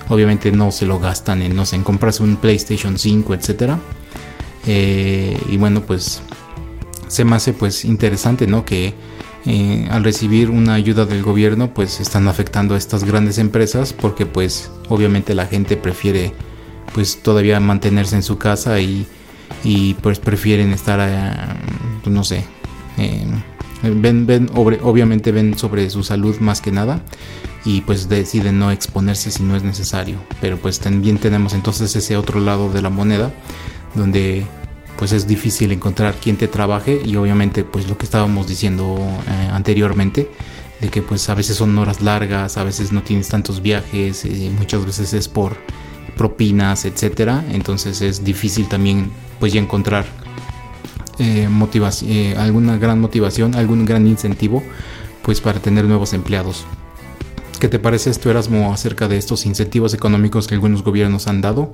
obviamente 0.09 0.53
no 0.53 0.71
se 0.71 0.87
lo 0.87 1.01
gastan 1.01 1.43
en, 1.43 1.57
no 1.57 1.67
sé, 1.67 1.75
en 1.75 1.83
comprarse 1.83 2.23
un 2.23 2.37
PlayStation 2.37 2.97
5, 2.97 3.35
etcétera. 3.35 3.81
y 4.69 5.57
bueno, 5.57 5.83
pues 5.83 6.23
se 7.09 7.25
me 7.25 7.35
hace 7.35 7.55
pues 7.55 7.85
interesante, 7.85 8.47
¿no? 8.47 8.65
Que 8.65 8.95
eh, 9.47 9.89
al 9.91 10.05
recibir 10.05 10.51
una 10.51 10.75
ayuda 10.75 11.07
del 11.07 11.23
gobierno 11.23 11.73
pues 11.73 12.01
están 12.01 12.29
afectando 12.29 12.75
a 12.75 12.79
estas 12.79 13.05
grandes 13.05 13.39
empresas 13.39 13.93
porque 13.93 14.27
pues 14.27 14.71
obviamente 14.89 15.35
la 15.35 15.47
gente 15.47 15.77
prefiere 15.77 16.33
pues 16.93 17.23
todavía 17.23 17.61
mantenerse 17.61 18.17
en 18.17 18.23
su 18.23 18.39
casa 18.39 18.81
y, 18.81 19.07
pues 20.03 20.19
prefieren 20.19 20.73
estar 20.73 21.01
eh, 21.01 21.33
pues, 22.03 22.15
no 22.15 22.25
sé 22.25 22.45
eh, 22.99 23.27
ven, 23.83 24.27
ven 24.27 24.51
obviamente 24.55 25.33
ven 25.33 25.57
sobre 25.57 25.89
su 25.91 26.03
salud 26.03 26.39
más 26.41 26.61
que 26.61 26.73
nada 26.73 27.03
y 27.65 27.83
pues 27.83 28.09
deciden 28.09 28.59
no 28.59 28.71
exponerse 28.71 29.31
si 29.31 29.43
no 29.43 29.57
es 29.57 29.63
necesario. 29.63 30.19
Pero 30.41 30.57
pues 30.57 30.81
también 30.81 31.19
tenemos 31.19 31.53
entonces 31.53 31.95
ese 31.97 32.17
otro 32.17 32.41
lado 32.41 32.71
de 32.71 32.83
la 32.83 32.91
moneda 32.91 33.33
donde 33.95 34.47
pues 34.99 35.13
es 35.13 35.29
difícil 35.29 35.71
encontrar 35.71 36.17
quien 36.17 36.37
te 36.37 36.49
trabaje 36.49 37.01
y 37.05 37.15
obviamente 37.15 37.63
pues 37.63 37.89
lo 37.89 37.97
que 37.97 38.05
estábamos 38.05 38.49
diciendo 38.49 38.99
eh, 39.29 39.49
anteriormente 39.53 40.29
de 40.81 40.89
que 40.89 41.03
pues 41.03 41.29
a 41.29 41.35
veces 41.35 41.57
son 41.57 41.79
horas 41.79 42.03
largas, 42.03 42.57
a 42.57 42.65
veces 42.65 42.93
no 42.93 43.03
tienes 43.03 43.29
tantos 43.29 43.63
viajes, 43.63 44.25
eh, 44.25 44.51
muchas 44.59 44.85
veces 44.85 45.13
es 45.13 45.29
por 45.29 45.57
propinas, 46.17 46.85
etcétera, 46.85 47.45
entonces 47.51 48.01
es 48.03 48.25
difícil 48.25 48.69
también 48.69 49.11
pues 49.39 49.53
ya 49.53 49.61
encontrar 49.61 50.05
eh, 51.21 51.49
motivación, 51.49 52.37
alguna 52.37 52.77
gran 52.77 53.01
motivación, 53.01 53.55
algún 53.55 53.85
gran 53.85 54.07
incentivo 54.07 54.65
pues 55.23 55.41
para 55.41 55.61
tener 55.61 55.85
nuevos 55.85 56.13
empleados. 56.13 56.65
¿Qué 57.59 57.67
te 57.67 57.81
parece 57.81 58.11
esto, 58.11 58.31
Erasmo, 58.31 58.73
acerca 58.73 59.09
de 59.09 59.17
estos 59.17 59.45
incentivos 59.45 59.93
económicos 59.93 60.47
que 60.47 60.55
algunos 60.55 60.85
gobiernos 60.85 61.27
han 61.27 61.41
dado 61.41 61.73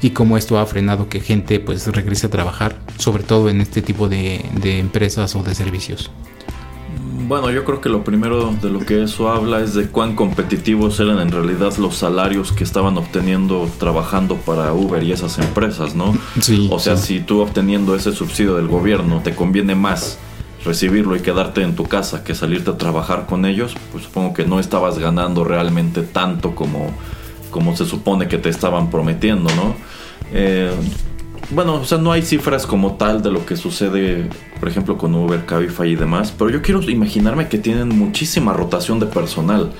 y 0.00 0.10
cómo 0.10 0.36
esto 0.36 0.58
ha 0.58 0.66
frenado 0.66 1.08
que 1.08 1.18
gente 1.18 1.58
pues 1.58 1.88
regrese 1.88 2.28
a 2.28 2.30
trabajar, 2.30 2.78
sobre 2.98 3.24
todo 3.24 3.48
en 3.48 3.60
este 3.60 3.82
tipo 3.82 4.08
de, 4.08 4.44
empresas 4.62 5.34
o 5.34 5.42
de 5.42 5.56
servicios? 5.56 6.12
Bueno, 7.26 7.50
yo 7.50 7.64
creo 7.64 7.80
que 7.80 7.88
lo 7.88 8.04
primero 8.04 8.52
de 8.52 8.70
lo 8.70 8.78
que 8.80 9.02
eso 9.02 9.28
habla 9.28 9.60
es 9.60 9.74
de 9.74 9.88
cuán 9.88 10.14
competitivos 10.14 11.00
eran 11.00 11.18
en 11.18 11.32
realidad 11.32 11.76
los 11.78 11.96
salarios 11.96 12.52
que 12.52 12.62
estaban 12.62 12.96
obteniendo 12.96 13.68
trabajando 13.78 14.36
para 14.36 14.72
Uber 14.72 15.02
y 15.02 15.10
esas 15.10 15.38
empresas, 15.38 15.96
¿no? 15.96 16.16
Sí. 16.40 16.68
O 16.70 16.78
sea, 16.78 16.96
si 16.96 17.18
tú 17.18 17.40
obteniendo 17.40 17.96
ese 17.96 18.12
subsidio 18.12 18.54
del 18.54 18.68
gobierno 18.68 19.20
te 19.24 19.34
conviene 19.34 19.74
más 19.74 20.18
recibirlo 20.64 21.16
y 21.16 21.20
quedarte 21.20 21.62
en 21.62 21.76
tu 21.76 21.84
casa 21.84 22.24
que 22.24 22.34
salirte 22.34 22.70
a 22.70 22.78
trabajar 22.78 23.26
con 23.26 23.44
ellos, 23.44 23.74
pues 23.92 24.04
supongo 24.04 24.34
que 24.34 24.44
no 24.44 24.60
estabas 24.60 24.98
ganando 24.98 25.44
realmente 25.44 26.02
tanto 26.02 26.54
como, 26.54 26.90
como 27.50 27.76
se 27.76 27.84
supone 27.84 28.28
que 28.28 28.38
te 28.38 28.48
estaban 28.48 28.90
prometiendo, 28.90 29.50
¿no? 29.54 29.74
Eh, 30.32 30.72
bueno, 31.50 31.74
o 31.74 31.84
sea, 31.84 31.98
no 31.98 32.10
hay 32.10 32.22
cifras 32.22 32.66
como 32.66 32.94
tal 32.94 33.22
de 33.22 33.30
lo 33.30 33.44
que 33.44 33.56
sucede, 33.56 34.28
por 34.58 34.68
ejemplo, 34.68 34.96
con 34.96 35.14
Uber, 35.14 35.44
Cabify 35.44 35.90
y 35.90 35.96
demás, 35.96 36.32
pero 36.36 36.48
yo 36.48 36.62
quiero 36.62 36.80
imaginarme 36.82 37.48
que 37.48 37.58
tienen 37.58 37.88
muchísima 37.90 38.54
rotación 38.54 38.98
de 38.98 39.06
personal. 39.06 39.72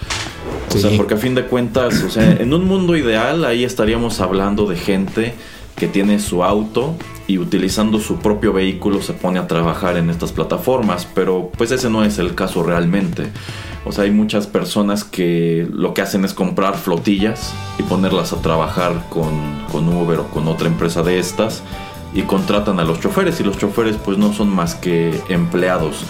O 0.75 0.79
sea, 0.79 0.91
porque 0.97 1.15
a 1.15 1.17
fin 1.17 1.35
de 1.35 1.45
cuentas, 1.45 2.03
o 2.03 2.11
sea, 2.11 2.33
en 2.33 2.53
un 2.53 2.67
mundo 2.67 2.97
ideal 2.97 3.45
ahí 3.45 3.65
estaríamos 3.65 4.21
hablando 4.21 4.67
de 4.67 4.77
gente 4.77 5.35
que 5.77 5.89
tiene 5.89 6.20
su 6.20 6.45
auto 6.45 6.95
y 7.27 7.39
utilizando 7.39 7.99
su 7.99 8.18
propio 8.18 8.53
vehículo 8.53 9.03
se 9.03 9.12
pone 9.12 9.39
a 9.39 9.47
trabajar 9.47 9.97
en 9.97 10.11
estas 10.11 10.33
plataformas, 10.33 11.09
pero 11.14 11.51
pues 11.57 11.70
ese 11.70 11.91
no 11.91 12.05
es 12.05 12.18
el 12.18 12.35
caso 12.35 12.62
realmente. 12.62 13.31
O 13.87 13.93
sea, 13.93 14.05
hay 14.05 14.11
muchas 14.11 14.47
personas 14.47 15.05
que 15.05 15.68
lo 15.70 15.93
que 15.93 16.03
hacen 16.03 16.25
es 16.25 16.33
comprar 16.33 16.77
flotillas 16.77 17.55
y 17.79 17.83
ponerlas 17.83 18.33
a 18.33 18.41
trabajar 18.41 19.07
con, 19.11 19.33
con 19.70 19.89
Uber 19.89 20.20
o 20.20 20.29
con 20.29 20.49
otra 20.49 20.68
empresa 20.68 21.03
de 21.03 21.18
estas 21.18 21.62
y 22.14 22.22
contratan 22.22 22.79
a 22.81 22.85
los 22.85 23.01
choferes 23.01 23.41
y 23.41 23.45
los 23.45 23.59
choferes 23.59 23.97
pues 23.97 24.16
no 24.16 24.33
son 24.33 24.49
más 24.49 24.75
que 24.75 25.20
empleados. 25.29 26.05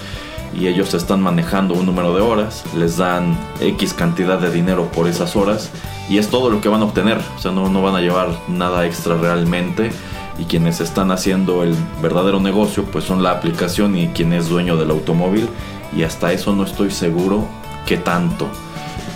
Y 0.58 0.68
ellos 0.68 0.94
están 0.94 1.20
manejando 1.20 1.74
un 1.74 1.86
número 1.86 2.14
de 2.14 2.20
horas, 2.20 2.64
les 2.76 2.96
dan 2.96 3.36
X 3.60 3.94
cantidad 3.94 4.38
de 4.38 4.50
dinero 4.50 4.90
por 4.92 5.08
esas 5.08 5.36
horas 5.36 5.70
y 6.08 6.18
es 6.18 6.28
todo 6.28 6.50
lo 6.50 6.60
que 6.60 6.68
van 6.68 6.82
a 6.82 6.84
obtener, 6.84 7.18
o 7.36 7.40
sea, 7.40 7.50
no, 7.50 7.68
no 7.68 7.82
van 7.82 7.96
a 7.96 8.00
llevar 8.00 8.28
nada 8.48 8.86
extra 8.86 9.16
realmente 9.16 9.90
y 10.38 10.44
quienes 10.44 10.80
están 10.80 11.10
haciendo 11.10 11.62
el 11.62 11.74
verdadero 12.02 12.40
negocio 12.40 12.84
pues 12.84 13.04
son 13.04 13.22
la 13.22 13.30
aplicación 13.30 13.96
y 13.96 14.08
quien 14.08 14.32
es 14.32 14.48
dueño 14.48 14.76
del 14.76 14.90
automóvil 14.90 15.48
y 15.96 16.02
hasta 16.02 16.32
eso 16.32 16.54
no 16.54 16.64
estoy 16.64 16.90
seguro 16.90 17.46
que 17.86 17.96
tanto. 17.96 18.48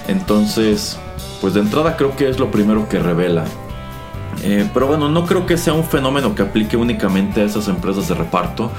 Entonces, 0.06 0.98
pues 1.40 1.54
de 1.54 1.60
entrada 1.60 1.96
creo 1.96 2.16
que 2.16 2.28
es 2.28 2.38
lo 2.38 2.50
primero 2.50 2.88
que 2.88 2.98
revela. 2.98 3.44
Eh, 4.42 4.68
pero 4.72 4.86
bueno, 4.86 5.08
no 5.08 5.26
creo 5.26 5.46
que 5.46 5.56
sea 5.56 5.72
un 5.72 5.84
fenómeno 5.84 6.34
que 6.34 6.42
aplique 6.42 6.76
únicamente 6.76 7.40
a 7.40 7.44
esas 7.44 7.68
empresas 7.68 8.08
de 8.08 8.14
reparto. 8.14 8.70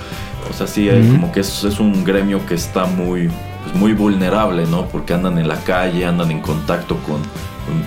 O 0.50 0.54
sea, 0.54 0.68
sí, 0.68 0.90
como 1.12 1.32
que 1.32 1.42
es, 1.42 1.64
es, 1.64 1.80
un 1.80 2.04
gremio 2.04 2.46
que 2.46 2.56
está 2.56 2.86
muy, 2.86 3.30
pues, 3.64 3.76
muy 3.76 3.94
vulnerable, 3.94 4.66
¿no? 4.66 4.88
Porque 4.88 5.14
andan 5.14 5.38
en 5.38 5.48
la 5.48 5.58
calle, 5.58 6.06
andan 6.06 6.32
en 6.32 6.42
contacto 6.42 6.98
con, 6.98 7.22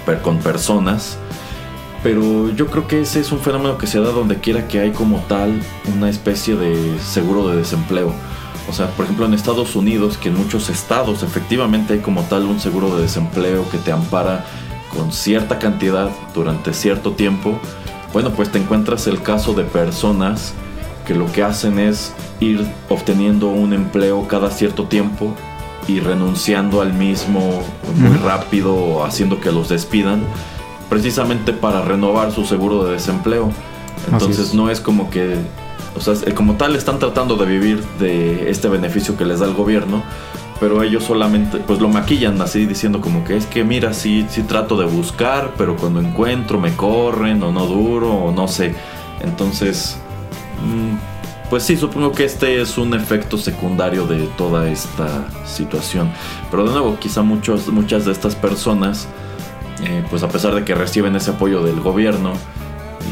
con, 0.07 0.19
con 0.21 0.39
personas 0.39 1.19
pero 2.03 2.51
yo 2.51 2.67
creo 2.67 2.89
que 2.89 3.01
ese 3.01 3.21
es 3.21 3.31
un 3.31 3.39
fenómeno 3.39 3.79
que 3.79 3.87
se 3.87 4.01
da 4.01 4.11
donde 4.11 4.41
quiera 4.41 4.67
que 4.67 4.81
hay 4.81 4.91
como 4.91 5.19
tal 5.29 5.63
una 5.95 6.11
especie 6.11 6.57
de 6.57 6.99
seguro 6.99 7.49
de 7.49 7.57
desempleo. 7.57 8.13
O 8.69 8.73
sea, 8.73 8.89
por 8.91 9.05
ejemplo 9.05 9.25
en 9.27 9.35
Estados 9.35 9.77
Unidos, 9.77 10.19
que 10.19 10.29
en 10.29 10.37
muchos 10.37 10.69
estados 10.69 11.23
efectivamente 11.23 11.95
hay 11.95 12.01
como 12.01 12.23
tal 12.23 12.45
un 12.47 12.59
seguro 12.59 12.97
de 12.97 13.03
desempleo 13.03 13.69
que 13.71 13.79
te 13.79 13.93
ampara 13.93 14.45
con 14.89 15.13
cierta 15.13 15.59
cantidad 15.59 16.11
durante 16.35 16.75
cierto 16.75 17.13
tiempo. 17.13 17.59
Bueno, 18.13 18.31
pues 18.31 18.51
te 18.51 18.59
encuentras 18.59 19.07
el 19.07 19.23
caso 19.23 19.55
de 19.55 19.65
personas 19.65 20.55
que 21.07 21.15
lo 21.15 21.31
que 21.31 21.43
hacen 21.43 21.79
es 21.79 22.13
ir 22.41 22.67
obteniendo 22.89 23.49
un 23.49 23.73
empleo 23.73 24.27
cada 24.29 24.51
cierto 24.51 24.85
tiempo 24.85 25.35
y 25.89 26.01
renunciando 26.01 26.81
al 26.81 26.93
mismo 26.93 27.63
muy 27.97 28.17
rápido, 28.19 29.05
haciendo 29.05 29.41
que 29.41 29.51
los 29.51 29.69
despidan 29.69 30.23
precisamente 30.89 31.53
para 31.53 31.81
renovar 31.83 32.33
su 32.33 32.45
seguro 32.45 32.85
de 32.85 32.93
desempleo. 32.93 33.51
Entonces 34.11 34.53
no 34.53 34.71
es 34.71 34.81
como 34.81 35.11
que, 35.11 35.37
o 35.97 36.01
sea, 36.01 36.15
como 36.35 36.55
tal 36.55 36.77
están 36.77 36.99
tratando 36.99 37.37
de 37.37 37.47
vivir 37.47 37.83
de 37.99 38.51
este 38.51 38.69
beneficio 38.69 39.17
que 39.17 39.25
les 39.25 39.41
da 39.41 39.47
el 39.47 39.55
gobierno, 39.55 40.03
pero 40.61 40.83
ellos 40.83 41.05
solamente 41.05 41.59
pues 41.59 41.81
lo 41.81 41.89
maquillan 41.89 42.41
así 42.41 42.67
diciendo 42.67 43.01
como 43.01 43.25
que 43.25 43.37
es 43.37 43.47
que 43.47 43.65
mira, 43.65 43.95
sí, 43.95 44.27
sí 44.29 44.43
trato 44.43 44.77
de 44.77 44.85
buscar, 44.85 45.55
pero 45.57 45.77
cuando 45.77 46.01
encuentro 46.01 46.61
me 46.61 46.77
corren 46.77 47.43
o 47.43 47.51
no 47.51 47.67
duro 47.67 48.13
o 48.13 48.31
no 48.31 48.47
sé. 48.47 48.75
Entonces, 49.23 49.99
pues 51.51 51.63
sí, 51.65 51.77
supongo 51.77 52.13
que 52.13 52.25
este 52.25 52.61
es 52.61 52.79
un 52.79 52.95
efecto 52.95 53.37
secundario 53.37 54.07
de 54.07 54.27
toda 54.39 54.69
esta 54.71 55.27
situación. 55.45 56.11
Pero 56.51 56.65
de 56.65 56.73
nuevo, 56.73 56.99
quizá 56.99 57.23
muchos, 57.23 57.69
muchas 57.69 58.05
de 58.05 58.13
estas 58.13 58.35
personas 58.35 59.09
eh, 59.83 60.05
pues 60.09 60.23
a 60.23 60.29
pesar 60.29 60.55
de 60.55 60.65
que 60.65 60.75
reciben 60.75 61.17
ese 61.17 61.33
apoyo 61.33 61.63
del 61.63 61.81
gobierno, 61.81 62.35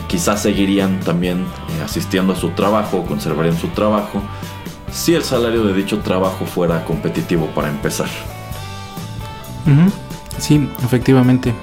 quizás 0.07 0.43
seguirían 0.43 1.01
también 1.01 1.41
eh, 1.41 1.83
asistiendo 1.85 2.33
a 2.33 2.37
su 2.37 2.51
trabajo, 2.51 3.05
conservarían 3.05 3.59
su 3.59 3.69
trabajo, 3.69 4.23
si 4.93 5.15
el 5.15 5.25
salario 5.25 5.65
de 5.65 5.73
dicho 5.73 5.99
trabajo 5.99 6.47
fuera 6.47 6.85
competitivo 6.85 7.47
para 7.55 7.69
empezar. 7.69 8.09
Sí, 10.39 10.69
efectivamente. 10.83 11.55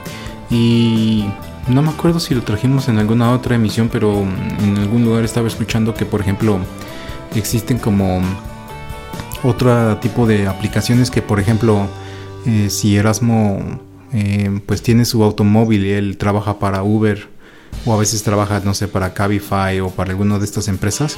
Y 0.49 1.25
no 1.69 1.81
me 1.81 1.89
acuerdo 1.89 2.19
si 2.19 2.33
lo 2.33 2.43
trajimos 2.43 2.87
en 2.87 2.97
alguna 2.97 3.31
otra 3.31 3.55
emisión, 3.55 3.89
pero 3.91 4.21
en 4.21 4.77
algún 4.77 5.03
lugar 5.03 5.23
estaba 5.23 5.47
escuchando 5.47 5.93
que, 5.93 6.05
por 6.05 6.21
ejemplo, 6.21 6.59
existen 7.35 7.77
como 7.77 8.21
otro 9.43 9.97
tipo 9.97 10.25
de 10.25 10.47
aplicaciones 10.47 11.11
que, 11.11 11.21
por 11.21 11.39
ejemplo, 11.39 11.87
eh, 12.45 12.69
si 12.69 12.95
Erasmo 12.95 13.59
eh, 14.13 14.61
pues 14.65 14.81
tiene 14.81 15.05
su 15.05 15.23
automóvil 15.23 15.85
y 15.85 15.91
él 15.91 16.17
trabaja 16.17 16.59
para 16.59 16.83
Uber 16.83 17.27
o 17.85 17.93
a 17.93 17.97
veces 17.97 18.23
trabaja, 18.23 18.61
no 18.63 18.73
sé, 18.73 18.87
para 18.87 19.13
Cabify 19.13 19.79
o 19.81 19.89
para 19.89 20.11
alguna 20.11 20.39
de 20.39 20.45
estas 20.45 20.67
empresas. 20.67 21.17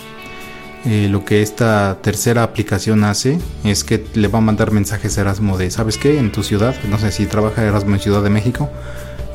Eh, 0.86 1.08
lo 1.10 1.26
que 1.26 1.42
esta 1.42 2.00
tercera 2.02 2.42
aplicación 2.42 3.04
hace 3.04 3.38
es 3.66 3.84
que 3.84 4.06
le 4.14 4.30
va 4.30 4.40
a 4.40 4.42
mandar 4.42 4.72
mensajes 4.72 5.18
a 5.18 5.22
Erasmo 5.22 5.58
de, 5.58 5.70
¿sabes 5.72 5.98
qué? 5.98 6.18
En 6.18 6.32
tu 6.32 6.42
ciudad, 6.42 6.74
no 6.90 6.98
sé 6.98 7.12
si 7.12 7.26
trabaja 7.26 7.64
Erasmo 7.64 7.96
en 7.96 8.02
Ciudad 8.02 8.24
de 8.24 8.30
México, 8.30 8.70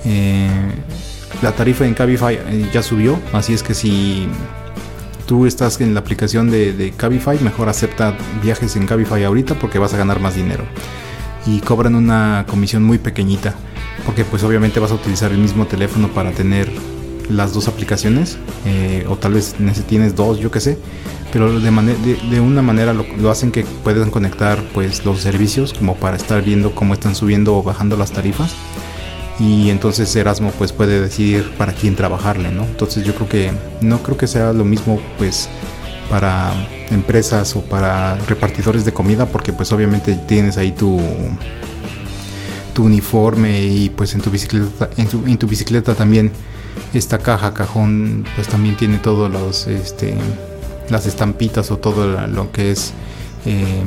eh, 0.05 0.49
la 1.43 1.53
tarifa 1.53 1.87
en 1.87 1.95
Cabify 1.95 2.39
ya 2.73 2.83
subió, 2.83 3.19
así 3.33 3.55
es 3.55 3.63
que 3.63 3.75
si 3.75 4.29
tú 5.27 5.47
estás 5.47 5.81
en 5.81 5.95
la 5.95 6.01
aplicación 6.01 6.51
de, 6.51 6.93
Cabify, 6.97 7.39
mejor 7.41 7.69
acepta 7.69 8.17
viajes 8.43 8.77
en 8.77 8.87
Cabify 8.87 9.25
ahorita 9.25 9.55
porque 9.55 9.79
vas 9.79 9.95
a 9.95 9.97
ganar 9.97 10.21
más 10.21 10.35
dinero. 10.35 10.65
Y 11.47 11.61
cobran 11.61 11.95
una 11.95 12.47
comisión 12.49 12.83
muy 12.85 12.99
pequeñita 12.99 13.55
porque 14.07 14.25
pues 14.25 14.43
obviamente 14.43 14.81
vas 14.81 14.91
a 14.91 14.95
utilizar 14.95 15.31
el 15.33 15.39
mismo 15.39 15.67
teléfono 15.67 16.09
para 16.09 16.31
tener 16.33 16.71
las 17.29 17.53
dos 17.53 17.69
aplicaciones 17.69 18.39
eh, 18.67 19.07
o 19.09 19.17
tal 19.17 19.35
vez 19.35 19.55
tienes 19.89 20.15
dos 20.15 20.39
yo 20.39 20.51
que 20.51 20.61
sé 20.61 20.79
pero 21.33 21.59
de, 21.59 21.71
de, 22.31 22.41
una 22.41 22.61
manera 22.61 22.93
lo, 22.93 23.31
hacen 23.31 23.51
que 23.51 23.65
puedan 23.65 24.11
conectar 24.11 24.63
pues 24.75 25.05
los 25.07 25.21
servicios 25.21 25.73
como 25.73 25.97
para 25.97 26.17
estar 26.17 26.43
viendo 26.43 26.75
cómo 26.75 26.93
están 26.93 27.15
subiendo 27.15 27.57
o 27.57 27.63
bajando 27.63 27.97
las 27.97 28.13
tarifas 28.13 28.55
y 29.39 29.71
entonces 29.71 30.15
Erasmo 30.15 30.53
pues 30.53 30.73
puede 30.73 31.01
decidir 31.01 31.51
para 31.59 31.73
quién 31.73 31.97
trabajarle 31.97 32.53
no 32.53 32.65
entonces 32.65 33.05
yo 33.05 33.15
creo 33.15 33.29
que 33.29 33.53
no 33.81 34.03
creo 34.03 34.17
que 34.17 34.27
sea 34.27 34.53
lo 34.53 34.65
mismo 34.65 35.01
pues 35.19 35.49
para 36.09 36.53
empresas 36.91 37.57
o 37.57 37.63
para 37.63 38.17
repartidores 38.29 38.85
de 38.85 38.93
comida 38.93 39.27
porque 39.27 39.53
pues 39.53 39.73
obviamente 39.73 40.15
tienes 40.15 40.57
ahí 40.57 40.73
tu 40.73 41.01
tu 42.75 42.85
uniforme 42.85 43.63
y 43.63 43.91
pues 43.91 44.15
en 44.15 44.21
tu 44.21 44.31
bicicleta 44.31 44.91
en 44.97 45.39
tu, 45.39 45.47
bicicleta 45.47 45.95
también 45.95 46.31
esta 46.93 47.19
caja 47.19 47.55
cajón 47.55 48.25
pues 48.35 48.49
también 48.49 48.77
tiene 48.77 48.99
todos 48.99 49.31
los 49.31 49.67
este 49.67 50.15
las 50.91 51.07
estampitas 51.07 51.71
o 51.71 51.79
todo 51.79 52.27
lo 52.27 52.53
que 52.53 52.71
es 52.73 52.93
eh, 53.47 53.83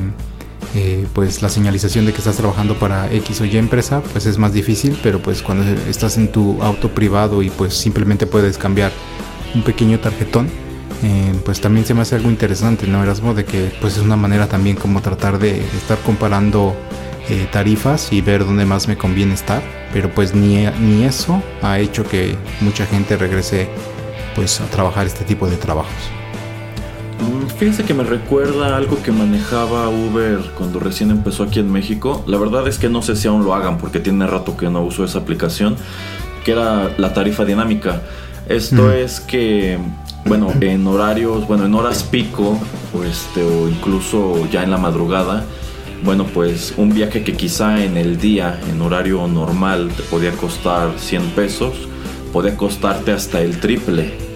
eh, 0.74 1.06
pues 1.14 1.42
la 1.42 1.48
señalización 1.48 2.06
de 2.06 2.12
que 2.12 2.18
estás 2.18 2.36
trabajando 2.36 2.78
para 2.78 3.12
X 3.12 3.40
o 3.40 3.44
Y 3.44 3.56
empresa 3.56 4.02
pues 4.12 4.26
es 4.26 4.38
más 4.38 4.52
difícil 4.52 4.98
pero 5.02 5.20
pues 5.20 5.42
cuando 5.42 5.64
estás 5.88 6.18
en 6.18 6.30
tu 6.30 6.62
auto 6.62 6.90
privado 6.90 7.42
y 7.42 7.50
pues 7.50 7.74
simplemente 7.74 8.26
puedes 8.26 8.58
cambiar 8.58 8.92
un 9.54 9.62
pequeño 9.62 9.98
tarjetón 9.98 10.48
eh, 11.02 11.32
pues 11.44 11.60
también 11.60 11.86
se 11.86 11.94
me 11.94 12.02
hace 12.02 12.16
algo 12.16 12.28
interesante, 12.28 12.86
¿no? 12.86 13.02
Erasmo, 13.02 13.34
de 13.34 13.44
que 13.44 13.70
pues 13.80 13.96
es 13.96 14.02
una 14.02 14.16
manera 14.16 14.48
también 14.48 14.76
como 14.76 15.00
tratar 15.00 15.38
de 15.38 15.60
estar 15.60 15.98
comparando 15.98 16.74
eh, 17.28 17.46
tarifas 17.52 18.12
y 18.12 18.20
ver 18.20 18.44
dónde 18.44 18.64
más 18.64 18.88
me 18.88 18.96
conviene 18.96 19.34
estar, 19.34 19.62
pero 19.92 20.10
pues 20.12 20.34
ni, 20.34 20.66
ni 20.66 21.04
eso 21.04 21.42
ha 21.62 21.78
hecho 21.78 22.04
que 22.04 22.36
mucha 22.60 22.86
gente 22.86 23.16
regrese 23.16 23.68
pues 24.34 24.60
a 24.60 24.66
trabajar 24.66 25.06
este 25.06 25.24
tipo 25.24 25.48
de 25.48 25.56
trabajos. 25.56 26.17
Fíjense 27.58 27.82
que 27.84 27.92
me 27.92 28.04
recuerda 28.04 28.76
algo 28.76 29.02
que 29.02 29.10
manejaba 29.10 29.88
Uber 29.88 30.38
cuando 30.56 30.78
recién 30.78 31.10
empezó 31.10 31.42
aquí 31.42 31.58
en 31.58 31.72
México. 31.72 32.22
La 32.26 32.38
verdad 32.38 32.68
es 32.68 32.78
que 32.78 32.88
no 32.88 33.02
sé 33.02 33.16
si 33.16 33.26
aún 33.26 33.44
lo 33.44 33.52
hagan 33.54 33.78
porque 33.78 33.98
tiene 33.98 34.26
rato 34.26 34.56
que 34.56 34.70
no 34.70 34.82
uso 34.82 35.04
esa 35.04 35.18
aplicación, 35.18 35.76
que 36.44 36.52
era 36.52 36.92
la 36.98 37.12
tarifa 37.12 37.44
dinámica. 37.44 38.02
Esto 38.48 38.92
es 38.92 39.20
que 39.20 39.76
bueno, 40.24 40.52
en 40.60 40.86
horarios, 40.86 41.46
bueno, 41.48 41.64
en 41.64 41.74
horas 41.74 42.02
pico, 42.02 42.58
o, 42.94 43.02
este, 43.02 43.42
o 43.42 43.68
incluso 43.68 44.48
ya 44.50 44.62
en 44.62 44.70
la 44.70 44.76
madrugada, 44.76 45.44
bueno, 46.04 46.26
pues 46.26 46.74
un 46.76 46.94
viaje 46.94 47.24
que 47.24 47.34
quizá 47.34 47.82
en 47.82 47.96
el 47.96 48.18
día, 48.18 48.60
en 48.70 48.80
horario 48.82 49.26
normal, 49.26 49.90
te 49.96 50.02
podía 50.04 50.32
costar 50.32 50.92
100 50.98 51.30
pesos, 51.30 51.74
podía 52.32 52.56
costarte 52.56 53.12
hasta 53.12 53.40
el 53.40 53.58
triple. 53.58 54.27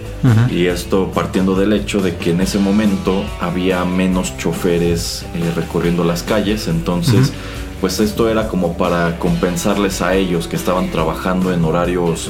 Y 0.49 0.67
esto 0.67 1.11
partiendo 1.13 1.55
del 1.55 1.73
hecho 1.73 2.01
de 2.01 2.15
que 2.15 2.31
en 2.31 2.39
ese 2.39 2.57
momento 2.57 3.25
había 3.41 3.83
menos 3.83 4.37
choferes 4.37 5.25
eh, 5.35 5.51
recorriendo 5.55 6.03
las 6.03 6.23
calles, 6.23 6.67
entonces 6.67 7.33
pues 7.81 7.99
esto 7.99 8.29
era 8.29 8.47
como 8.47 8.77
para 8.77 9.19
compensarles 9.19 10.01
a 10.01 10.15
ellos 10.15 10.47
que 10.47 10.55
estaban 10.55 10.89
trabajando 10.89 11.51
en 11.51 11.65
horarios, 11.65 12.29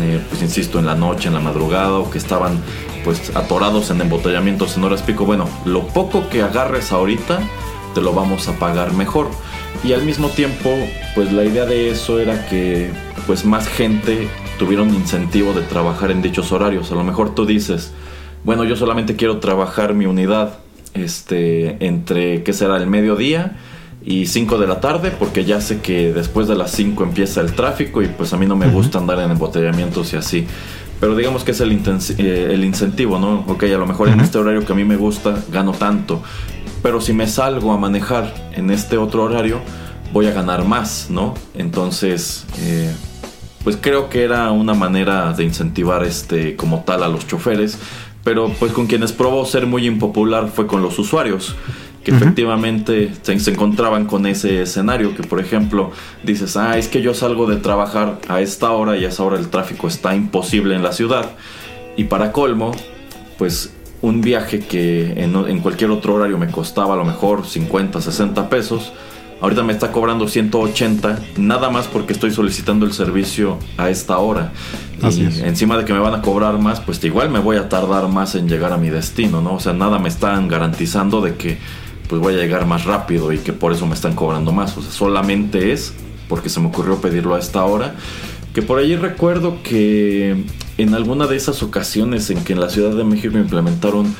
eh, 0.00 0.20
pues 0.28 0.42
insisto, 0.42 0.78
en 0.78 0.86
la 0.86 0.94
noche, 0.94 1.26
en 1.26 1.34
la 1.34 1.40
madrugada, 1.40 1.94
o 1.94 2.08
que 2.08 2.18
estaban 2.18 2.60
pues 3.02 3.34
atorados 3.34 3.90
en 3.90 4.00
embotellamientos 4.00 4.76
en 4.76 4.84
horas 4.84 5.02
pico. 5.02 5.24
Bueno, 5.24 5.48
lo 5.64 5.88
poco 5.88 6.28
que 6.28 6.42
agarres 6.42 6.92
ahorita 6.92 7.40
te 7.94 8.00
lo 8.00 8.12
vamos 8.12 8.46
a 8.46 8.52
pagar 8.60 8.92
mejor. 8.92 9.28
Y 9.82 9.92
al 9.92 10.04
mismo 10.04 10.28
tiempo, 10.28 10.70
pues 11.16 11.32
la 11.32 11.44
idea 11.44 11.64
de 11.64 11.90
eso 11.90 12.20
era 12.20 12.46
que 12.46 12.92
pues 13.26 13.44
más 13.44 13.66
gente 13.66 14.28
tuviera 14.62 14.84
un 14.84 14.94
incentivo 14.94 15.52
de 15.54 15.62
trabajar 15.62 16.12
en 16.12 16.22
dichos 16.22 16.52
horarios. 16.52 16.92
A 16.92 16.94
lo 16.94 17.02
mejor 17.02 17.34
tú 17.34 17.44
dices, 17.46 17.90
bueno, 18.44 18.62
yo 18.62 18.76
solamente 18.76 19.16
quiero 19.16 19.38
trabajar 19.38 19.92
mi 19.92 20.06
unidad 20.06 20.60
este 20.94 21.84
entre 21.84 22.44
qué 22.44 22.52
será 22.52 22.76
el 22.76 22.86
mediodía 22.86 23.56
y 24.04 24.26
5 24.26 24.58
de 24.58 24.68
la 24.68 24.78
tarde 24.78 25.10
porque 25.10 25.44
ya 25.44 25.60
sé 25.60 25.80
que 25.80 26.12
después 26.12 26.46
de 26.46 26.54
las 26.54 26.70
5 26.70 27.02
empieza 27.02 27.40
el 27.40 27.54
tráfico 27.54 28.02
y 28.02 28.06
pues 28.06 28.32
a 28.34 28.36
mí 28.36 28.46
no 28.46 28.54
me 28.54 28.68
gusta 28.68 28.98
andar 28.98 29.18
en 29.18 29.32
embotellamientos 29.32 30.12
y 30.12 30.16
así. 30.16 30.46
Pero 31.00 31.16
digamos 31.16 31.42
que 31.42 31.50
es 31.50 31.60
el, 31.60 31.72
eh, 31.72 32.50
el 32.52 32.64
incentivo, 32.64 33.18
¿no? 33.18 33.44
Ok, 33.48 33.64
a 33.64 33.78
lo 33.78 33.86
mejor 33.86 34.10
en 34.10 34.20
este 34.20 34.38
horario 34.38 34.64
que 34.64 34.72
a 34.72 34.76
mí 34.76 34.84
me 34.84 34.96
gusta 34.96 35.42
gano 35.50 35.72
tanto. 35.72 36.22
pero 36.84 37.00
si 37.00 37.12
me 37.12 37.26
salgo 37.26 37.72
a 37.72 37.78
manejar 37.78 38.32
en 38.52 38.70
este 38.70 38.96
otro 38.96 39.24
horario, 39.24 39.58
voy 40.12 40.26
a 40.26 40.32
ganar 40.32 40.64
más, 40.64 41.08
¿no? 41.10 41.34
Entonces, 41.54 42.46
eh, 42.60 42.92
pues 43.64 43.78
creo 43.80 44.08
que 44.08 44.22
era 44.22 44.50
una 44.50 44.74
manera 44.74 45.32
de 45.32 45.44
incentivar 45.44 46.04
este 46.04 46.56
como 46.56 46.82
tal 46.84 47.02
a 47.02 47.08
los 47.08 47.26
choferes, 47.26 47.78
pero 48.24 48.48
pues 48.58 48.72
con 48.72 48.86
quienes 48.86 49.12
probó 49.12 49.44
ser 49.44 49.66
muy 49.66 49.86
impopular 49.86 50.48
fue 50.48 50.66
con 50.66 50.82
los 50.82 50.98
usuarios 50.98 51.54
que 52.04 52.10
efectivamente 52.10 53.12
se, 53.22 53.50
encontraban 53.50 54.06
con 54.06 54.26
ese 54.26 54.62
escenario, 54.62 55.14
que 55.14 55.22
por 55.22 55.40
ejemplo 55.40 55.92
dices, 56.24 56.56
ah, 56.56 56.76
es 56.76 56.88
que 56.88 57.00
yo 57.00 57.14
salgo 57.14 57.46
de 57.46 57.56
trabajar 57.56 58.18
a 58.28 58.40
esta 58.40 58.72
hora 58.72 58.96
y 58.96 59.04
a 59.04 59.08
esa 59.08 59.22
hora 59.22 59.38
el 59.38 59.48
tráfico 59.48 59.86
está 59.86 60.14
imposible 60.14 60.74
en 60.74 60.82
la 60.82 60.92
ciudad. 60.92 61.30
Y 61.96 62.04
para 62.04 62.32
colmo, 62.32 62.72
pues 63.38 63.72
un 64.00 64.20
viaje 64.20 64.60
que 64.60 65.12
en, 65.22 65.36
en 65.36 65.60
cualquier 65.60 65.90
otro 65.90 66.14
horario 66.14 66.38
me 66.38 66.48
costaba 66.48 66.94
a 66.94 66.96
lo 66.96 67.04
mejor 67.04 67.46
50, 67.46 68.00
60 68.00 68.48
pesos, 68.48 68.92
Ahorita 69.42 69.64
me 69.64 69.72
está 69.72 69.90
cobrando 69.90 70.28
180, 70.28 71.18
nada 71.36 71.68
más 71.68 71.88
porque 71.88 72.12
estoy 72.12 72.30
solicitando 72.30 72.86
el 72.86 72.92
servicio 72.92 73.58
a 73.76 73.90
esta 73.90 74.18
hora. 74.18 74.52
y 75.02 75.24
encima 75.42 75.76
de 75.76 75.84
que 75.84 75.92
me 75.92 75.98
van 75.98 76.14
a 76.14 76.22
cobrar 76.22 76.58
más, 76.58 76.78
pues 76.78 77.02
igual 77.02 77.28
me 77.28 77.40
voy 77.40 77.56
a 77.56 77.68
tardar 77.68 78.06
más 78.06 78.36
en 78.36 78.48
llegar 78.48 78.72
a 78.72 78.76
mi 78.76 78.88
destino, 78.88 79.40
¿no? 79.40 79.54
O 79.54 79.60
sea, 79.60 79.72
nada 79.72 79.98
me 79.98 80.08
están 80.08 80.46
garantizando 80.46 81.20
de 81.20 81.34
que 81.34 81.58
pues 82.08 82.22
voy 82.22 82.34
a 82.34 82.36
llegar 82.36 82.66
más 82.66 82.84
rápido 82.84 83.32
y 83.32 83.38
que 83.38 83.52
por 83.52 83.72
eso 83.72 83.84
me 83.84 83.94
están 83.94 84.14
cobrando 84.14 84.52
más. 84.52 84.76
O 84.76 84.82
sea, 84.82 84.92
solamente 84.92 85.72
es 85.72 85.92
porque 86.28 86.48
se 86.48 86.60
me 86.60 86.68
ocurrió 86.68 87.00
pedirlo 87.00 87.34
a 87.34 87.40
esta 87.40 87.64
hora. 87.64 87.96
Que 88.54 88.62
por 88.62 88.78
ahí 88.78 88.94
recuerdo 88.94 89.58
que 89.64 90.44
en 90.78 90.94
alguna 90.94 91.26
de 91.26 91.34
esas 91.34 91.64
ocasiones 91.64 92.30
en 92.30 92.44
que 92.44 92.52
en 92.52 92.60
la 92.60 92.70
Ciudad 92.70 92.94
de 92.94 93.02
México 93.02 93.36
implementaron 93.36 94.14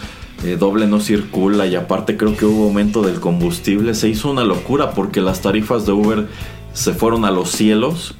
eh, 0.44 0.56
doble 0.58 0.86
no 0.86 1.00
circula 1.00 1.66
y 1.66 1.76
aparte 1.76 2.16
creo 2.16 2.36
que 2.36 2.44
hubo 2.44 2.64
aumento 2.64 3.02
del 3.02 3.20
combustible. 3.20 3.94
Se 3.94 4.08
hizo 4.08 4.30
una 4.30 4.44
locura 4.44 4.90
porque 4.90 5.20
las 5.20 5.40
tarifas 5.40 5.86
de 5.86 5.92
Uber 5.92 6.26
se 6.74 6.94
fueron 6.94 7.26
a 7.26 7.30
los 7.30 7.50
cielos 7.50 8.14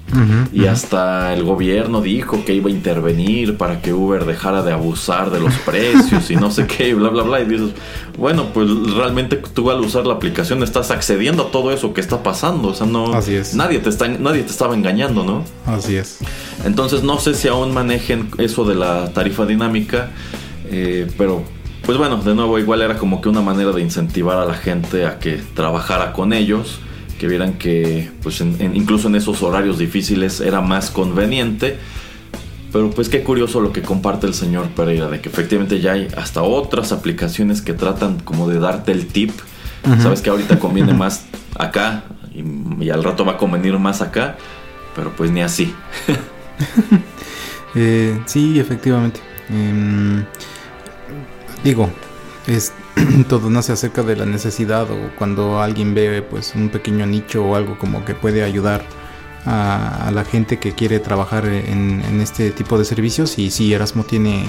y 0.53 0.67
hasta 0.67 1.33
el 1.33 1.43
gobierno 1.43 2.03
dijo 2.03 2.45
que 2.45 2.55
iba 2.55 2.69
a 2.69 2.71
intervenir 2.71 3.57
para 3.57 3.81
que 3.81 3.95
Uber 3.95 4.27
dejara 4.27 4.63
de 4.63 4.73
abusar 4.73 5.31
de 5.31 5.41
los 5.41 5.55
precios 5.65 6.31
y 6.31 6.37
no 6.37 6.51
sé 6.51 6.67
qué 6.67 6.91
y 6.91 6.93
bla 6.93 7.09
bla 7.09 7.23
bla. 7.23 7.41
Y 7.41 7.47
dices 7.47 7.71
bueno 8.19 8.49
pues 8.53 8.69
realmente 8.95 9.37
tú 9.37 9.71
al 9.71 9.81
usar 9.81 10.07
la 10.07 10.13
aplicación 10.15 10.63
estás 10.63 10.91
accediendo 10.91 11.45
a 11.45 11.51
todo 11.51 11.73
eso 11.73 11.95
que 11.95 12.03
está 12.03 12.23
pasando. 12.23 12.69
O 12.69 12.75
sea 12.75 12.87
no 12.87 13.15
Así 13.15 13.35
es. 13.35 13.55
nadie 13.55 13.79
te 13.79 13.89
está 13.89 14.07
nadie 14.07 14.43
te 14.43 14.51
estaba 14.51 14.75
engañando 14.75 15.25
no 15.25 15.45
Así 15.65 15.97
es. 15.97 16.19
Entonces 16.67 17.03
no 17.03 17.19
sé 17.19 17.33
si 17.33 17.49
aún 17.49 17.73
manejen 17.73 18.29
eso 18.37 18.65
de 18.67 18.75
la 18.75 19.15
tarifa 19.15 19.47
dinámica 19.47 20.11
eh, 20.71 21.11
pero 21.17 21.43
pues 21.85 21.99
bueno, 21.99 22.19
de 22.19 22.35
nuevo 22.35 22.59
igual 22.59 22.83
era 22.83 22.97
como 22.97 23.21
que 23.21 23.29
una 23.29 23.43
manera 23.43 23.73
de 23.73 23.81
incentivar 23.81 24.39
a 24.39 24.45
la 24.45 24.55
gente 24.55 25.07
a 25.07 25.19
que 25.19 25.41
trabajara 25.55 26.13
con 26.13 26.33
ellos, 26.33 26.79
que 27.19 27.27
vieran 27.27 27.55
que 27.55 28.11
pues 28.23 28.41
incluso 28.41 29.09
en 29.09 29.17
esos 29.17 29.43
horarios 29.43 29.79
difíciles 29.79 30.41
era 30.41 30.61
más 30.61 30.91
conveniente. 30.91 31.79
Pero 32.73 32.89
pues 32.91 33.11
qué 33.11 33.23
curioso 33.23 33.61
lo 33.61 33.73
que 33.73 33.83
comparte 33.83 34.27
el 34.27 34.33
señor 34.33 34.69
Pereira, 34.69 35.09
de 35.09 35.21
que 35.21 35.29
efectivamente 35.29 35.81
ya 35.81 35.93
hay 35.93 36.09
hasta 36.17 36.43
otras 36.43 36.91
aplicaciones 36.93 37.61
que 37.61 37.75
tratan 37.75 38.19
como 38.21 38.49
de 38.49 38.59
darte 38.59 38.93
el 38.93 39.09
tip. 39.09 39.31
Sabes 40.01 40.23
que 40.23 40.31
ahorita 40.31 40.59
conviene 40.59 40.95
más 40.95 41.27
acá 41.59 42.05
y, 42.35 42.89
al 42.89 43.05
rato 43.05 43.25
va 43.25 43.33
a 43.33 43.37
convenir 43.37 43.79
más 43.79 44.01
acá, 44.01 44.37
pero 44.95 45.13
pues 45.17 45.31
ni 45.31 45.43
así. 45.43 45.75
Eh, 47.75 48.21
sí, 48.27 48.61
efectivamente. 48.61 49.19
Em, 49.49 50.27
digo, 51.65 51.89
es 52.47 52.73
todo 53.29 53.51
nace 53.51 53.73
acerca 53.73 54.03
de 54.03 54.17
la 54.17 54.27
necesidad 54.27 54.91
o 54.91 54.97
cuando 55.19 55.61
alguien 55.61 55.95
ve 55.95 56.23
pues 56.23 56.55
un 56.55 56.69
pequeño 56.69 57.07
nicho 57.07 57.45
o 57.45 57.55
algo 57.55 57.79
como 57.79 58.05
que 58.05 58.15
puede 58.15 58.43
ayudar 58.43 58.85
a, 59.45 60.11
la 60.13 60.25
gente 60.25 60.59
que 60.59 60.73
quiere 60.73 61.01
trabajar 61.01 61.47
en, 61.47 62.21
este 62.21 62.51
tipo 62.51 62.79
de 62.79 62.85
servicios 62.85 63.39
y 63.39 63.51
sí 63.51 63.73
Erasmo 63.73 64.05
tiene 64.05 64.45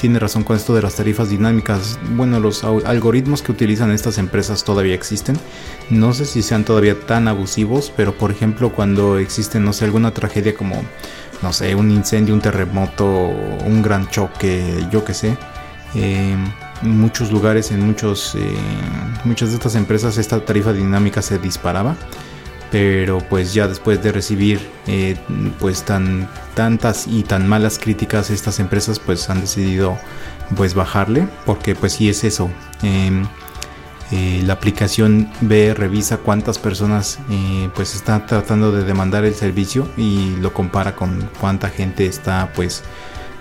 tiene 0.00 0.18
razón 0.18 0.42
con 0.42 0.56
esto 0.56 0.74
de 0.74 0.82
las 0.82 0.96
tarifas 0.96 1.28
dinámicas. 1.28 1.98
Bueno, 2.16 2.40
los 2.40 2.64
algoritmos 2.64 3.42
que 3.42 3.52
utilizan 3.52 3.92
estas 3.92 4.18
empresas 4.18 4.64
todavía 4.64 4.94
existen. 4.94 5.38
No 5.90 6.12
sé 6.14 6.24
si 6.24 6.42
sean 6.42 6.64
todavía 6.64 6.98
tan 6.98 7.28
abusivos, 7.28 7.92
pero 7.94 8.16
por 8.16 8.30
ejemplo 8.30 8.72
cuando 8.72 9.18
existe, 9.18 9.60
no 9.60 9.72
sé, 9.72 9.84
alguna 9.84 10.12
tragedia 10.12 10.56
como, 10.56 10.82
no 11.42 11.52
sé, 11.52 11.74
un 11.74 11.90
incendio, 11.90 12.34
un 12.34 12.40
terremoto, 12.40 13.06
un 13.06 13.82
gran 13.82 14.08
choque, 14.08 14.86
yo 14.90 15.04
qué 15.04 15.14
sé, 15.14 15.36
en 15.94 16.52
muchos 16.82 17.30
lugares, 17.30 17.70
en 17.70 17.84
muchos, 17.86 18.34
eh, 18.34 18.54
muchas 19.24 19.50
de 19.50 19.56
estas 19.56 19.74
empresas, 19.74 20.18
esta 20.18 20.44
tarifa 20.44 20.72
dinámica 20.72 21.22
se 21.22 21.38
disparaba. 21.38 21.96
Pero 22.70 23.18
pues 23.28 23.52
ya 23.52 23.68
después 23.68 24.02
de 24.02 24.12
recibir 24.12 24.58
eh, 24.86 25.16
pues 25.60 25.82
tan 25.82 26.28
tantas 26.54 27.06
y 27.06 27.22
tan 27.22 27.46
malas 27.46 27.78
críticas, 27.78 28.30
estas 28.30 28.60
empresas 28.60 28.98
pues 28.98 29.28
han 29.28 29.42
decidido 29.42 29.98
pues 30.56 30.74
bajarle. 30.74 31.28
Porque 31.44 31.74
pues 31.74 31.92
sí 31.92 32.08
es 32.08 32.24
eso. 32.24 32.50
Em, 32.82 33.26
eh, 34.10 34.42
la 34.44 34.54
aplicación 34.54 35.30
ve, 35.42 35.74
revisa 35.74 36.18
cuántas 36.18 36.58
personas 36.58 37.18
pues 37.74 37.94
está 37.94 38.26
tratando 38.26 38.70
de 38.70 38.84
demandar 38.84 39.24
el 39.24 39.34
servicio 39.34 39.88
y 39.96 40.36
lo 40.36 40.52
compara 40.52 40.94
con 40.94 41.30
cuánta 41.40 41.70
gente 41.70 42.04
está 42.04 42.52
pues 42.54 42.82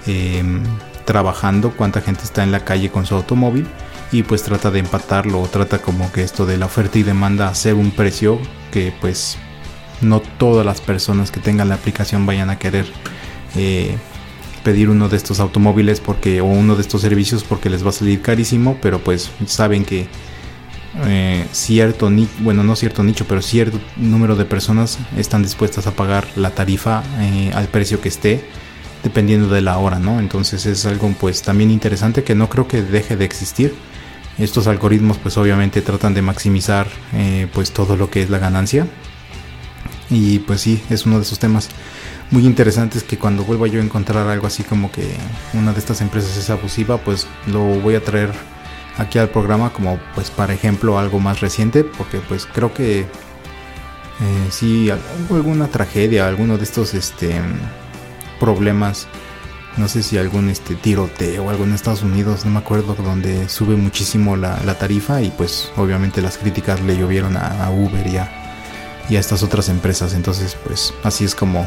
em, 0.07 0.63
trabajando, 1.05 1.71
cuánta 1.71 2.01
gente 2.01 2.23
está 2.23 2.43
en 2.43 2.51
la 2.51 2.65
calle 2.65 2.89
con 2.89 3.05
su 3.05 3.15
automóvil 3.15 3.67
y 4.11 4.23
pues 4.23 4.43
trata 4.43 4.71
de 4.71 4.79
empatarlo, 4.79 5.41
trata 5.51 5.79
como 5.79 6.11
que 6.11 6.23
esto 6.23 6.45
de 6.45 6.57
la 6.57 6.65
oferta 6.65 6.99
y 6.99 7.03
demanda 7.03 7.47
hacer 7.47 7.75
un 7.75 7.91
precio 7.91 8.39
que 8.71 8.93
pues 8.99 9.37
no 10.01 10.19
todas 10.19 10.65
las 10.65 10.81
personas 10.81 11.31
que 11.31 11.39
tengan 11.39 11.69
la 11.69 11.75
aplicación 11.75 12.25
vayan 12.25 12.49
a 12.49 12.59
querer 12.59 12.85
eh, 13.55 13.95
pedir 14.63 14.89
uno 14.89 15.09
de 15.09 15.17
estos 15.17 15.39
automóviles 15.39 15.99
porque 15.99 16.41
o 16.41 16.45
uno 16.45 16.75
de 16.75 16.81
estos 16.81 17.01
servicios 17.01 17.43
porque 17.43 17.69
les 17.69 17.85
va 17.85 17.89
a 17.89 17.93
salir 17.93 18.21
carísimo, 18.21 18.77
pero 18.81 18.99
pues 18.99 19.31
saben 19.45 19.85
que 19.85 20.07
eh, 21.05 21.45
cierto 21.53 22.09
nicho, 22.09 22.31
bueno 22.39 22.63
no 22.63 22.75
cierto 22.75 23.03
nicho, 23.03 23.25
pero 23.27 23.41
cierto 23.41 23.79
número 23.95 24.35
de 24.35 24.45
personas 24.45 24.99
están 25.17 25.41
dispuestas 25.41 25.87
a 25.87 25.91
pagar 25.91 26.27
la 26.35 26.51
tarifa 26.51 27.03
eh, 27.19 27.51
al 27.53 27.67
precio 27.67 28.01
que 28.01 28.09
esté 28.09 28.43
dependiendo 29.03 29.47
de 29.47 29.61
la 29.61 29.77
hora, 29.77 29.99
¿no? 29.99 30.19
Entonces 30.19 30.65
es 30.65 30.85
algo 30.85 31.13
pues 31.19 31.41
también 31.41 31.71
interesante 31.71 32.23
que 32.23 32.35
no 32.35 32.49
creo 32.49 32.67
que 32.67 32.81
deje 32.81 33.15
de 33.15 33.25
existir. 33.25 33.73
Estos 34.37 34.67
algoritmos 34.67 35.17
pues 35.17 35.37
obviamente 35.37 35.81
tratan 35.81 36.13
de 36.13 36.21
maximizar 36.21 36.87
eh, 37.13 37.47
pues 37.53 37.71
todo 37.71 37.95
lo 37.95 38.09
que 38.09 38.21
es 38.21 38.29
la 38.29 38.39
ganancia. 38.39 38.87
Y 40.09 40.39
pues 40.39 40.61
sí, 40.61 40.81
es 40.89 41.05
uno 41.05 41.17
de 41.17 41.23
esos 41.23 41.39
temas 41.39 41.69
muy 42.31 42.45
interesantes 42.45 43.03
que 43.03 43.17
cuando 43.17 43.43
vuelva 43.43 43.67
yo 43.67 43.79
a 43.79 43.83
encontrar 43.83 44.27
algo 44.27 44.47
así 44.47 44.63
como 44.63 44.91
que 44.91 45.15
una 45.53 45.73
de 45.73 45.79
estas 45.79 46.01
empresas 46.01 46.37
es 46.37 46.49
abusiva, 46.49 46.97
pues 46.97 47.27
lo 47.47 47.61
voy 47.61 47.95
a 47.95 48.03
traer 48.03 48.31
aquí 48.97 49.19
al 49.19 49.29
programa 49.29 49.71
como 49.71 49.99
pues 50.15 50.31
para 50.31 50.53
ejemplo 50.53 50.99
algo 50.99 51.19
más 51.19 51.39
reciente 51.39 51.83
porque 51.83 52.19
pues 52.19 52.45
creo 52.45 52.73
que 52.73 53.01
eh, 53.01 53.05
si 54.49 54.89
alguna 54.89 55.67
tragedia, 55.67 56.27
alguno 56.27 56.57
de 56.57 56.63
estos 56.63 56.93
este 56.93 57.41
problemas. 58.41 59.07
No 59.77 59.87
sé 59.87 60.03
si 60.03 60.17
algún 60.17 60.49
este 60.49 60.75
tiroteo 60.75 61.45
o 61.45 61.49
algo 61.49 61.63
en 61.63 61.73
Estados 61.73 62.01
Unidos, 62.01 62.43
no 62.43 62.51
me 62.51 62.59
acuerdo, 62.59 62.95
donde 62.95 63.47
sube 63.47 63.77
muchísimo 63.77 64.35
la, 64.35 64.57
tarifa 64.77 65.21
y 65.21 65.29
pues 65.29 65.71
obviamente 65.77 66.21
las 66.21 66.37
críticas 66.37 66.81
le 66.81 66.97
llovieron 66.97 67.37
a, 67.37 67.69
Uber 67.69 68.05
y 68.05 68.17
a, 68.17 68.29
y 69.09 69.15
a, 69.15 69.19
estas 69.19 69.43
otras 69.43 69.69
empresas. 69.69 70.13
Entonces 70.13 70.57
pues 70.65 70.93
así 71.03 71.23
es 71.23 71.35
como, 71.35 71.65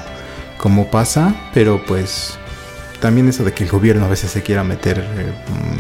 como 0.59 0.91
pasa, 0.91 1.35
pero 1.55 1.83
pues 1.87 2.37
también 3.01 3.29
eso 3.29 3.45
de 3.45 3.55
que 3.55 3.65
el 3.65 3.71
gobierno 3.71 4.05
a 4.05 4.09
veces 4.09 4.33
se 4.33 4.43
quiera 4.43 4.65
meter, 4.65 4.99
eh, 4.99 5.33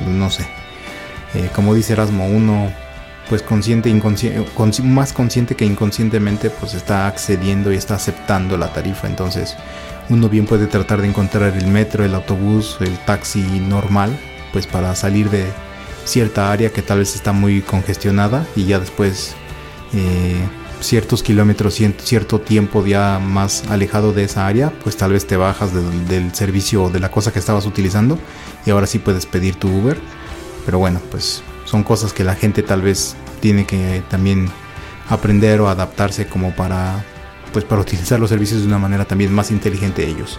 no 0.09 0.30
sé. 0.30 0.47
Eh, 1.34 1.51
como 1.55 1.74
dice 1.74 1.92
Erasmo, 1.92 2.26
uno 2.26 2.72
pues 3.28 3.42
consciente, 3.42 3.92
más 4.82 5.12
consciente 5.12 5.54
que 5.54 5.64
inconscientemente 5.64 6.50
pues 6.50 6.74
está 6.74 7.06
accediendo 7.06 7.72
y 7.72 7.76
está 7.76 7.94
aceptando 7.94 8.56
la 8.56 8.72
tarifa. 8.72 9.06
Entonces 9.06 9.56
uno 10.08 10.28
bien 10.28 10.46
puede 10.46 10.66
tratar 10.66 11.00
de 11.00 11.08
encontrar 11.08 11.56
el 11.56 11.66
metro, 11.66 12.04
el 12.04 12.14
autobús, 12.14 12.76
el 12.80 12.96
taxi 13.04 13.42
normal, 13.60 14.16
pues 14.52 14.66
para 14.66 14.94
salir 14.94 15.30
de 15.30 15.46
cierta 16.04 16.52
área 16.52 16.70
que 16.70 16.82
tal 16.82 16.98
vez 16.98 17.14
está 17.14 17.32
muy 17.32 17.62
congestionada 17.62 18.46
y 18.54 18.66
ya 18.66 18.78
después 18.78 19.34
eh, 19.94 20.36
ciertos 20.80 21.22
kilómetros, 21.22 21.80
cierto 21.98 22.40
tiempo 22.40 22.84
ya 22.84 23.18
más 23.18 23.64
alejado 23.70 24.12
de 24.12 24.24
esa 24.24 24.46
área, 24.46 24.70
pues 24.82 24.96
tal 24.96 25.12
vez 25.12 25.26
te 25.26 25.36
bajas 25.36 25.72
del, 25.72 26.34
servicio 26.34 26.84
o 26.84 26.90
de 26.90 27.00
la 27.00 27.10
cosa 27.10 27.32
que 27.32 27.38
estabas 27.38 27.64
utilizando 27.64 28.18
y 28.66 28.70
ahora 28.70 28.86
sí 28.86 28.98
puedes 28.98 29.24
pedir 29.26 29.56
tu 29.56 29.68
Uber. 29.68 29.98
Pero 30.66 30.78
bueno, 30.78 31.00
pues 31.10 31.42
son 31.74 31.82
cosas 31.82 32.12
que 32.12 32.22
la 32.22 32.36
gente 32.36 32.62
tal 32.62 32.82
vez 32.82 33.16
tiene 33.40 33.66
que 33.66 34.04
también 34.08 34.48
aprender 35.08 35.60
o 35.60 35.68
adaptarse 35.68 36.28
como 36.28 36.52
para 36.54 37.04
pues 37.52 37.64
para 37.64 37.82
utilizar 37.82 38.20
los 38.20 38.30
servicios 38.30 38.60
de 38.60 38.68
una 38.68 38.78
manera 38.78 39.06
también 39.06 39.34
más 39.34 39.50
inteligente 39.50 40.06
ellos. 40.06 40.38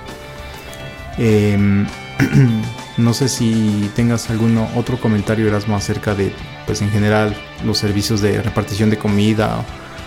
Em, 1.18 1.86
no 2.98 3.14
sé 3.14 3.28
si 3.28 3.92
tengas 3.98 4.30
algún 4.30 4.58
otro 4.78 4.98
comentario 4.98 5.46
Erasmo 5.46 5.76
acerca 5.76 6.16
de 6.16 6.32
pues 6.66 6.82
en 6.82 6.90
general 6.90 7.36
los 7.66 7.80
servicios 7.80 8.22
de 8.22 8.42
repartición 8.42 8.90
de 8.90 8.98
comida 8.98 9.58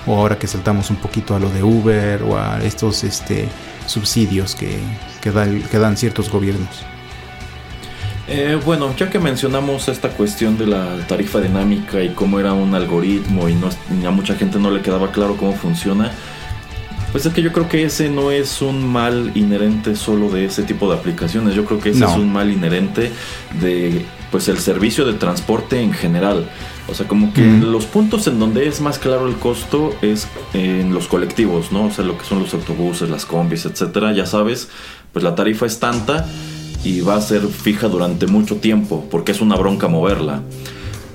o 0.07 0.17
ahora 0.17 0.39
que 0.39 0.47
saltamos 0.47 0.89
un 0.89 0.97
poquito 0.97 1.37
a 1.37 1.39
lo 1.39 1.51
de 1.51 1.63
Uber 1.63 2.23
o 2.23 2.39
a 2.39 2.59
estos 2.65 3.05
este, 3.05 3.51
subsidios 3.85 4.55
que, 4.55 4.79
que, 5.21 5.31
que 5.71 5.79
dan 5.79 5.99
ciertos 5.99 6.31
gobiernos. 6.31 6.87
Eh, 8.31 8.61
bueno, 8.63 8.95
ya 8.95 9.09
que 9.09 9.19
mencionamos 9.19 9.89
esta 9.89 10.11
cuestión 10.11 10.59
de 10.59 10.67
la 10.67 10.99
tarifa 11.07 11.41
dinámica 11.41 12.03
y 12.03 12.11
cómo 12.11 12.39
era 12.39 12.53
un 12.53 12.75
algoritmo 12.75 13.49
y, 13.49 13.55
no, 13.55 13.71
a 14.07 14.11
mucha 14.11 14.35
gente 14.35 14.59
no 14.59 14.71
le 14.71 14.83
quedaba 14.83 15.11
claro 15.13 15.37
cómo 15.39 15.55
funciona, 15.55 16.13
pues 17.11 17.25
es 17.25 17.33
que 17.33 17.41
yo 17.41 17.53
creo 17.53 17.71
que 17.71 17.85
ese 17.85 18.11
no 18.11 18.31
es 18.31 18.61
un 18.61 18.87
mal 18.87 19.33
inherente 19.35 19.97
solo 19.97 20.29
de 20.29 20.45
ese 20.45 20.63
tipo 20.63 20.91
de 20.91 20.99
aplicaciones. 20.99 21.55
Yo 21.55 21.65
creo 21.65 21.81
que 21.81 21.91
ese 21.91 22.05
es 22.05 22.11
un 22.11 22.31
mal 22.31 22.51
inherente 22.51 23.11
de 23.63 24.05
pues 24.31 24.49
el 24.49 24.59
servicio 24.59 25.07
de 25.07 25.15
transporte 25.15 25.81
en 25.81 25.95
general. 25.95 26.51
O 26.87 26.95
sea, 26.95 27.09
como 27.09 27.33
que 27.33 27.41
los 27.43 27.87
puntos 27.87 28.27
en 28.27 28.39
donde 28.39 28.69
es 28.69 28.83
más 28.83 28.99
claro 28.99 29.27
el 29.27 29.37
costo 29.37 29.95
es 30.03 30.29
en 30.53 30.93
los 30.93 31.09
colectivos, 31.09 31.73
¿no? 31.73 31.87
O 31.87 31.91
sea, 31.91 32.05
lo 32.05 32.19
que 32.19 32.27
son 32.27 32.41
los 32.41 32.53
autobuses, 32.53 33.09
las 33.09 33.25
combis, 33.25 33.65
etcétera. 33.65 34.13
Ya 34.13 34.27
sabes, 34.27 34.69
pues 35.15 35.23
la 35.23 35.35
tarifa 35.35 35.65
es 35.65 35.81
tanta 35.81 36.27
y 36.85 37.01
va 37.01 37.17
a 37.17 37.21
ser 37.21 37.47
fija 37.47 37.89
durante 37.89 38.27
mucho 38.27 38.57
tiempo 38.57 39.07
porque 39.11 39.33
es 39.33 39.41
una 39.41 39.57
bronca 39.57 39.89
moverla. 39.89 40.43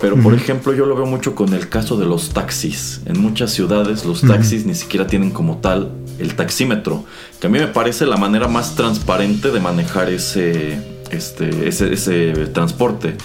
Pero 0.02 0.18
por 0.18 0.34
ejemplo 0.34 0.74
yo 0.74 0.86
lo 0.86 0.96
veo 0.96 1.06
mucho 1.06 1.34
con 1.34 1.54
el 1.54 1.70
caso 1.70 1.96
de 1.96 2.06
los 2.06 2.32
taxis. 2.32 3.00
En 3.06 3.22
muchas 3.22 3.52
ciudades 3.52 4.04
los 4.04 4.22
taxis 4.22 4.66
ni 4.66 4.76
siquiera 4.76 5.08
tienen 5.08 5.32
como 5.32 5.60
tal 5.60 5.92
el 6.20 6.36
taxímetro, 6.36 7.06
que 7.40 7.48
a 7.48 7.50
mí 7.50 7.58
me 7.58 7.68
parece 7.68 8.06
la 8.06 8.18
manera 8.18 8.50
más 8.50 8.76
transparente 8.76 9.50
de 9.50 9.62
manejar 9.62 10.10
ese, 10.10 10.78
este, 11.10 11.70
ese, 11.70 12.34
transporte. 12.54 13.16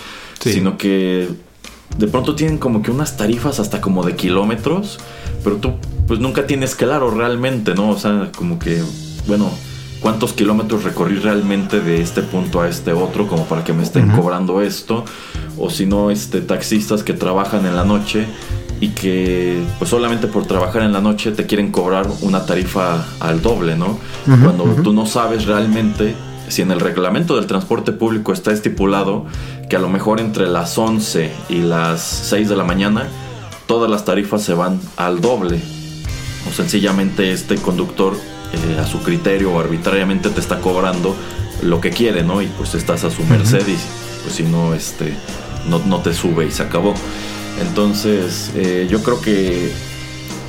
Sino 0.40 0.78
que 0.78 1.28
de 1.96 2.06
pronto 2.06 2.36
tienen 2.36 2.58
como 2.58 2.80
que 2.80 2.92
unas 2.92 3.16
tarifas 3.16 3.58
hasta 3.58 3.80
como 3.80 4.04
de 4.04 4.14
kilómetros, 4.14 5.00
pero 5.42 5.56
tú 5.56 5.74
pues 6.06 6.20
nunca 6.20 6.46
tienes 6.46 6.74
claro 6.74 7.10
realmente, 7.10 7.74
¿no? 7.74 7.90
O 7.90 7.98
sea, 7.98 8.30
como 8.36 8.58
que, 8.58 8.80
bueno, 9.26 9.50
cuántos 10.00 10.32
kilómetros 10.32 10.84
recorrí 10.84 11.16
realmente 11.18 11.80
de 11.80 12.00
este 12.00 12.22
punto 12.22 12.60
a 12.60 12.68
este 12.68 12.92
otro 12.92 13.26
como 13.26 13.44
para 13.44 13.64
que 13.64 13.72
me 13.72 13.82
estén 13.82 14.10
cobrando 14.10 14.62
esto 14.62 15.04
o 15.56 15.70
si 15.70 15.86
no 15.86 16.10
este 16.10 16.40
taxistas 16.40 17.02
que 17.02 17.14
trabajan 17.14 17.66
en 17.66 17.74
la 17.74 17.84
noche 17.84 18.26
y 18.80 18.90
que 18.90 19.60
pues 19.78 19.90
solamente 19.90 20.28
por 20.28 20.46
trabajar 20.46 20.82
en 20.82 20.92
la 20.92 21.00
noche 21.00 21.32
te 21.32 21.46
quieren 21.46 21.72
cobrar 21.72 22.06
una 22.20 22.46
tarifa 22.46 23.04
al 23.18 23.42
doble, 23.42 23.76
¿no? 23.76 23.98
Cuando 24.24 24.64
tú 24.84 24.92
no 24.92 25.04
sabes 25.06 25.46
realmente 25.46 26.14
si 26.48 26.62
en 26.62 26.70
el 26.70 26.80
reglamento 26.80 27.36
del 27.36 27.46
transporte 27.46 27.92
público 27.92 28.32
está 28.32 28.52
estipulado 28.52 29.26
que 29.68 29.76
a 29.76 29.80
lo 29.80 29.88
mejor 29.88 30.20
entre 30.20 30.46
las 30.46 30.78
11 30.78 31.30
y 31.50 31.60
las 31.60 32.00
6 32.00 32.48
de 32.48 32.56
la 32.56 32.64
mañana 32.64 33.08
todas 33.66 33.90
las 33.90 34.04
tarifas 34.04 34.42
se 34.42 34.54
van 34.54 34.80
al 34.96 35.20
doble 35.20 35.60
o 36.48 36.52
sencillamente 36.52 37.32
este 37.32 37.56
conductor 37.56 38.14
eh, 38.52 38.78
a 38.80 38.86
su 38.86 39.02
criterio 39.02 39.52
o 39.52 39.60
arbitrariamente 39.60 40.30
te 40.30 40.40
está 40.40 40.60
cobrando 40.60 41.14
lo 41.62 41.80
que 41.80 41.90
quiere, 41.90 42.22
¿no? 42.22 42.40
Y 42.42 42.46
pues 42.46 42.74
estás 42.74 43.04
a 43.04 43.10
su 43.10 43.22
merced 43.24 43.66
y 43.66 43.76
pues 44.22 44.34
si 44.34 44.42
no, 44.44 44.74
este, 44.74 45.12
no, 45.68 45.80
no 45.80 46.00
te 46.00 46.14
sube 46.14 46.46
y 46.46 46.50
se 46.50 46.62
acabó. 46.62 46.94
Entonces, 47.60 48.52
eh, 48.54 48.86
yo 48.88 49.02
creo 49.02 49.20
que 49.20 49.72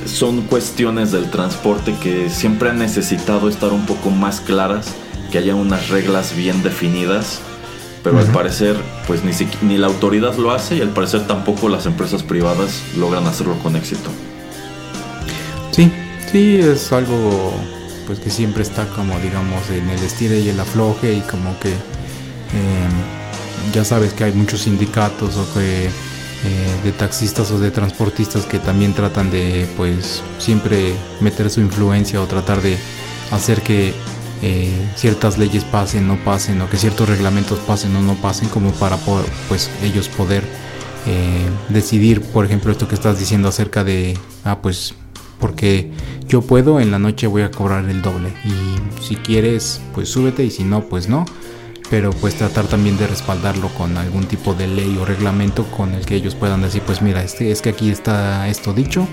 son 0.06 0.42
cuestiones 0.42 1.12
del 1.12 1.30
transporte 1.30 1.94
que 2.02 2.30
siempre 2.30 2.70
han 2.70 2.78
necesitado 2.78 3.48
estar 3.48 3.72
un 3.72 3.84
poco 3.86 4.10
más 4.10 4.40
claras, 4.40 4.94
que 5.30 5.38
haya 5.38 5.54
unas 5.54 5.88
reglas 5.88 6.34
bien 6.34 6.62
definidas, 6.62 7.40
pero 8.02 8.18
al 8.18 8.26
parecer, 8.26 8.76
pues 9.06 9.22
ni, 9.24 9.32
ni 9.62 9.76
la 9.76 9.88
autoridad 9.88 10.36
lo 10.36 10.52
hace 10.52 10.76
y 10.76 10.80
al 10.80 10.88
parecer 10.90 11.26
tampoco 11.26 11.68
las 11.68 11.84
empresas 11.84 12.22
privadas 12.22 12.82
logran 12.96 13.26
hacerlo 13.26 13.58
con 13.62 13.76
éxito. 13.76 14.10
Sí, 15.70 15.92
sí, 16.32 16.56
es 16.56 16.92
algo 16.92 17.52
pues 18.10 18.18
que 18.18 18.30
siempre 18.30 18.64
está 18.64 18.88
como 18.88 19.16
digamos 19.20 19.70
en 19.70 19.88
el 19.88 20.02
estire 20.02 20.40
y 20.40 20.48
el 20.48 20.58
afloje 20.58 21.14
y 21.14 21.20
como 21.20 21.56
que 21.60 21.70
em, 21.70 23.72
ya 23.72 23.84
sabes 23.84 24.14
que 24.14 24.24
hay 24.24 24.32
muchos 24.32 24.62
sindicatos 24.62 25.36
o 25.36 25.46
eh, 25.60 25.88
de 26.82 26.90
taxistas 26.90 27.52
o 27.52 27.60
de 27.60 27.70
transportistas 27.70 28.46
que 28.46 28.58
también 28.58 28.94
tratan 28.94 29.30
de 29.30 29.68
pues 29.76 30.24
siempre 30.38 30.92
meter 31.20 31.50
su 31.50 31.60
influencia 31.60 32.20
o 32.20 32.26
tratar 32.26 32.60
de 32.60 32.76
hacer 33.30 33.62
que 33.62 33.94
eh, 34.42 34.90
ciertas 34.96 35.38
leyes 35.38 35.62
pasen, 35.62 36.08
no 36.08 36.16
pasen, 36.24 36.60
o 36.62 36.68
que 36.68 36.78
ciertos 36.78 37.08
reglamentos 37.08 37.60
pasen 37.60 37.94
o 37.94 38.02
no 38.02 38.16
pasen, 38.16 38.48
como 38.48 38.72
para 38.72 38.96
pues 39.48 39.70
ellos 39.84 40.08
poder 40.08 40.42
eh, 41.06 41.48
decidir, 41.68 42.22
por 42.22 42.44
ejemplo, 42.44 42.72
esto 42.72 42.88
que 42.88 42.96
estás 42.96 43.20
diciendo 43.20 43.48
acerca 43.48 43.84
de, 43.84 44.18
ah, 44.42 44.58
pues 44.60 44.94
porque 45.40 45.90
yo 46.28 46.42
puedo, 46.42 46.78
en 46.80 46.90
la 46.90 46.98
noche 46.98 47.26
voy 47.26 47.42
a 47.42 47.50
cobrar 47.50 47.88
el 47.88 48.02
doble. 48.02 48.32
Y 48.44 49.02
si 49.02 49.16
quieres, 49.16 49.80
pues 49.94 50.08
súbete 50.08 50.44
y 50.44 50.50
si 50.50 50.62
no, 50.62 50.84
pues 50.84 51.08
no. 51.08 51.24
Pero 51.88 52.10
pues 52.12 52.36
tratar 52.36 52.66
también 52.66 52.96
de 52.98 53.08
respaldarlo 53.08 53.68
con 53.70 53.96
algún 53.96 54.26
tipo 54.26 54.54
de 54.54 54.68
ley 54.68 54.96
o 55.00 55.04
reglamento 55.04 55.64
con 55.72 55.92
el 55.94 56.06
que 56.06 56.14
ellos 56.14 56.36
puedan 56.36 56.62
decir, 56.62 56.82
pues 56.82 57.02
mira, 57.02 57.24
este, 57.24 57.50
es 57.50 57.62
que 57.62 57.70
aquí 57.70 57.90
está 57.90 58.48
esto 58.48 58.72
dicho, 58.72 59.08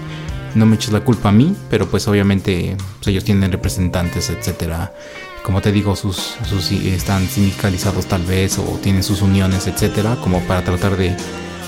no 0.54 0.68
me 0.68 0.76
eches 0.76 0.92
la 0.92 1.00
culpa 1.00 1.30
a 1.30 1.32
mí, 1.32 1.56
pero 1.72 1.88
pues 1.88 2.08
obviamente 2.08 2.78
pues, 2.98 3.08
ellos 3.08 3.24
tienen 3.24 3.52
representantes, 3.52 4.30
etcétera. 4.30 4.94
Como 5.42 5.62
te 5.62 5.72
digo, 5.72 5.96
sus, 5.96 6.36
sus, 6.48 6.72
están 6.72 7.26
sindicalizados 7.28 8.06
tal 8.06 8.24
vez 8.24 8.60
o 8.60 8.64
tienen 8.84 9.02
sus 9.02 9.24
uniones, 9.24 9.66
etcétera, 9.66 10.18
como 10.22 10.42
para 10.42 10.64
tratar 10.64 10.98
de 10.98 11.16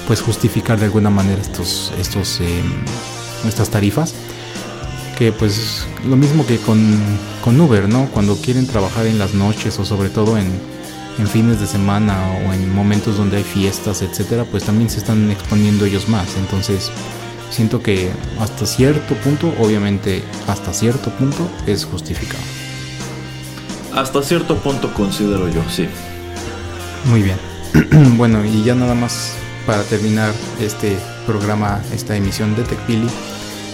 pues 0.06 0.22
justificar 0.22 0.78
de 0.78 0.86
alguna 0.86 1.10
manera 1.10 1.42
estos, 1.42 1.92
estos, 1.98 2.40
eh, 2.42 2.62
estas 3.48 3.70
tarifas 3.70 4.14
que 5.20 5.34
pues 5.34 5.86
lo 6.08 6.16
mismo 6.16 6.48
que 6.48 6.58
con, 6.58 6.98
con, 7.44 7.60
Uber, 7.60 7.90
¿no? 7.90 8.06
Cuando 8.06 8.38
quieren 8.38 8.66
trabajar 8.66 9.06
en 9.06 9.20
las 9.20 9.34
noches 9.34 9.78
o 9.78 9.84
sobre 9.84 10.10
todo 10.10 10.38
en, 10.38 10.48
en, 11.20 11.28
fines 11.28 11.60
de 11.60 11.68
semana 11.68 12.18
o 12.48 12.54
en 12.54 12.74
momentos 12.74 13.18
donde 13.18 13.36
hay 13.36 13.44
fiestas, 13.44 14.02
etcétera, 14.02 14.46
pues 14.46 14.64
también 14.64 14.90
se 14.90 15.00
están 15.00 15.30
exponiendo 15.30 15.84
ellos 15.84 16.08
más. 16.08 16.38
Entonces, 16.38 16.90
siento 17.52 17.84
que 17.84 18.10
hasta 18.40 18.66
cierto 18.66 19.14
punto, 19.16 19.54
obviamente 19.60 20.24
hasta 20.48 20.74
cierto 20.74 21.10
punto, 21.12 21.50
es 21.68 21.84
justificado. 21.84 22.44
Hasta 23.94 24.24
cierto 24.24 24.56
punto 24.56 24.94
considero 24.94 25.50
yo, 25.50 25.62
sí. 25.70 25.90
Muy 27.10 27.24
bien. 27.24 27.38
bueno, 28.18 28.46
y 28.46 28.64
ya 28.64 28.74
nada 28.74 28.96
más 28.96 29.34
para 29.66 29.84
terminar 29.84 30.34
este 30.62 30.98
programa, 31.26 31.82
esta 31.92 32.16
emisión 32.16 32.56
de 32.56 32.64
TechPili 32.64 33.10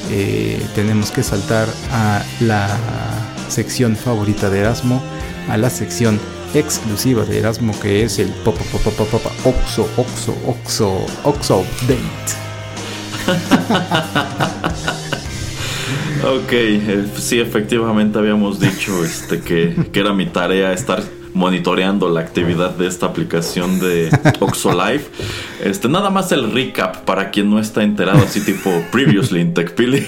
eh, 0.10 0.62
tenemos 0.76 1.12
que 1.12 1.24
saltar 1.24 1.68
a 1.91 2.24
la 2.41 2.68
sección 3.49 3.95
favorita 3.95 4.49
de 4.49 4.60
Erasmo, 4.60 5.01
a 5.49 5.58
la 5.58 5.70
sección 5.70 6.20
exclusiva 6.53 7.24
de 7.26 7.39
Erasmo 7.39 7.78
que 7.80 8.03
es 8.03 8.20
el 8.20 8.30
pop 8.30 8.56
Oxo 9.43 9.89
Oxo 9.97 10.36
Oxo 10.47 11.06
Oxo 11.24 11.60
Update. 11.60 12.45
ok, 16.24 16.51
eh, 16.51 17.06
sí, 17.18 17.39
efectivamente 17.39 18.20
habíamos 18.20 18.60
dicho 18.60 19.03
este 19.03 19.41
que, 19.41 19.76
que 19.91 19.99
era 19.99 20.14
mi 20.14 20.28
tarea 20.28 20.72
estar 20.74 21.01
monitoreando 21.36 22.09
la 22.09 22.21
actividad 22.21 22.71
de 22.71 22.88
esta 22.88 23.05
aplicación 23.05 23.79
de 23.79 24.09
OxoLife. 24.39 25.11
Este, 25.63 25.88
nada 25.88 26.09
más 26.09 26.31
el 26.31 26.51
recap 26.51 27.03
para 27.03 27.29
quien 27.29 27.51
no 27.51 27.59
está 27.59 27.83
enterado, 27.83 28.19
así 28.19 28.39
tipo 28.41 28.71
previously 28.91 29.41
in 29.41 29.53
TechPili. 29.53 30.07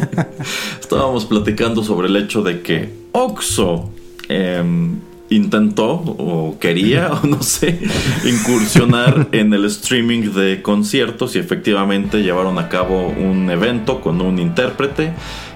Estábamos 0.80 1.26
platicando 1.26 1.84
sobre 1.84 2.08
el 2.08 2.16
hecho 2.16 2.42
de 2.42 2.62
que 2.62 2.88
Oxo 3.12 3.90
em, 4.28 4.98
intentó 5.28 5.90
o 5.90 6.56
quería 6.58 7.12
o 7.12 7.26
no 7.26 7.42
sé 7.42 7.78
incursionar 8.24 9.28
en 9.32 9.52
el 9.52 9.66
streaming 9.66 10.32
de 10.32 10.62
conciertos 10.62 11.36
y 11.36 11.40
efectivamente 11.40 12.22
llevaron 12.22 12.58
a 12.58 12.70
cabo 12.70 13.08
un 13.08 13.50
evento 13.50 14.00
con 14.00 14.22
un 14.22 14.38
intérprete 14.38 15.12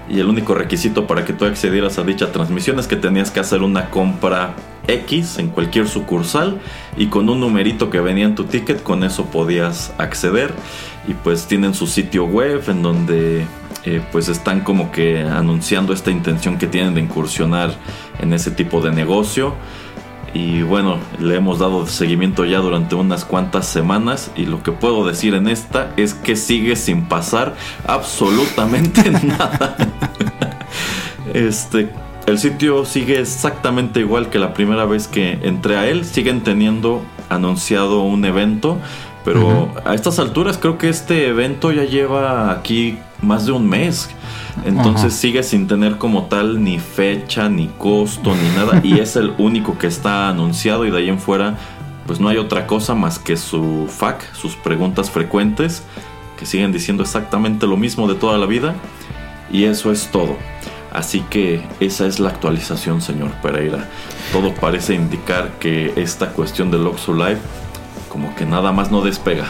y 0.07 0.19
el 0.19 0.27
único 0.27 0.53
requisito 0.53 1.07
para 1.07 1.25
que 1.25 1.33
tú 1.33 1.45
accedieras 1.45 1.97
a 1.97 2.03
dicha 2.03 2.31
transmisión 2.31 2.77
es 2.77 2.87
que 2.87 2.95
tenías 2.95 3.31
que 3.31 3.39
hacer 3.39 3.63
una 3.63 3.89
compra 3.89 4.55
X 4.87 5.37
en 5.37 5.49
cualquier 5.49 5.87
sucursal 5.87 6.59
y 6.97 7.07
con 7.07 7.29
un 7.29 7.39
numerito 7.39 7.89
que 7.89 7.99
venía 7.99 8.25
en 8.25 8.35
tu 8.35 8.45
ticket 8.45 8.83
con 8.83 9.03
eso 9.03 9.25
podías 9.25 9.93
acceder 9.97 10.53
y 11.07 11.13
pues 11.13 11.47
tienen 11.47 11.73
su 11.73 11.87
sitio 11.87 12.25
web 12.25 12.63
en 12.67 12.81
donde 12.81 13.45
eh, 13.85 14.01
pues 14.11 14.29
están 14.29 14.61
como 14.61 14.91
que 14.91 15.21
anunciando 15.21 15.93
esta 15.93 16.11
intención 16.11 16.57
que 16.57 16.67
tienen 16.67 16.93
de 16.93 17.01
incursionar 17.01 17.73
en 18.19 18.33
ese 18.33 18.51
tipo 18.51 18.81
de 18.81 18.91
negocio 18.91 19.55
y 20.33 20.63
bueno, 20.63 20.97
le 21.19 21.35
hemos 21.35 21.59
dado 21.59 21.85
seguimiento 21.85 22.43
ya 22.43 22.57
durante 22.57 22.95
unas 22.95 23.23
cuantas 23.23 23.67
semanas 23.67 24.31
y 24.35 24.47
lo 24.47 24.63
que 24.63 24.71
puedo 24.71 25.05
decir 25.05 25.35
en 25.35 25.47
esta 25.47 25.91
es 25.95 26.15
que 26.15 26.35
sigue 26.35 26.75
sin 26.75 27.05
pasar 27.05 27.55
absolutamente 27.85 29.11
nada. 29.23 29.75
este, 31.33 31.89
el 32.25 32.39
sitio 32.39 32.85
sigue 32.85 33.19
exactamente 33.19 33.99
igual 33.99 34.29
que 34.29 34.39
la 34.39 34.53
primera 34.53 34.85
vez 34.85 35.07
que 35.07 35.39
entré 35.43 35.77
a 35.77 35.87
él. 35.87 36.05
Siguen 36.05 36.41
teniendo 36.41 37.03
anunciado 37.29 38.01
un 38.01 38.23
evento, 38.25 38.79
Pero 39.25 39.73
a 39.85 39.93
estas 39.93 40.19
alturas 40.19 40.57
creo 40.57 40.77
que 40.77 40.89
este 40.89 41.27
evento 41.27 41.71
ya 41.71 41.85
lleva 41.85 42.51
aquí 42.51 42.97
más 43.21 43.45
de 43.45 43.53
un 43.53 43.67
mes. 43.67 44.09
Entonces 44.65 45.13
sigue 45.13 45.43
sin 45.43 45.67
tener 45.67 45.97
como 45.97 46.25
tal 46.25 46.61
ni 46.61 46.77
fecha, 46.79 47.47
ni 47.49 47.67
costo, 47.67 48.35
ni 48.35 48.49
nada. 48.49 48.81
y 48.83 48.99
es 48.99 49.15
el 49.15 49.33
único 49.37 49.77
que 49.77 49.87
está 49.87 50.27
anunciado 50.27 50.85
y 50.85 50.91
de 50.91 50.97
ahí 50.97 51.09
en 51.09 51.19
fuera 51.19 51.57
pues 52.05 52.19
no 52.19 52.27
hay 52.27 52.37
otra 52.37 52.67
cosa 52.67 52.95
más 52.95 53.19
que 53.19 53.37
su 53.37 53.87
FAQ, 53.87 54.21
sus 54.33 54.55
preguntas 54.55 55.09
frecuentes, 55.09 55.83
que 56.37 56.45
siguen 56.45 56.71
diciendo 56.71 57.03
exactamente 57.03 57.65
lo 57.65 57.77
mismo 57.77 58.07
de 58.07 58.15
toda 58.15 58.37
la 58.37 58.45
vida. 58.45 58.75
Y 59.51 59.65
eso 59.65 59.91
es 59.91 60.07
todo. 60.11 60.35
Así 60.93 61.21
que 61.21 61.61
esa 61.79 62.05
es 62.05 62.19
la 62.19 62.29
actualización, 62.29 63.01
señor 63.01 63.31
Pereira. 63.41 63.89
Todo 64.31 64.53
parece 64.53 64.93
indicar 64.93 65.51
que 65.59 65.91
esta 65.95 66.29
cuestión 66.29 66.69
del 66.69 66.85
Oxo 66.85 67.13
Live 67.13 67.39
como 68.09 68.35
que 68.35 68.45
nada 68.45 68.71
más 68.71 68.91
no 68.91 69.01
despega. 69.01 69.47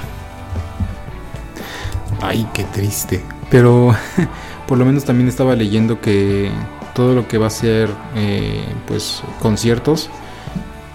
Ay, 2.21 2.47
qué 2.53 2.63
triste. 2.63 3.21
Pero 3.51 3.93
por 4.67 4.77
lo 4.77 4.85
menos 4.85 5.03
también 5.03 5.27
estaba 5.27 5.55
leyendo 5.55 5.99
que 5.99 6.49
todo 6.93 7.13
lo 7.13 7.27
que 7.27 7.37
va 7.37 7.47
a 7.47 7.49
ser 7.49 7.89
eh, 8.15 8.63
pues 8.87 9.23
conciertos 9.41 10.09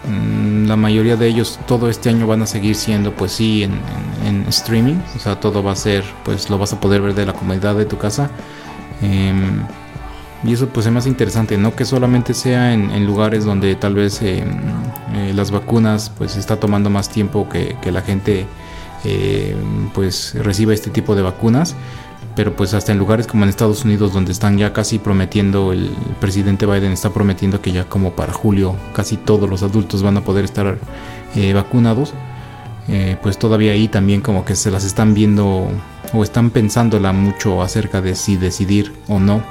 mm, 0.06 0.66
la 0.66 0.76
mayoría 0.76 1.16
de 1.16 1.26
ellos 1.26 1.58
todo 1.66 1.90
este 1.90 2.08
año 2.08 2.26
van 2.26 2.42
a 2.42 2.46
seguir 2.46 2.76
siendo 2.76 3.12
pues 3.12 3.32
sí 3.32 3.64
en, 3.64 3.78
streaming 4.48 4.96
o 5.14 5.18
sea 5.18 5.38
todo 5.40 5.62
va 5.62 5.72
a 5.72 5.76
ser 5.76 6.04
pues 6.24 6.48
lo 6.48 6.56
vas 6.56 6.72
a 6.72 6.80
poder 6.80 7.02
ver 7.02 7.14
de 7.14 7.26
la 7.26 7.34
comodidad 7.34 7.74
de 7.74 7.84
tu 7.84 7.98
casa 7.98 8.30
em, 9.02 9.62
y 10.44 10.52
eso 10.52 10.68
pues 10.68 10.86
es 10.86 10.92
más 10.92 11.06
interesante 11.06 11.58
no 11.58 11.74
que 11.74 11.84
solamente 11.84 12.32
sea 12.32 12.72
en, 12.72 13.06
lugares 13.06 13.44
donde 13.44 13.74
tal 13.74 13.94
vez 13.94 14.22
em, 14.22 14.48
eh, 15.14 15.32
las 15.34 15.50
vacunas 15.50 16.12
pues 16.16 16.36
está 16.36 16.56
tomando 16.60 16.90
más 16.90 17.08
tiempo 17.08 17.48
que, 17.48 17.76
que 17.82 17.90
la 17.90 18.02
gente 18.02 18.46
eh, 19.04 19.56
pues 19.94 20.34
reciba 20.34 20.74
este 20.74 20.90
tipo 20.90 21.14
de 21.14 21.22
vacunas. 21.22 21.74
Pero 22.36 22.54
pues 22.54 22.72
hasta 22.72 22.92
en 22.92 22.98
lugares 22.98 23.26
como 23.26 23.42
en 23.42 23.48
Estados 23.48 23.84
Unidos 23.84 24.12
donde 24.12 24.30
están 24.30 24.58
ya 24.58 24.72
casi 24.72 25.00
prometiendo 25.00 25.72
el 25.72 25.90
presidente 26.20 26.66
Biden 26.66 26.92
está 26.92 27.10
prometiendo 27.10 27.60
que 27.60 27.72
ya 27.72 27.84
como 27.84 28.12
para 28.12 28.32
julio 28.32 28.76
casi 28.92 29.16
todos 29.16 29.50
los 29.50 29.64
adultos 29.64 30.04
van 30.04 30.18
a 30.18 30.20
poder 30.20 30.44
estar 30.44 30.78
eh, 31.34 31.52
vacunados 31.52 32.14
pues 33.22 33.38
todavía 33.38 33.72
ahí 33.72 33.86
también 33.86 34.22
como 34.22 34.46
que 34.46 34.56
se 34.56 34.70
las 34.70 34.84
están 34.84 35.12
viendo 35.12 35.68
o 36.14 36.22
están 36.22 36.48
pensándola 36.48 37.12
mucho 37.12 37.60
acerca 37.60 38.00
de 38.00 38.14
si 38.14 38.38
decidir 38.38 38.94
o 39.08 39.20
no 39.20 39.42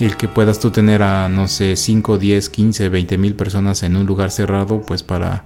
el 0.00 0.16
que 0.16 0.28
puedas 0.28 0.58
tú 0.58 0.70
tener 0.70 1.02
a, 1.02 1.28
no 1.28 1.48
sé, 1.48 1.76
5, 1.76 2.18
10, 2.18 2.50
15, 2.50 2.88
20 2.88 3.18
mil 3.18 3.34
personas 3.34 3.82
en 3.82 3.96
un 3.96 4.06
lugar 4.06 4.30
cerrado, 4.30 4.82
pues 4.82 5.02
para 5.02 5.44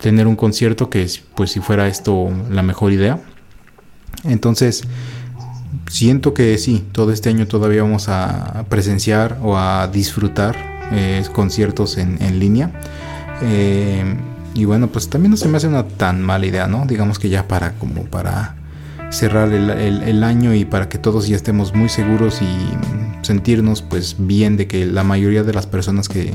tener 0.00 0.26
un 0.26 0.36
concierto 0.36 0.90
que, 0.90 1.08
pues 1.34 1.50
si 1.50 1.60
fuera 1.60 1.88
esto 1.88 2.30
la 2.50 2.62
mejor 2.62 2.92
idea. 2.92 3.20
Entonces, 4.24 4.82
siento 5.88 6.34
que 6.34 6.58
sí, 6.58 6.84
todo 6.92 7.12
este 7.12 7.28
año 7.28 7.46
todavía 7.46 7.82
vamos 7.82 8.08
a 8.08 8.64
presenciar 8.68 9.38
o 9.42 9.56
a 9.56 9.88
disfrutar 9.88 10.56
eh, 10.92 11.24
conciertos 11.32 11.98
en, 11.98 12.38
línea. 12.38 12.70
Eh, 13.42 14.16
y 14.54 14.64
bueno, 14.64 14.88
pues 14.88 15.08
también 15.08 15.30
no 15.30 15.36
se 15.36 15.48
me 15.48 15.56
hace 15.58 15.68
una 15.68 15.86
tan 15.86 16.22
mala 16.22 16.46
idea, 16.46 16.66
¿no? 16.66 16.86
Digamos 16.86 17.18
que 17.18 17.28
ya 17.28 17.46
para 17.46 17.72
como 17.72 18.04
para 18.04 18.55
cerrar 19.10 19.52
el, 19.52 20.24
año 20.24 20.54
y 20.54 20.64
para 20.64 20.88
que 20.88 20.98
todos 20.98 21.28
ya 21.28 21.36
estemos 21.36 21.74
muy 21.74 21.88
seguros 21.88 22.40
y 22.42 23.24
sentirnos 23.24 23.82
pues 23.82 24.16
bien 24.18 24.56
de 24.56 24.66
que 24.66 24.86
la 24.86 25.04
mayoría 25.04 25.42
de 25.42 25.52
las 25.52 25.66
personas 25.66 26.08
que 26.08 26.34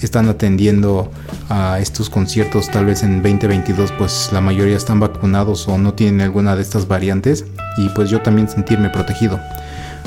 están 0.00 0.28
atendiendo 0.28 1.10
a 1.48 1.78
estos 1.78 2.08
conciertos 2.08 2.70
tal 2.70 2.86
vez 2.86 3.02
en 3.02 3.22
2022 3.22 3.92
pues 3.92 4.30
la 4.32 4.40
mayoría 4.40 4.76
están 4.76 5.00
vacunados 5.00 5.68
o 5.68 5.78
no 5.78 5.94
tienen 5.94 6.20
alguna 6.22 6.56
de 6.56 6.62
estas 6.62 6.88
variantes. 6.88 7.44
Y 7.76 7.88
pues 7.90 8.10
yo 8.10 8.20
también 8.20 8.48
sentirme 8.48 8.90
protegido. 8.90 9.38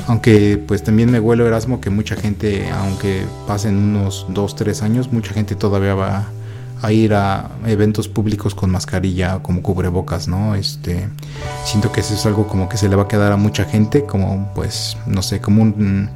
Aunque 0.06 0.62
pues 0.66 0.82
también 0.82 1.10
me 1.10 1.20
huelo 1.20 1.46
Erasmo 1.46 1.80
que 1.80 1.90
mucha 1.90 2.16
gente 2.16 2.68
aunque 2.70 3.24
pasen 3.46 3.76
unos 3.76 4.26
2 4.28 4.56
3 4.56 4.82
años 4.82 5.12
mucha 5.12 5.32
gente 5.32 5.54
todavía 5.54 5.94
va 5.94 6.18
a 6.18 6.28
ir 6.92 7.14
a 7.14 7.50
eventos 7.66 8.08
públicos 8.08 8.54
con 8.54 8.70
mascarilla 8.70 9.40
como 9.42 9.62
cubrebocas, 9.62 10.28
¿no? 10.28 10.54
Este, 10.54 11.08
siento 11.64 11.92
que 11.92 12.00
eso 12.00 12.14
es 12.14 12.26
algo 12.26 12.46
como 12.46 12.68
que 12.68 12.76
se 12.76 12.88
le 12.88 12.96
va 12.96 13.04
a 13.04 13.08
quedar 13.08 13.32
a 13.32 13.36
mucha 13.36 13.64
gente, 13.64 14.04
como 14.04 14.52
pues, 14.54 14.96
no 15.06 15.22
sé, 15.22 15.40
como 15.40 15.62
un... 15.62 16.10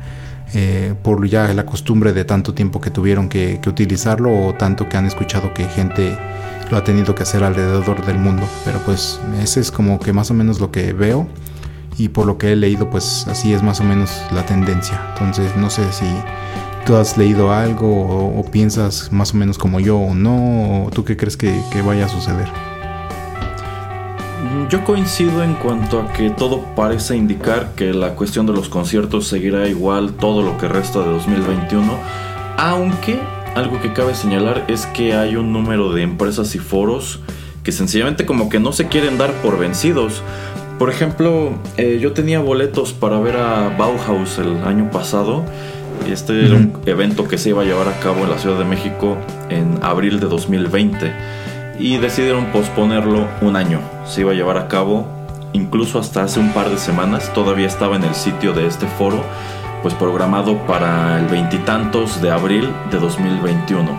Eh, 0.54 0.94
por 1.02 1.26
ya 1.28 1.52
la 1.52 1.66
costumbre 1.66 2.14
de 2.14 2.24
tanto 2.24 2.54
tiempo 2.54 2.80
que 2.80 2.90
tuvieron 2.90 3.28
que, 3.28 3.60
utilizarlo 3.66 4.46
o 4.46 4.54
tanto 4.54 4.88
que 4.88 4.96
han 4.96 5.04
escuchado 5.04 5.52
que 5.52 5.64
gente 5.66 6.16
lo 6.70 6.78
ha 6.78 6.84
tenido 6.84 7.14
que 7.14 7.22
hacer 7.22 7.44
alrededor 7.44 8.04
del 8.06 8.18
mundo. 8.18 8.48
Pero 8.64 8.78
pues 8.80 9.20
ese 9.42 9.60
es 9.60 9.70
como 9.70 10.00
que 10.00 10.14
más 10.14 10.30
o 10.30 10.34
menos 10.34 10.58
lo 10.58 10.70
que 10.70 10.94
veo 10.94 11.28
y 11.98 12.08
por 12.08 12.24
lo 12.24 12.38
que 12.38 12.52
he 12.52 12.56
leído 12.56 12.88
pues 12.88 13.26
así 13.28 13.52
es 13.52 13.62
más 13.62 13.80
o 13.80 13.84
menos 13.84 14.10
la 14.32 14.46
tendencia. 14.46 14.98
Entonces 15.12 15.54
no 15.56 15.68
sé 15.68 15.82
si 15.92 16.06
tú 16.88 16.96
has 16.96 17.18
leído 17.18 17.52
algo 17.52 17.86
o, 18.38 18.42
piensas 18.50 19.12
más 19.12 19.34
o 19.34 19.36
menos 19.36 19.58
como 19.58 19.78
yo 19.78 19.98
o 19.98 20.14
no? 20.14 20.86
¿O 20.86 20.90
¿Tú 20.90 21.04
qué 21.04 21.18
crees 21.18 21.36
que, 21.36 21.60
vaya 21.84 22.06
a 22.06 22.08
suceder? 22.08 22.48
Yo 24.70 24.82
coincido 24.84 25.44
en 25.44 25.52
cuanto 25.52 26.00
a 26.00 26.10
que 26.14 26.30
todo 26.30 26.64
parece 26.74 27.14
indicar 27.14 27.72
que 27.76 27.92
la 27.92 28.14
cuestión 28.14 28.46
de 28.46 28.54
los 28.54 28.70
conciertos 28.70 29.28
seguirá 29.28 29.68
igual 29.68 30.14
todo 30.14 30.40
lo 30.40 30.56
que 30.56 30.66
resta 30.66 31.00
de 31.00 31.10
2021, 31.10 31.92
aunque 32.56 33.20
algo 33.54 33.78
que 33.82 33.92
cabe 33.92 34.14
señalar 34.14 34.64
es 34.68 34.86
que 34.86 35.12
hay 35.12 35.36
un 35.36 35.52
número 35.52 35.92
de 35.92 36.00
empresas 36.00 36.54
y 36.54 36.58
foros 36.58 37.20
que 37.64 37.70
sencillamente 37.70 38.24
como 38.24 38.48
que 38.48 38.60
no 38.60 38.72
se 38.72 38.88
quieren 38.88 39.18
dar 39.18 39.32
por 39.42 39.58
vencidos. 39.58 40.22
Por 40.78 40.88
ejemplo, 40.88 41.50
eh, 41.76 41.98
yo 42.00 42.12
tenía 42.12 42.40
boletos 42.40 42.94
para 42.94 43.20
ver 43.20 43.36
a 43.36 43.76
Bauhaus 43.76 44.38
el 44.38 44.62
año 44.64 44.90
pasado 44.90 45.44
este 46.06 46.46
era 46.46 46.56
un 46.56 46.80
evento 46.86 47.28
que 47.28 47.38
se 47.38 47.50
iba 47.50 47.62
a 47.62 47.64
llevar 47.64 47.88
a 47.88 48.00
cabo 48.00 48.24
en 48.24 48.30
la 48.30 48.38
Ciudad 48.38 48.58
de 48.58 48.64
México 48.64 49.16
en 49.50 49.78
abril 49.82 50.20
de 50.20 50.26
2020 50.26 51.12
y 51.78 51.98
decidieron 51.98 52.46
posponerlo 52.46 53.26
un 53.40 53.56
año. 53.56 53.80
Se 54.06 54.22
iba 54.22 54.32
a 54.32 54.34
llevar 54.34 54.56
a 54.56 54.68
cabo 54.68 55.18
incluso 55.52 55.98
hasta 55.98 56.22
hace 56.22 56.40
un 56.40 56.52
par 56.52 56.70
de 56.70 56.78
semanas, 56.78 57.32
todavía 57.32 57.66
estaba 57.66 57.96
en 57.96 58.04
el 58.04 58.14
sitio 58.14 58.52
de 58.52 58.66
este 58.66 58.86
foro, 58.86 59.22
pues 59.82 59.94
programado 59.94 60.58
para 60.66 61.18
el 61.18 61.26
veintitantos 61.26 62.20
de 62.20 62.30
abril 62.30 62.68
de 62.90 62.98
2021. 62.98 63.98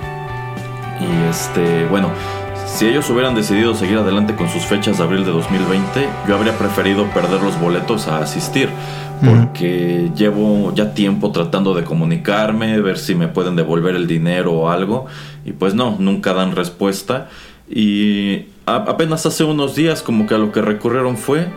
Y 1.00 1.30
este, 1.30 1.86
bueno, 1.88 2.10
si 2.74 2.88
ellos 2.88 3.09
hubieran 3.09 3.36
decidido 3.36 3.76
seguir 3.76 3.97
adelante 3.97 4.36
con 4.36 4.47
sus 4.49 4.63
fechas 4.63 4.97
de 4.97 5.03
abril 5.03 5.26
de 5.26 5.32
2020, 5.32 6.07
yo 6.28 6.36
habría 6.36 6.57
preferido 6.57 7.05
perder 7.07 7.41
los 7.41 7.59
boletos 7.59 8.07
a 8.07 8.20
asistir, 8.20 8.70
porque 9.24 10.11
llevo 10.15 10.74
ya 10.74 10.93
tiempo 10.93 11.32
tratando 11.32 11.74
de 11.74 11.84
comunicarme, 11.84 12.80
ver 12.80 12.97
si 12.97 13.15
me 13.15 13.28
pueden 13.28 13.55
devolver 13.55 13.95
el 13.95 14.07
dinero 14.07 14.53
o 14.53 14.70
algo, 14.70 15.07
y 15.45 15.51
pues 15.51 15.74
no, 15.74 15.97
nunca 15.99 16.34
dan 16.34 16.55
respuesta. 16.55 17.28
Y 17.70 18.45
apenas 18.65 19.26
hace 19.26 19.43
unos 19.43 19.76
días 19.76 20.01
como 20.01 20.26
que 20.26 20.36
a 20.36 20.38
lo 20.38 20.51
que 20.51 20.61
recurrieron 20.61 21.17
fue 21.17 21.47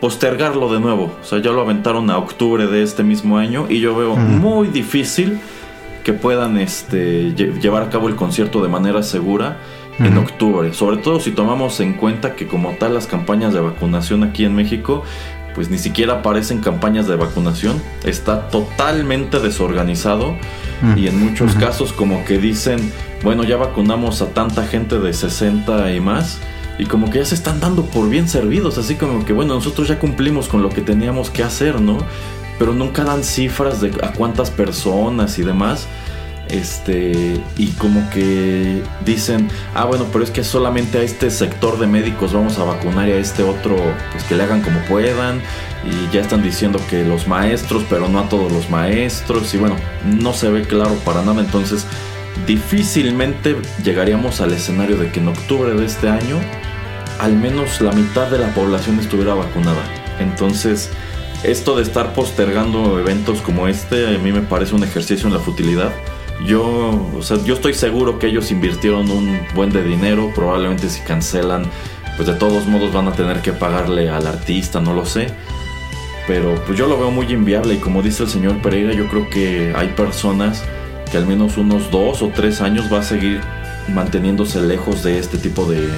postergarlo 0.00 0.72
de 0.72 0.80
nuevo, 0.80 1.12
o 1.20 1.24
sea, 1.24 1.40
ya 1.40 1.50
lo 1.50 1.60
aventaron 1.60 2.10
a 2.10 2.18
octubre 2.18 2.66
de 2.66 2.82
este 2.82 3.04
mismo 3.04 3.36
año 3.36 3.66
y 3.68 3.78
yo 3.80 3.94
veo 3.94 4.16
muy 4.16 4.68
difícil 4.68 5.38
que 6.02 6.12
puedan 6.12 6.58
este, 6.58 7.32
llevar 7.34 7.84
a 7.84 7.90
cabo 7.90 8.08
el 8.08 8.16
concierto 8.16 8.62
de 8.62 8.68
manera 8.68 9.02
segura 9.04 9.58
en 9.98 10.16
octubre, 10.16 10.72
sobre 10.72 10.96
todo 10.96 11.20
si 11.20 11.32
tomamos 11.32 11.78
en 11.80 11.92
cuenta 11.92 12.34
que 12.34 12.46
como 12.46 12.70
tal 12.72 12.94
las 12.94 13.06
campañas 13.06 13.52
de 13.52 13.60
vacunación 13.60 14.24
aquí 14.24 14.44
en 14.44 14.54
México 14.54 15.04
pues 15.54 15.70
ni 15.70 15.78
siquiera 15.78 16.14
aparecen 16.14 16.60
campañas 16.60 17.06
de 17.06 17.16
vacunación, 17.16 17.80
está 18.04 18.48
totalmente 18.48 19.38
desorganizado 19.38 20.36
y 20.96 21.06
en 21.06 21.18
muchos 21.20 21.54
casos 21.54 21.92
como 21.92 22.24
que 22.24 22.38
dicen, 22.38 22.92
bueno, 23.22 23.44
ya 23.44 23.56
vacunamos 23.56 24.20
a 24.20 24.30
tanta 24.30 24.66
gente 24.66 24.98
de 24.98 25.12
60 25.12 25.92
y 25.92 26.00
más 26.00 26.40
y 26.78 26.86
como 26.86 27.10
que 27.10 27.18
ya 27.18 27.24
se 27.24 27.34
están 27.34 27.60
dando 27.60 27.84
por 27.84 28.08
bien 28.08 28.28
servidos, 28.28 28.78
así 28.78 28.96
como 28.96 29.24
que 29.24 29.32
bueno, 29.32 29.54
nosotros 29.54 29.88
ya 29.88 29.98
cumplimos 29.98 30.48
con 30.48 30.62
lo 30.62 30.70
que 30.70 30.80
teníamos 30.80 31.30
que 31.30 31.44
hacer, 31.44 31.80
¿no? 31.80 31.98
Pero 32.58 32.74
nunca 32.74 33.04
dan 33.04 33.22
cifras 33.22 33.80
de 33.80 33.92
a 34.02 34.12
cuántas 34.12 34.50
personas 34.50 35.38
y 35.38 35.42
demás. 35.42 35.86
Este, 36.48 37.40
y 37.56 37.68
como 37.78 38.08
que 38.10 38.82
dicen, 39.06 39.48
ah, 39.74 39.86
bueno, 39.86 40.06
pero 40.12 40.22
es 40.22 40.30
que 40.30 40.44
solamente 40.44 40.98
a 40.98 41.02
este 41.02 41.30
sector 41.30 41.78
de 41.78 41.86
médicos 41.86 42.34
vamos 42.34 42.58
a 42.58 42.64
vacunar 42.64 43.08
y 43.08 43.12
a 43.12 43.16
este 43.16 43.42
otro, 43.42 43.76
pues 44.12 44.24
que 44.24 44.36
le 44.36 44.42
hagan 44.42 44.60
como 44.60 44.80
puedan. 44.80 45.40
Y 45.84 46.12
ya 46.14 46.20
están 46.20 46.42
diciendo 46.42 46.78
que 46.90 47.04
los 47.04 47.26
maestros, 47.26 47.84
pero 47.88 48.08
no 48.08 48.20
a 48.20 48.28
todos 48.28 48.52
los 48.52 48.70
maestros. 48.70 49.52
Y 49.54 49.58
bueno, 49.58 49.76
no 50.04 50.32
se 50.32 50.50
ve 50.50 50.62
claro 50.62 50.94
para 51.04 51.22
nada. 51.22 51.40
Entonces, 51.40 51.86
difícilmente 52.46 53.56
llegaríamos 53.82 54.40
al 54.40 54.52
escenario 54.52 54.96
de 54.96 55.10
que 55.10 55.20
en 55.20 55.28
octubre 55.28 55.74
de 55.74 55.86
este 55.86 56.08
año, 56.08 56.38
al 57.18 57.34
menos 57.34 57.80
la 57.80 57.92
mitad 57.92 58.30
de 58.30 58.38
la 58.38 58.52
población 58.54 58.98
estuviera 59.00 59.34
vacunada. 59.34 59.82
Entonces, 60.20 60.90
esto 61.42 61.74
de 61.76 61.82
estar 61.82 62.12
postergando 62.12 63.00
eventos 63.00 63.40
como 63.40 63.66
este, 63.66 64.14
a 64.14 64.18
mí 64.18 64.32
me 64.32 64.42
parece 64.42 64.74
un 64.74 64.84
ejercicio 64.84 65.26
en 65.26 65.34
la 65.34 65.40
futilidad 65.40 65.92
yo, 66.46 67.08
o 67.16 67.22
sea, 67.22 67.38
yo 67.44 67.54
estoy 67.54 67.74
seguro 67.74 68.18
que 68.18 68.26
ellos 68.26 68.50
invirtieron 68.50 69.10
un 69.10 69.38
buen 69.54 69.70
de 69.70 69.82
dinero. 69.82 70.30
Probablemente 70.34 70.88
si 70.88 71.00
cancelan 71.00 71.64
pues 72.16 72.28
de 72.28 72.34
todos 72.34 72.66
modos 72.66 72.92
van 72.92 73.08
a 73.08 73.12
tener 73.12 73.40
que 73.40 73.52
pagarle 73.52 74.10
al 74.10 74.26
artista, 74.26 74.80
no 74.80 74.94
lo 74.94 75.04
sé. 75.06 75.28
Pero 76.26 76.54
pues 76.66 76.78
yo 76.78 76.86
lo 76.86 76.98
veo 76.98 77.10
muy 77.10 77.26
inviable 77.32 77.74
y 77.74 77.78
como 77.78 78.02
dice 78.02 78.24
el 78.24 78.28
señor 78.28 78.60
Pereira, 78.62 78.92
yo 78.92 79.08
creo 79.08 79.28
que 79.28 79.72
hay 79.74 79.88
personas 79.88 80.62
que 81.10 81.16
al 81.16 81.26
menos 81.26 81.56
unos 81.56 81.90
dos 81.90 82.22
o 82.22 82.28
tres 82.28 82.60
años 82.60 82.92
va 82.92 83.00
a 83.00 83.02
seguir 83.02 83.40
manteniéndose 83.88 84.60
lejos 84.60 85.02
de 85.02 85.18
este 85.18 85.38
tipo 85.38 85.64
de, 85.64 85.88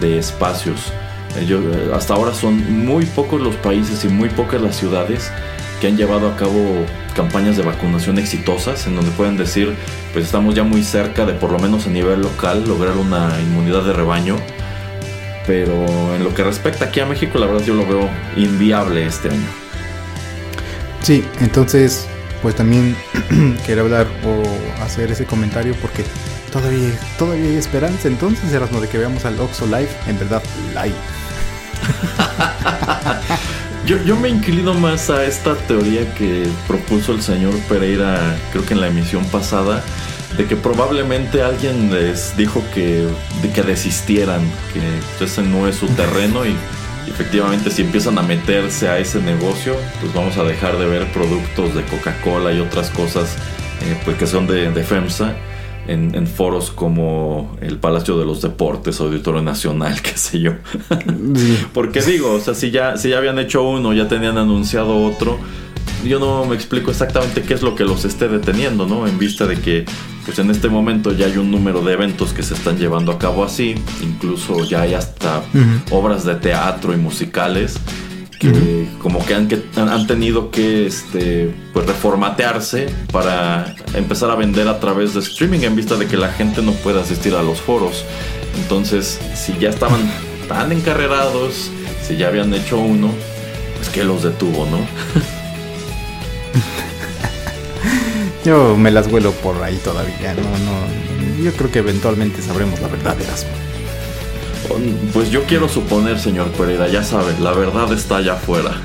de 0.00 0.18
espacios. 0.18 0.92
Eh, 1.36 1.46
eh, 1.48 1.90
hasta 1.94 2.14
ahora 2.14 2.34
son 2.34 2.84
muy 2.84 3.04
pocos 3.04 3.40
los 3.40 3.54
países 3.56 4.04
y 4.04 4.08
muy 4.08 4.28
pocas 4.30 4.60
las 4.60 4.76
ciudades 4.76 5.30
que 5.80 5.88
han 5.88 5.96
llevado 5.96 6.28
a 6.28 6.36
cabo 6.36 6.84
campañas 7.14 7.56
de 7.56 7.62
vacunación 7.62 8.18
exitosas 8.18 8.86
en 8.86 8.94
donde 8.94 9.10
pueden 9.12 9.36
decir 9.36 9.74
pues 10.12 10.26
estamos 10.26 10.54
ya 10.54 10.62
muy 10.62 10.82
cerca 10.82 11.26
de 11.26 11.32
por 11.32 11.50
lo 11.50 11.58
menos 11.58 11.86
a 11.86 11.90
nivel 11.90 12.20
local 12.20 12.64
lograr 12.66 12.96
una 12.96 13.40
inmunidad 13.40 13.84
de 13.84 13.92
rebaño. 13.92 14.36
Pero 15.46 15.84
en 16.14 16.22
lo 16.22 16.34
que 16.34 16.44
respecta 16.44 16.84
aquí 16.86 17.00
a 17.00 17.06
México 17.06 17.38
la 17.38 17.46
verdad 17.46 17.64
yo 17.64 17.74
lo 17.74 17.86
veo 17.86 18.08
inviable 18.36 19.06
este 19.06 19.30
año. 19.30 19.48
Sí 21.02 21.24
entonces 21.40 22.06
pues 22.42 22.54
también 22.54 22.96
quiero 23.66 23.82
hablar 23.82 24.06
o 24.24 24.42
hacer 24.82 25.10
ese 25.10 25.24
comentario 25.24 25.74
porque 25.80 26.04
todavía 26.52 26.90
todavía 27.18 27.50
hay 27.50 27.56
esperanza 27.56 28.08
entonces 28.08 28.52
Erasmo 28.52 28.80
de 28.80 28.88
que 28.88 28.98
veamos 28.98 29.24
al 29.24 29.38
Oxo 29.40 29.66
Live 29.66 29.90
en 30.06 30.18
verdad 30.18 30.42
live 30.74 30.94
yo, 33.98 34.16
me 34.16 34.28
inclino 34.28 34.74
más 34.74 35.10
a 35.10 35.24
esta 35.24 35.56
teoría 35.56 36.14
que 36.14 36.46
propuso 36.68 37.12
el 37.12 37.22
señor 37.22 37.54
Pereira, 37.68 38.36
creo 38.52 38.64
que 38.64 38.74
en 38.74 38.80
la 38.80 38.86
emisión 38.86 39.24
pasada, 39.26 39.82
de 40.36 40.46
que 40.46 40.54
probablemente 40.54 41.42
alguien 41.42 41.92
les 41.92 42.36
dijo 42.36 42.62
que, 42.72 43.08
que 43.52 43.62
desistieran, 43.62 44.42
que 44.72 45.24
ese 45.24 45.42
no 45.42 45.66
es 45.66 45.76
su 45.76 45.88
terreno 45.88 46.46
y, 46.46 46.54
efectivamente 47.08 47.72
si 47.72 47.82
empiezan 47.82 48.18
a 48.18 48.22
meterse 48.22 48.88
a 48.88 48.98
ese 48.98 49.20
negocio, 49.20 49.74
pues 50.00 50.14
vamos 50.14 50.36
a 50.36 50.44
dejar 50.44 50.78
de 50.78 50.86
ver 50.86 51.10
productos 51.12 51.74
de 51.74 51.82
Coca-Cola 51.82 52.52
y 52.52 52.60
otras 52.60 52.90
cosas 52.90 53.36
eh, 53.82 54.00
pues 54.04 54.16
que 54.16 54.28
son 54.28 54.46
de, 54.46 54.70
de 54.70 54.84
FEMSA 54.84 55.34
en, 55.90 56.26
foros 56.26 56.70
como 56.70 57.56
el 57.60 57.78
Palacio 57.78 58.18
de 58.18 58.24
los 58.24 58.40
Deportes, 58.40 59.00
Auditorio 59.00 59.42
Nacional, 59.42 60.00
qué 60.02 60.16
sé 60.16 60.40
yo. 60.40 60.52
Porque 61.72 62.00
digo, 62.02 62.32
o 62.32 62.40
sea, 62.40 62.54
si 62.54 62.70
ya, 62.70 62.96
si 62.96 63.10
ya 63.10 63.18
habían 63.18 63.38
hecho 63.38 63.62
uno, 63.62 63.92
ya 63.92 64.08
tenían 64.08 64.38
anunciado 64.38 65.04
otro, 65.04 65.38
yo 66.04 66.18
no 66.18 66.44
me 66.46 66.54
explico 66.54 66.90
exactamente 66.90 67.42
qué 67.42 67.54
es 67.54 67.62
lo 67.62 67.74
que 67.74 67.84
los 67.84 68.04
esté 68.04 68.28
deteniendo, 68.28 68.86
¿no? 68.86 69.06
En 69.06 69.18
vista 69.18 69.46
de 69.46 69.56
que, 69.56 69.84
pues 70.24 70.38
en 70.38 70.50
este 70.50 70.68
momento 70.68 71.12
ya 71.12 71.26
hay 71.26 71.36
un 71.36 71.50
número 71.50 71.82
de 71.82 71.92
eventos 71.92 72.32
que 72.32 72.42
se 72.42 72.54
están 72.54 72.78
llevando 72.78 73.12
a 73.12 73.18
cabo 73.18 73.44
así, 73.44 73.74
incluso 74.02 74.64
ya 74.64 74.82
hay 74.82 74.94
hasta 74.94 75.42
obras 75.90 76.24
de 76.24 76.36
teatro 76.36 76.94
y 76.94 76.96
musicales 76.96 77.78
que 78.40 78.88
como 79.02 79.24
que 79.24 79.34
han, 79.34 79.46
que 79.48 79.62
han 79.76 80.06
tenido 80.06 80.50
que 80.50 80.86
este, 80.86 81.54
pues 81.74 81.86
reformatearse 81.86 82.88
para 83.12 83.74
empezar 83.94 84.30
a 84.30 84.34
vender 84.34 84.66
a 84.66 84.80
través 84.80 85.12
de 85.12 85.20
streaming 85.20 85.60
en 85.60 85.76
vista 85.76 85.96
de 85.96 86.06
que 86.06 86.16
la 86.16 86.32
gente 86.32 86.62
no 86.62 86.72
puede 86.72 87.00
asistir 87.00 87.34
a 87.34 87.42
los 87.42 87.60
foros. 87.60 88.02
Entonces, 88.56 89.20
si 89.34 89.56
ya 89.58 89.68
estaban 89.68 90.00
tan 90.48 90.72
encarrerados, 90.72 91.70
si 92.02 92.16
ya 92.16 92.28
habían 92.28 92.54
hecho 92.54 92.78
uno, 92.78 93.10
pues 93.76 93.90
que 93.90 94.04
los 94.04 94.22
detuvo, 94.22 94.64
¿no? 94.64 94.78
Yo 98.44 98.74
me 98.74 98.90
las 98.90 99.10
vuelo 99.10 99.32
por 99.32 99.62
ahí 99.62 99.76
todavía, 99.84 100.32
no, 100.32 100.42
no. 100.42 101.44
Yo 101.44 101.52
creo 101.52 101.70
que 101.70 101.80
eventualmente 101.80 102.40
sabremos 102.40 102.80
la 102.80 102.88
verdad 102.88 103.18
las 103.26 103.44
pues 105.12 105.30
yo 105.30 105.44
quiero 105.44 105.68
suponer, 105.68 106.18
señor 106.18 106.50
Pereira, 106.52 106.88
ya 106.88 107.02
sabe, 107.02 107.34
la 107.40 107.52
verdad 107.52 107.92
está 107.92 108.16
allá 108.16 108.32
afuera. 108.34 108.72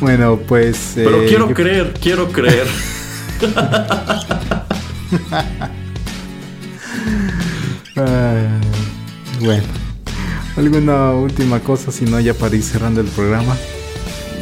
bueno, 0.00 0.38
pues. 0.46 0.92
Pero 0.94 1.22
eh, 1.22 1.26
quiero 1.28 1.52
creer, 1.52 1.94
quiero 2.00 2.28
creer. 2.28 2.66
bueno, 9.40 9.64
¿alguna 10.56 11.10
última 11.12 11.60
cosa? 11.60 11.92
Si 11.92 12.04
no, 12.04 12.20
ya 12.20 12.34
para 12.34 12.54
ir 12.56 12.62
cerrando 12.62 13.00
el 13.00 13.08
programa. 13.08 13.56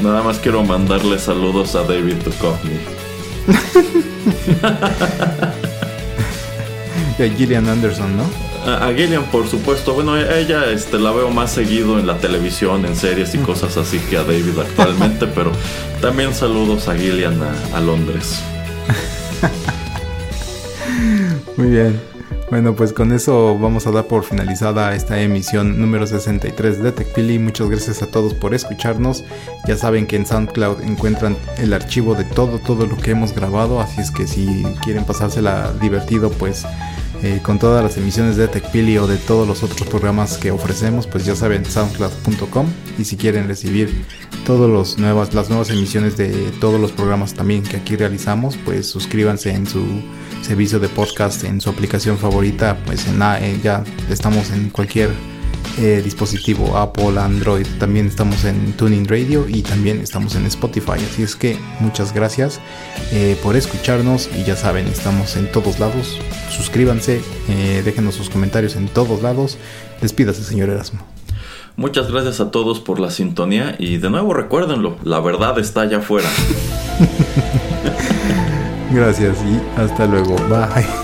Nada 0.02 0.22
más 0.22 0.38
quiero 0.38 0.64
mandarle 0.64 1.18
saludos 1.18 1.74
a 1.74 1.82
David 1.84 2.16
Duchovny. 2.24 2.78
Y 7.18 7.22
a 7.22 7.28
Gillian 7.28 7.68
Anderson, 7.68 8.16
¿no? 8.16 8.24
A, 8.66 8.92
Gillian, 8.92 9.24
por 9.24 9.46
supuesto. 9.46 9.94
Bueno, 9.94 10.16
ella 10.16 10.70
este, 10.70 10.98
la 10.98 11.12
veo 11.12 11.30
más 11.30 11.52
seguido 11.52 11.98
en 11.98 12.06
la 12.06 12.18
televisión, 12.18 12.84
en 12.86 12.96
series 12.96 13.34
y 13.34 13.38
cosas 13.38 13.76
así 13.76 13.98
que 13.98 14.16
a 14.16 14.24
David 14.24 14.58
actualmente, 14.58 15.26
pero 15.26 15.52
también 16.00 16.34
saludos 16.34 16.88
a 16.88 16.96
Gillian 16.96 17.38
a, 17.74 17.80
Londres. 17.80 18.42
Muy 21.56 21.68
bien. 21.68 22.00
Bueno, 22.50 22.74
pues 22.74 22.92
con 22.92 23.12
eso 23.12 23.58
vamos 23.58 23.86
a 23.86 23.90
dar 23.90 24.06
por 24.06 24.24
finalizada 24.24 24.94
esta 24.94 25.20
emisión 25.20 25.80
número 25.80 26.06
63 26.06 26.82
de 26.82 26.92
TechPili. 26.92 27.38
Muchas 27.38 27.68
gracias 27.68 28.02
a 28.02 28.06
todos 28.06 28.34
por 28.34 28.54
escucharnos. 28.54 29.24
Ya 29.66 29.76
saben 29.76 30.06
que 30.06 30.16
en 30.16 30.26
SoundCloud 30.26 30.82
encuentran 30.82 31.36
el 31.58 31.72
archivo 31.72 32.14
de 32.14 32.24
todo, 32.24 32.58
todo 32.58 32.86
lo 32.86 32.96
que 32.96 33.12
hemos 33.12 33.34
grabado. 33.34 33.80
Así 33.80 34.00
es 34.00 34.10
que 34.10 34.26
si 34.26 34.64
quieren 34.82 35.04
pasársela 35.04 35.72
divertido, 35.80 36.30
pues 36.30 36.64
eh, 37.22 37.40
con 37.42 37.58
todas 37.58 37.82
las 37.82 37.96
emisiones 37.96 38.36
de 38.36 38.48
TechPili 38.48 38.98
o 38.98 39.06
de 39.06 39.16
todos 39.16 39.46
los 39.46 39.62
otros 39.62 39.88
programas 39.88 40.38
que 40.38 40.50
ofrecemos, 40.50 41.06
pues 41.06 41.24
ya 41.24 41.34
saben, 41.34 41.64
soundcloud.com. 41.64 42.66
Y 42.98 43.04
si 43.04 43.16
quieren 43.16 43.48
recibir 43.48 44.04
todas 44.44 44.70
las 44.70 44.98
nuevas, 44.98 45.34
las 45.34 45.48
nuevas 45.48 45.70
emisiones 45.70 46.16
de 46.16 46.30
todos 46.60 46.80
los 46.80 46.92
programas 46.92 47.34
también 47.34 47.62
que 47.62 47.76
aquí 47.76 47.96
realizamos, 47.96 48.56
pues 48.64 48.86
suscríbanse 48.86 49.50
en 49.50 49.66
su 49.66 49.84
servicio 50.42 50.78
de 50.78 50.88
podcast, 50.88 51.44
en 51.44 51.60
su 51.60 51.70
aplicación 51.70 52.18
favorita, 52.18 52.76
pues 52.84 53.06
en, 53.06 53.22
eh, 53.22 53.58
ya 53.62 53.82
estamos 54.10 54.50
en 54.50 54.70
cualquier 54.70 55.10
eh, 55.78 56.00
dispositivo 56.02 56.76
Apple, 56.76 57.18
Android, 57.18 57.66
también 57.78 58.06
estamos 58.06 58.44
en 58.44 58.72
Tuning 58.72 59.06
Radio 59.06 59.46
y 59.48 59.62
también 59.62 60.00
estamos 60.00 60.34
en 60.36 60.46
Spotify. 60.46 60.92
Así 61.10 61.22
es 61.22 61.36
que 61.36 61.58
muchas 61.80 62.14
gracias 62.14 62.60
eh, 63.12 63.38
por 63.42 63.56
escucharnos 63.56 64.28
y 64.36 64.44
ya 64.44 64.56
saben, 64.56 64.86
estamos 64.86 65.36
en 65.36 65.50
todos 65.50 65.78
lados. 65.78 66.20
Suscríbanse, 66.50 67.20
eh, 67.48 67.82
déjenos 67.84 68.14
sus 68.14 68.30
comentarios 68.30 68.76
en 68.76 68.88
todos 68.88 69.22
lados. 69.22 69.58
Despídase, 70.00 70.44
señor 70.44 70.70
Erasmo. 70.70 71.00
Muchas 71.76 72.10
gracias 72.10 72.40
a 72.40 72.50
todos 72.50 72.78
por 72.78 73.00
la 73.00 73.10
sintonía 73.10 73.74
y 73.78 73.96
de 73.96 74.08
nuevo 74.08 74.32
recuérdenlo, 74.32 74.96
la 75.02 75.18
verdad 75.20 75.58
está 75.58 75.80
allá 75.80 75.98
afuera. 75.98 76.28
gracias 78.92 79.36
y 79.42 79.80
hasta 79.80 80.06
luego. 80.06 80.36
Bye. 80.48 81.03